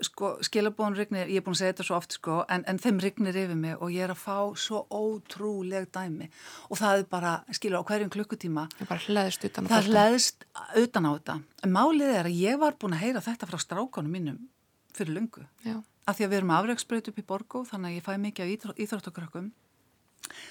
sko 0.00 0.30
skilabóðun 0.44 0.96
rignir, 0.96 1.28
ég 1.28 1.42
er 1.42 1.44
búin 1.44 1.52
að 1.52 1.60
segja 1.60 1.74
þetta 1.74 1.84
svo 1.84 1.96
oft 1.98 2.14
sko, 2.16 2.36
en, 2.48 2.62
en 2.70 2.78
þeim 2.80 3.00
rignir 3.04 3.36
yfir 3.36 3.58
mig 3.58 3.74
og 3.76 3.92
ég 3.92 4.06
er 4.06 4.14
að 4.14 4.22
fá 4.22 4.36
svo 4.56 4.86
ótrúleg 4.88 5.90
dæmi. 5.92 6.30
Og 6.72 6.80
það 6.80 7.02
er 7.02 7.04
bara, 7.12 7.32
skilur 7.52 7.84
á 7.84 7.88
hverjum 7.90 8.12
klukkutíma. 8.14 8.64
Það 8.80 9.90
hlæðist 9.90 10.46
utan 10.80 11.08
á 11.08 11.12
þetta. 11.20 11.36
á 11.36 11.66
en 11.66 11.74
málið 11.74 12.14
er 12.14 12.30
að 12.30 12.40
ég 12.40 12.60
var 12.60 12.78
búin 12.80 12.96
að 12.96 13.04
heyra 13.04 13.24
þetta 13.24 13.48
frá 13.50 13.60
strákanum 13.60 14.16
mínum 14.16 14.40
fyrir 14.96 15.14
lungu 15.14 15.44
Já. 15.64 15.78
af 16.06 16.18
því 16.18 16.26
að 16.26 16.30
við 16.30 16.38
erum 16.40 16.54
afreiksbreyt 16.56 17.10
upp 17.10 17.20
í 17.20 17.26
borgu 17.26 17.64
þannig 17.68 17.90
að 17.90 17.98
ég 17.98 18.06
fæ 18.06 18.12
mikið 18.18 18.44
af 18.72 18.80
íþróttakrökkum 18.84 19.50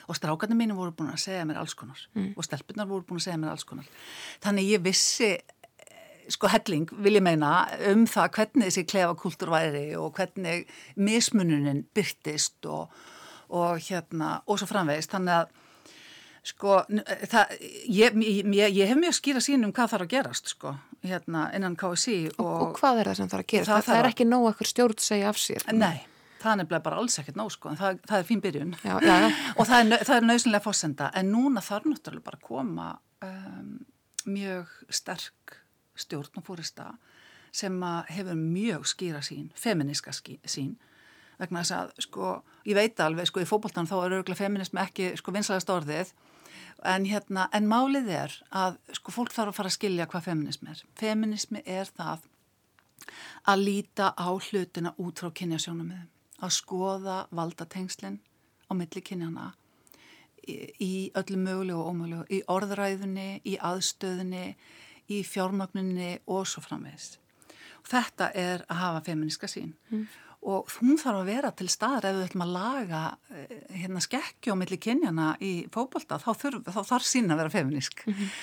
og 0.08 0.18
strákanum 0.18 0.60
mínum 0.60 0.80
voru 0.80 0.96
búin 0.96 1.13
að 1.13 1.24
segja 1.26 1.46
mér 1.48 1.62
alls 1.62 1.76
konar. 1.78 2.02
Mm. 2.15 2.34
og 2.36 2.46
stelpunar 2.48 2.89
voru 2.89 3.06
búin 3.08 3.22
að 3.22 3.28
segja 3.30 3.39
mér 3.42 3.54
alls 3.54 3.68
konar. 3.68 3.88
Þannig 4.44 4.74
ég 4.74 4.84
vissi 4.86 5.32
sko 6.30 6.50
helling 6.52 6.89
vil 7.04 7.18
ég 7.18 7.26
meina 7.26 7.54
um 7.89 8.06
það 8.10 8.34
hvernig 8.38 8.70
þessi 8.70 8.86
klefakúltur 8.89 9.52
væri 9.54 9.88
og 9.98 10.13
hvernig 10.18 10.68
mismununin 11.00 11.86
byrtist 11.96 12.68
og, 12.70 12.94
og 13.50 13.80
hérna 13.88 14.39
og 14.46 14.62
svo 14.62 14.70
framvegist 14.70 15.15
þannig 15.15 15.39
að 15.39 15.58
sko 16.50 16.78
það, 17.30 17.56
ég, 17.92 18.15
ég, 18.24 18.78
ég 18.78 18.89
hef 18.89 19.00
mjög 19.00 19.18
skýra 19.18 19.42
sín 19.44 19.65
um 19.68 19.74
hvað 19.76 19.94
þarf 19.94 20.06
að 20.06 20.13
gerast 20.13 20.54
sko 20.54 20.76
hérna 21.06 21.50
innan 21.56 21.76
KSI 21.80 22.20
og, 22.38 22.46
og, 22.46 22.62
og 22.68 22.80
hvað 22.80 23.02
er 23.02 23.12
það 23.12 23.20
sem 23.20 23.32
þarf 23.32 23.46
að 23.46 23.52
gerast? 23.54 23.72
Það, 23.72 23.82
það, 23.82 23.89
það 23.89 24.00
er 24.02 24.10
ekki 24.12 24.30
nóg 24.30 24.48
ekkur 24.54 24.70
stjórn 24.70 25.04
segja 25.04 25.30
af 25.32 25.42
sér. 25.42 25.68
Nei, 25.76 26.00
það 26.39 26.63
er 26.65 26.84
bara 26.84 26.99
alls 27.02 27.19
ekkert 27.21 27.39
nóg 27.39 27.52
sko 27.54 27.71
en 27.71 27.80
það, 27.80 28.02
það 28.10 28.17
er 28.21 28.28
fín 28.28 28.43
byrjun 28.43 28.75
já, 28.80 28.95
já, 29.04 29.15
já. 29.25 29.30
og 29.56 29.69
það 29.69 29.93
er, 29.97 30.12
er 30.17 30.28
nöðsynlega 30.28 30.65
fórsenda 30.65 31.12
en 31.19 31.32
núna 31.34 31.63
þarf 31.65 31.89
náttúrulega 31.89 32.28
bara 32.30 32.39
að 32.39 32.47
koma 32.47 32.89
um, 33.25 33.73
mjög 34.30 34.75
sterk 34.93 35.60
stjórn 35.99 36.39
og 36.39 36.45
fórista 36.47 36.93
sem 37.52 37.75
hefur 38.10 38.38
mjög 38.38 38.86
skýra 38.88 39.23
sín, 39.25 39.49
feminiska 39.58 40.13
sín 40.13 40.75
vegna 41.39 41.63
þess 41.63 41.75
að 41.75 41.93
sko, 42.04 42.32
ég 42.67 42.78
veit 42.78 42.99
alveg 43.04 43.30
sko 43.30 43.41
í 43.41 43.47
fókbaltan 43.47 43.88
þá 43.89 43.95
er 43.99 44.17
auðvitað 44.17 44.41
feminismi 44.43 44.82
ekki 44.84 45.13
sko 45.19 45.34
vinsaðast 45.36 45.71
orðið 45.73 46.12
en 46.88 47.06
hérna, 47.08 47.47
en 47.56 47.67
málið 47.67 48.12
er 48.15 48.36
að 48.56 48.78
sko 48.95 49.13
fólk 49.15 49.34
þarf 49.36 49.54
að 49.54 49.58
fara 49.58 49.71
að 49.71 49.78
skilja 49.78 50.08
hvað 50.12 50.28
feminismi 50.30 50.71
er. 50.73 50.84
Feminismi 50.99 51.63
er 51.65 51.89
það 51.95 52.28
að 53.49 53.65
líta 53.65 54.12
á 54.15 54.30
hlutina 54.30 54.93
út 54.99 55.21
frá 55.21 55.32
kynjasjónum 55.36 55.91
að 56.41 56.56
skoða 56.56 57.17
valdatengslinn 57.36 58.19
á 58.69 58.71
milli 58.78 59.02
kynjana 59.02 59.54
í, 60.47 61.12
öllu 61.17 61.39
mögulegu 61.39 61.80
og 61.80 61.91
ómögulegu, 61.93 62.25
í 62.30 62.39
orðræðunni, 62.49 63.41
í 63.45 63.58
aðstöðunni 63.58 64.45
í 65.10 65.23
fjármögninni 65.25 66.19
og 66.30 66.47
svo 66.49 66.63
framvegis. 66.63 67.17
Þetta 67.89 68.32
er 68.38 68.65
að 68.69 68.82
hafa 68.84 69.04
feminiska 69.08 69.49
sín 69.49 69.71
mm. 69.89 70.06
og 70.52 70.69
hún 70.78 70.99
þarf 70.99 71.23
að 71.23 71.30
vera 71.32 71.52
til 71.56 71.69
staðar 71.71 72.10
ef 72.10 72.17
við 72.17 72.25
ætlum 72.28 72.45
að 72.45 72.56
laga 72.56 73.04
eh, 73.34 73.54
hérna 73.82 74.04
milli 74.60 74.78
kynjana 74.82 75.30
í 75.41 75.54
fókbalta 75.73 76.19
þá, 76.21 76.30
þá 76.69 76.82
þarf 76.84 77.08
sín 77.08 77.32
að 77.32 77.41
vera 77.41 77.54
feminisk 77.54 78.04
mm 78.06 78.13
-hmm. 78.13 78.34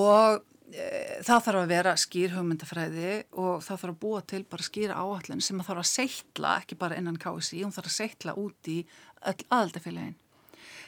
og 0.00 0.44
það 0.66 1.42
þarf 1.46 1.60
að 1.60 1.70
vera 1.70 1.94
skýr 2.00 2.32
hugmyndafræði 2.34 3.10
og 3.38 3.62
það 3.62 3.80
þarf 3.82 3.92
að 3.92 3.98
búa 4.02 4.22
til 4.26 4.42
bara 4.50 4.66
skýra 4.66 4.98
áallin 4.98 5.42
sem 5.44 5.60
að 5.60 5.68
þarf 5.68 5.82
að 5.82 5.90
seitla, 5.92 6.54
ekki 6.60 6.78
bara 6.80 6.98
innan 6.98 7.18
KSI, 7.22 7.62
hún 7.62 7.74
þarf 7.74 7.90
að 7.90 7.98
seitla 8.00 8.34
út 8.40 8.70
í 8.72 8.80
aðaldafélagin 9.26 10.16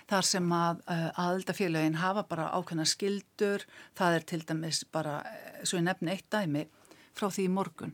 þar 0.09 0.25
sem 0.25 0.53
að 0.57 0.83
uh, 0.89 1.09
aðildafélagin 1.21 2.01
hafa 2.01 2.25
bara 2.27 2.49
ákveðna 2.57 2.87
skildur, 2.89 3.65
það 3.99 4.17
er 4.17 4.27
til 4.31 4.41
dæmis 4.49 4.83
bara, 4.89 5.19
eh, 5.29 5.59
svo 5.69 5.77
ég 5.77 5.85
nefni 5.85 6.15
eitt 6.15 6.31
dæmi, 6.33 6.65
frá 7.13 7.29
því 7.29 7.45
í 7.45 7.53
morgun. 7.53 7.93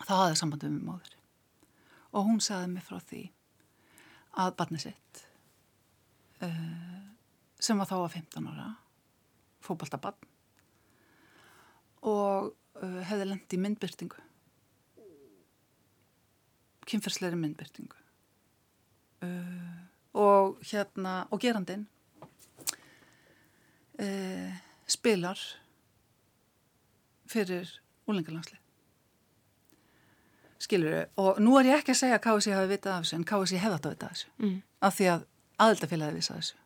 Það 0.00 0.22
hafði 0.24 0.40
sambandum 0.40 0.74
með 0.76 0.88
móður 0.88 1.16
og 2.10 2.26
hún 2.26 2.40
sagði 2.42 2.72
mig 2.72 2.82
frá 2.82 2.98
því 3.06 3.20
að 4.42 4.56
barni 4.58 4.80
sitt 4.82 5.20
sem 7.60 7.78
var 7.78 7.86
þá 7.86 7.96
að 8.00 8.14
15 8.16 8.48
ára, 8.50 8.66
fókbaltabann 9.62 10.29
og 12.06 12.50
uh, 12.80 13.00
hefði 13.08 13.28
lendi 13.28 13.58
í 13.58 13.62
myndbyrtingu, 13.64 14.22
kynfersleiri 16.90 17.38
myndbyrtingu. 17.38 17.98
Uh, 19.20 19.80
og 20.16 20.58
hérna 20.66 21.26
og 21.30 21.38
gerandin 21.42 21.84
eh, 24.00 24.56
spilar 24.90 25.38
fyrir 27.30 27.68
úlengarlangsli 28.10 28.58
skilur 30.60 30.96
þau 31.14 31.28
og 31.28 31.38
nú 31.44 31.54
er 31.60 31.70
ég 31.70 31.80
ekki 31.80 31.94
að 31.94 32.00
segja 32.02 32.18
að 32.18 32.24
KSI 32.26 32.56
hafi 32.56 32.72
vitað 32.72 32.96
af 32.96 33.04
þessu 33.04 33.18
en 33.18 33.28
KSI 33.30 33.60
hefði 33.62 33.76
að 33.76 33.86
vitað 33.86 34.08
af 34.08 34.16
þessu 34.16 34.32
mm. 34.40 34.56
af 34.88 34.96
því 34.98 35.08
að 35.14 35.26
aðildafélagið 35.60 36.18
vissi 36.18 36.34
þessu. 36.34 36.58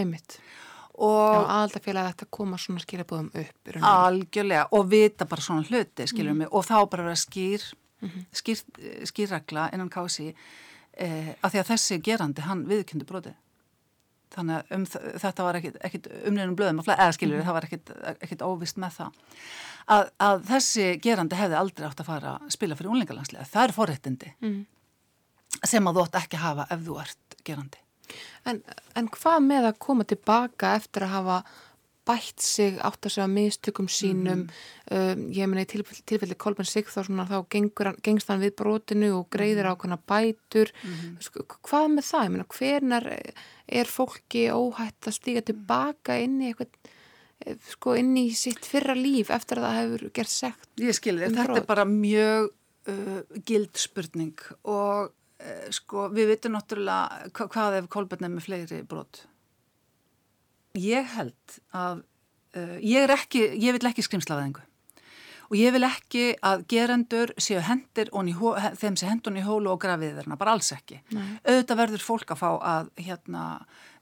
Einmitt. 0.00 0.38
Og 1.02 1.34
Já, 1.34 1.46
aðaldafélagið 1.56 2.10
þetta 2.12 2.26
koma 2.30 2.56
svona 2.62 2.80
skilabóðum 2.84 3.30
upp. 3.34 3.70
algjörlega, 3.82 4.66
og 4.72 4.84
vita 4.90 5.24
bara 5.26 5.42
svona 5.42 5.64
hluti, 5.66 6.06
skiljum 6.06 6.36
Mhm. 6.36 6.38
mig, 6.38 6.48
og 6.52 6.64
þá 6.64 6.88
bara 6.90 7.02
vera 7.02 7.16
skýr, 7.18 7.62
skýr, 8.32 8.62
skýrregla 9.10 9.72
innan 9.74 9.90
kási, 9.90 10.34
eh, 10.94 11.34
að 11.42 11.50
því 11.50 11.58
að 11.62 11.70
þessi 11.72 11.98
gerandi, 12.02 12.40
hann 12.42 12.64
viðkyndu 12.66 13.04
brotið. 13.04 13.34
Þannig 14.32 14.62
að 14.62 14.74
um, 14.74 14.84
þetta 14.86 15.42
var 15.44 15.54
ekkit, 15.60 16.06
umliðnum 16.26 16.56
blöðum, 16.56 16.78
að 16.80 16.84
flæ- 16.86 16.98
eða 16.98 17.12
skiljur, 17.18 17.38
Mhm. 17.42 17.46
það 17.46 17.52
var 17.52 17.62
ekkit, 17.62 17.90
ekkit 18.22 18.42
óvist 18.46 18.76
með 18.78 18.92
það. 18.96 19.12
Að, 19.88 20.10
að 20.20 20.42
þessi 20.46 21.00
gerandi 21.02 21.36
hefði 21.36 21.56
aldrei 21.58 21.88
átt 21.88 22.00
að 22.00 22.06
fara 22.06 22.38
að 22.38 22.50
spila 22.52 22.74
fyrir 22.76 22.90
unlingalanslega. 22.94 23.44
Það 23.50 23.64
er 23.68 23.72
forréttindi 23.72 24.32
Mm. 24.40 24.66
sem 25.64 25.84
að 25.84 25.94
þú 25.94 26.06
átt 26.06 26.20
ekki 26.22 26.36
að 26.38 26.46
hafa 26.46 26.66
ef 26.70 26.80
þú 26.80 27.00
ert 27.00 27.36
gerandi. 27.44 27.78
En, 28.46 28.62
en 28.98 29.08
hvað 29.08 29.44
með 29.48 29.68
að 29.72 29.78
koma 29.78 30.04
tilbaka 30.08 30.74
eftir 30.78 31.06
að 31.06 31.14
hafa 31.18 31.42
bætt 32.02 32.42
sig, 32.42 32.78
átt 32.82 33.06
að 33.06 33.12
segja 33.14 33.28
mistökum 33.30 33.86
sínum, 33.86 34.40
um, 34.90 35.20
ég 35.30 35.46
meina 35.46 35.62
í 35.62 35.68
tilfelli, 35.70 36.02
tilfelli 36.10 36.34
Kolben 36.34 36.66
Sigþórssonar 36.66 37.28
þá 37.30 37.36
gengur, 37.54 37.92
hann- 37.92 38.00
gengst 38.02 38.26
hann 38.32 38.42
við 38.42 38.56
brotinu 38.58 39.12
og 39.20 39.28
greiðir 39.30 39.68
ákveðna 39.70 40.00
bætur. 40.10 40.72
Sko, 41.22 41.44
hvað 41.62 41.86
með 41.94 42.08
það? 42.08 42.24
Ég 42.26 42.32
meina, 42.34 42.48
hvernar 42.58 43.06
er 43.78 43.92
fólki 43.92 44.42
óhætt 44.50 45.06
að 45.06 45.14
stíga 45.20 45.44
tilbaka 45.46 46.18
inn 46.24 46.40
í 46.42 46.50
eitthvað, 46.50 46.74
eh, 47.46 47.54
sko, 47.70 47.94
inn 48.02 48.16
í 48.18 48.26
sitt 48.34 48.66
fyrra 48.66 48.98
líf 48.98 49.30
eftir 49.30 49.62
að 49.62 49.68
það 49.68 49.78
hefur 49.84 50.12
gert 50.18 50.34
sekt? 50.34 50.68
Ég 50.82 50.98
skilði, 50.98 51.30
um 51.30 51.38
þetta 51.38 51.56
er 51.62 51.70
bara 51.70 51.84
mjög 51.86 52.50
uh, 52.88 53.22
gild 53.46 53.78
spurning 53.78 54.34
og 54.64 55.12
sko 55.74 56.08
við 56.12 56.32
vitum 56.34 56.56
náttúrulega 56.56 57.30
hva, 57.32 57.46
hvað 57.50 57.78
ef 57.80 57.88
Kolbjörn 57.92 58.28
er 58.28 58.34
með 58.34 58.46
fleiri 58.46 58.82
brot. 58.88 59.24
Ég 60.78 61.08
held 61.16 61.56
að 61.76 62.02
uh, 62.56 62.76
ég 62.80 63.04
er 63.04 63.14
ekki, 63.16 63.46
ég 63.60 63.76
vil 63.76 63.90
ekki 63.90 64.04
skrimslaðingu 64.06 64.62
og 65.52 65.58
ég 65.60 65.74
vil 65.74 65.84
ekki 65.84 66.24
að 66.40 66.62
gerendur 66.72 67.34
séu 67.36 67.60
hó, 67.60 68.46
þeim 68.80 68.94
sé 68.96 69.08
hendun 69.10 69.36
í 69.36 69.44
hólu 69.44 69.68
og 69.74 69.82
grafið 69.82 70.16
þeirna, 70.16 70.38
bara 70.40 70.54
alls 70.56 70.70
ekki. 70.72 71.02
Nei. 71.12 71.36
Auðvitað 71.44 71.80
verður 71.82 72.04
fólk 72.06 72.32
að 72.32 72.40
fá 72.40 72.50
að 72.56 72.88
hérna, 72.96 73.42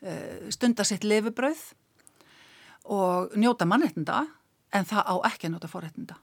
uh, 0.05 0.51
stunda 0.55 0.86
sitt 0.86 1.03
lefibrauð 1.03 1.64
og 2.91 3.34
njóta 3.34 3.66
mannréttinda 3.66 4.22
en 4.70 4.86
það 4.86 5.11
á 5.11 5.14
ekki 5.32 5.49
að 5.49 5.57
njóta 5.57 5.70
forréttinda. 5.72 6.20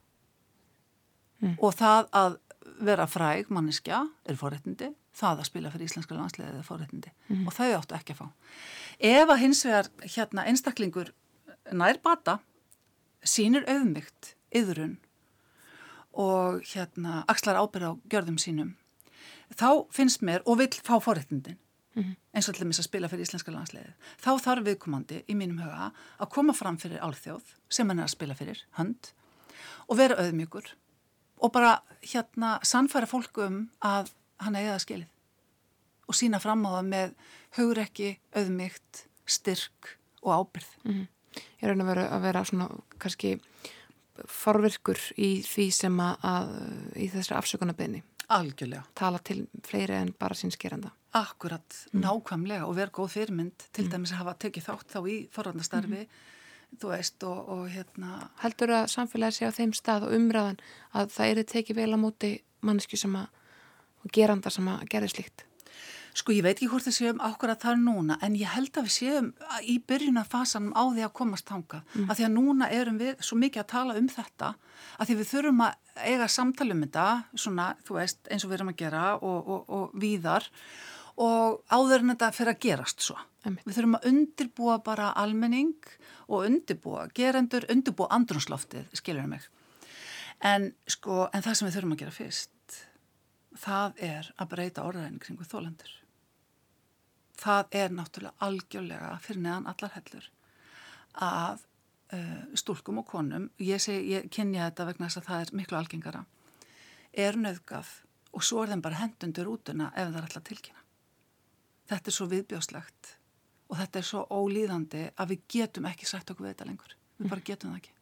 Og 1.61 1.75
það 1.77 2.07
að 2.17 2.37
vera 2.87 3.07
fræg 3.09 3.51
manneskja 3.53 4.01
er 4.27 4.37
forréttindi, 4.39 4.89
það 5.17 5.41
að 5.41 5.49
spila 5.49 5.71
fyrir 5.73 5.89
íslenska 5.89 6.17
landsliðið 6.17 6.59
er 6.59 6.67
forréttindi 6.67 7.13
og 7.39 7.53
þau 7.55 7.69
áttu 7.79 7.97
ekki 7.97 8.15
að 8.15 8.21
fá. 8.21 8.27
Ef 9.11 9.33
að 9.33 9.41
hins 9.43 9.63
vegar 9.65 9.91
hérna 10.03 10.45
einstaklingur 10.51 11.13
nær 11.73 11.99
bata, 12.03 12.39
sínir 13.23 13.65
auðmygt, 13.67 14.35
yðrun 14.55 14.97
og 16.17 16.61
hérna 16.71 17.23
axlar 17.29 17.59
ábyrð 17.59 17.89
á 17.89 17.93
gjörðum 18.13 18.37
sínum, 18.41 18.75
þá 19.53 19.85
finnst 19.93 20.23
mér 20.25 20.45
og 20.45 20.61
vill 20.61 20.73
fá 20.81 20.97
forréttindin 21.03 21.59
eins 21.97 22.47
og 22.47 22.53
allir 22.53 22.69
mis 22.69 22.79
að 22.81 22.87
spila 22.89 23.09
fyrir 23.09 23.25
íslenska 23.25 23.53
landsliðið. 23.53 23.93
Þá 24.21 24.31
þarf 24.43 24.65
viðkomandi 24.67 25.21
í 25.25 25.35
mínum 25.37 25.61
huga 25.63 25.91
að 26.21 26.31
koma 26.35 26.53
fram 26.53 26.77
fyrir 26.77 27.01
álþjóð 27.01 27.55
sem 27.73 27.89
hann 27.89 28.01
er 28.01 28.05
að 28.05 28.13
spila 28.13 28.37
fyrir, 28.37 28.61
hönd, 28.77 29.09
og 29.87 29.97
vera 29.97 30.19
auðmjögur 30.21 30.75
og 31.41 31.53
bara 31.53 31.79
hérna 32.01 32.57
sannfæra 32.65 33.09
fólku 33.09 33.45
um 33.45 33.59
að 33.85 34.11
hann 34.43 34.57
eigi 34.57 34.71
það 34.71 34.83
skilið 34.85 35.13
og 36.07 36.15
sína 36.15 36.39
fram 36.39 36.63
á 36.63 36.69
það 36.77 36.89
með 36.91 37.15
hugrekki, 37.57 38.11
auðmygt, 38.37 39.01
styrk 39.27 39.97
og 40.23 40.29
ábyrð. 40.37 40.69
Ég 41.59 41.67
raun 41.67 41.83
að 41.83 41.89
vera, 41.91 42.05
að 42.15 42.21
vera 42.23 42.43
svona 42.47 42.67
kannski 43.01 43.33
forvirkur 44.31 45.01
í 45.19 45.41
því 45.45 45.65
sem 45.75 45.99
að, 46.01 46.23
að 46.25 46.53
í 46.97 47.09
þessari 47.11 47.37
afsökunarbeginni 47.41 48.01
Algjörlega. 48.33 48.83
tala 48.97 49.19
til 49.23 49.45
fleiri 49.63 49.95
en 49.95 50.13
bara 50.19 50.35
sínskeranda. 50.35 50.91
Akkurat, 51.15 51.77
nákvæmlega 51.93 52.65
og 52.67 52.75
vera 52.75 52.93
góð 52.93 53.13
fyrirmynd 53.13 53.67
til 53.73 53.87
dæmis 53.91 54.11
að 54.11 54.23
hafa 54.23 54.33
tekið 54.43 54.65
þátt 54.67 54.95
þá 54.95 54.99
í 55.07 55.17
forvarnastarfi, 55.33 56.01
þú 56.81 56.91
veist, 56.91 57.23
og, 57.23 57.51
og 57.53 57.63
hérna, 57.71 58.29
Heldur 58.41 58.73
að 58.81 58.89
samfélagi 58.91 59.37
sé 59.37 59.47
á 59.47 59.55
þeim 59.55 59.73
stað 59.77 60.09
og 60.09 60.17
umræðan 60.17 60.59
að 60.91 61.13
það 61.15 61.31
eru 61.33 61.45
tekið 61.53 61.79
vel 61.79 61.93
á 61.95 61.97
móti 62.01 62.33
mannesku 62.65 62.99
sem 62.99 63.15
að, 63.15 63.29
og 64.03 64.13
geranda 64.13 64.53
sem 64.53 64.67
að 64.71 64.87
gerði 64.91 65.13
slíkt? 65.13 65.47
Sko 66.17 66.33
ég 66.33 66.41
veit 66.41 66.55
ekki 66.55 66.69
hvort 66.71 66.87
við 66.87 66.95
séum 66.95 67.19
ákvarðað 67.21 67.61
þar 67.61 67.75
núna 67.77 68.15
en 68.25 68.35
ég 68.39 68.49
held 68.49 68.73
að 68.79 68.87
við 68.87 68.93
séum 68.95 69.27
í 69.61 69.75
byrjuna 69.85 70.23
fasanum 70.25 70.71
á 70.73 70.83
því 70.89 71.03
að 71.05 71.13
komast 71.19 71.45
þangað. 71.45 71.83
Mm. 71.93 72.07
Að 72.07 72.17
því 72.17 72.25
að 72.25 72.33
núna 72.33 72.69
erum 72.73 72.97
við 72.97 73.21
svo 73.27 73.37
mikið 73.37 73.61
að 73.61 73.69
tala 73.73 73.97
um 73.99 74.07
þetta 74.09 74.49
að 74.97 75.09
því 75.11 75.17
við 75.19 75.29
þurfum 75.31 75.61
að 75.67 76.07
eiga 76.07 76.29
samtali 76.33 76.73
um 76.73 76.81
þetta 76.87 77.05
svona 77.43 77.67
þú 77.85 77.99
veist 77.99 78.31
eins 78.31 78.45
og 78.45 78.49
við 78.49 78.57
erum 78.57 78.73
að 78.73 78.79
gera 78.81 79.03
og, 79.19 79.37
og, 79.37 79.69
og 79.77 79.93
víðar 80.01 80.49
og 81.21 81.61
áður 81.69 82.01
en 82.01 82.13
þetta 82.15 82.33
fyrir 82.39 82.53
að 82.55 82.61
gerast 82.65 83.05
svo. 83.05 83.17
Einmitt. 83.45 83.65
Við 83.67 83.77
þurfum 83.77 83.97
að 83.99 84.09
undirbúa 84.11 84.81
bara 84.85 85.13
almenning 85.21 85.93
og 86.27 86.49
undirbúa, 86.49 87.07
gerendur, 87.15 87.65
undirbúa 87.71 88.09
andrunsloftið, 88.17 88.89
skilur 88.97 89.29
mig. 89.29 89.45
En 90.45 90.71
sko, 90.89 91.27
en 91.33 91.45
það 91.45 91.59
sem 91.59 91.69
við 91.69 91.77
þurfum 91.77 91.95
að 91.95 92.01
gera 92.03 92.13
fyrst, 92.13 92.51
það 93.61 94.03
er 94.09 94.33
að 94.37 94.51
breyta 94.53 94.85
orðræðin 94.87 95.21
kringu 95.23 95.47
þólendur 95.47 95.93
það 97.37 97.77
er 97.81 97.93
náttúrulega 97.93 98.47
algjörlega 98.47 99.11
fyrir 99.23 99.43
neðan 99.45 99.69
allar 99.71 99.93
hellur 99.97 100.29
að 101.27 101.63
uh, 102.13 102.43
stúlkum 102.57 103.01
og 103.01 103.07
konum, 103.09 103.49
ég, 103.61 103.81
seg, 103.81 104.03
ég 104.05 104.27
kynja 104.33 104.69
þetta 104.69 104.87
vegna 104.89 105.09
þess 105.09 105.21
að 105.21 105.29
það 105.29 105.43
er 105.45 105.53
miklu 105.61 105.79
algengara, 105.79 106.23
er 107.13 107.39
nöðgað 107.39 107.93
og 108.37 108.45
svo 108.45 108.63
er 108.63 108.73
þeim 108.73 108.83
bara 108.85 109.01
hendundur 109.01 109.51
útuna 109.53 109.91
ef 109.95 110.09
það 110.11 110.19
er 110.19 110.27
alltaf 110.27 110.47
tilkynna. 110.49 110.83
Þetta 111.87 112.11
er 112.11 112.17
svo 112.17 112.27
viðbjóslegt 112.31 113.13
og 113.67 113.79
þetta 113.79 113.99
er 113.99 114.07
svo 114.07 114.23
ólíðandi 114.31 115.03
að 115.15 115.33
við 115.33 115.45
getum 115.55 115.87
ekki 115.89 116.09
sagt 116.09 116.33
okkur 116.33 116.47
við 116.47 116.55
þetta 116.55 116.69
lengur. 116.69 116.97
Við 117.17 117.31
bara 117.31 117.47
getum 117.49 117.71
það 117.71 117.81
ekki. 117.81 117.96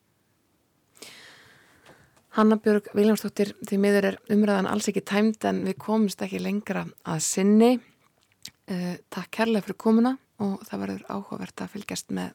Hanna 2.36 2.58
Björg 2.60 2.90
Viljámsdóttir, 2.92 3.54
því 3.64 3.78
miður 3.80 4.06
er 4.10 4.16
umræðan 4.36 4.68
alls 4.68 4.90
ekki 4.92 5.00
tæmt 5.08 5.46
en 5.48 5.62
við 5.64 5.78
komumst 5.80 6.20
ekki 6.26 6.42
lengra 6.44 6.82
að 7.08 7.22
sinni. 7.24 7.70
Uh, 8.68 9.00
takk 9.14 9.32
kærlega 9.38 9.64
fyrir 9.64 9.80
komuna 9.80 10.12
og 10.44 10.60
það 10.68 10.82
verður 10.84 11.06
áhugavert 11.08 11.64
að 11.64 11.72
fylgjast 11.78 12.12
með 12.18 12.30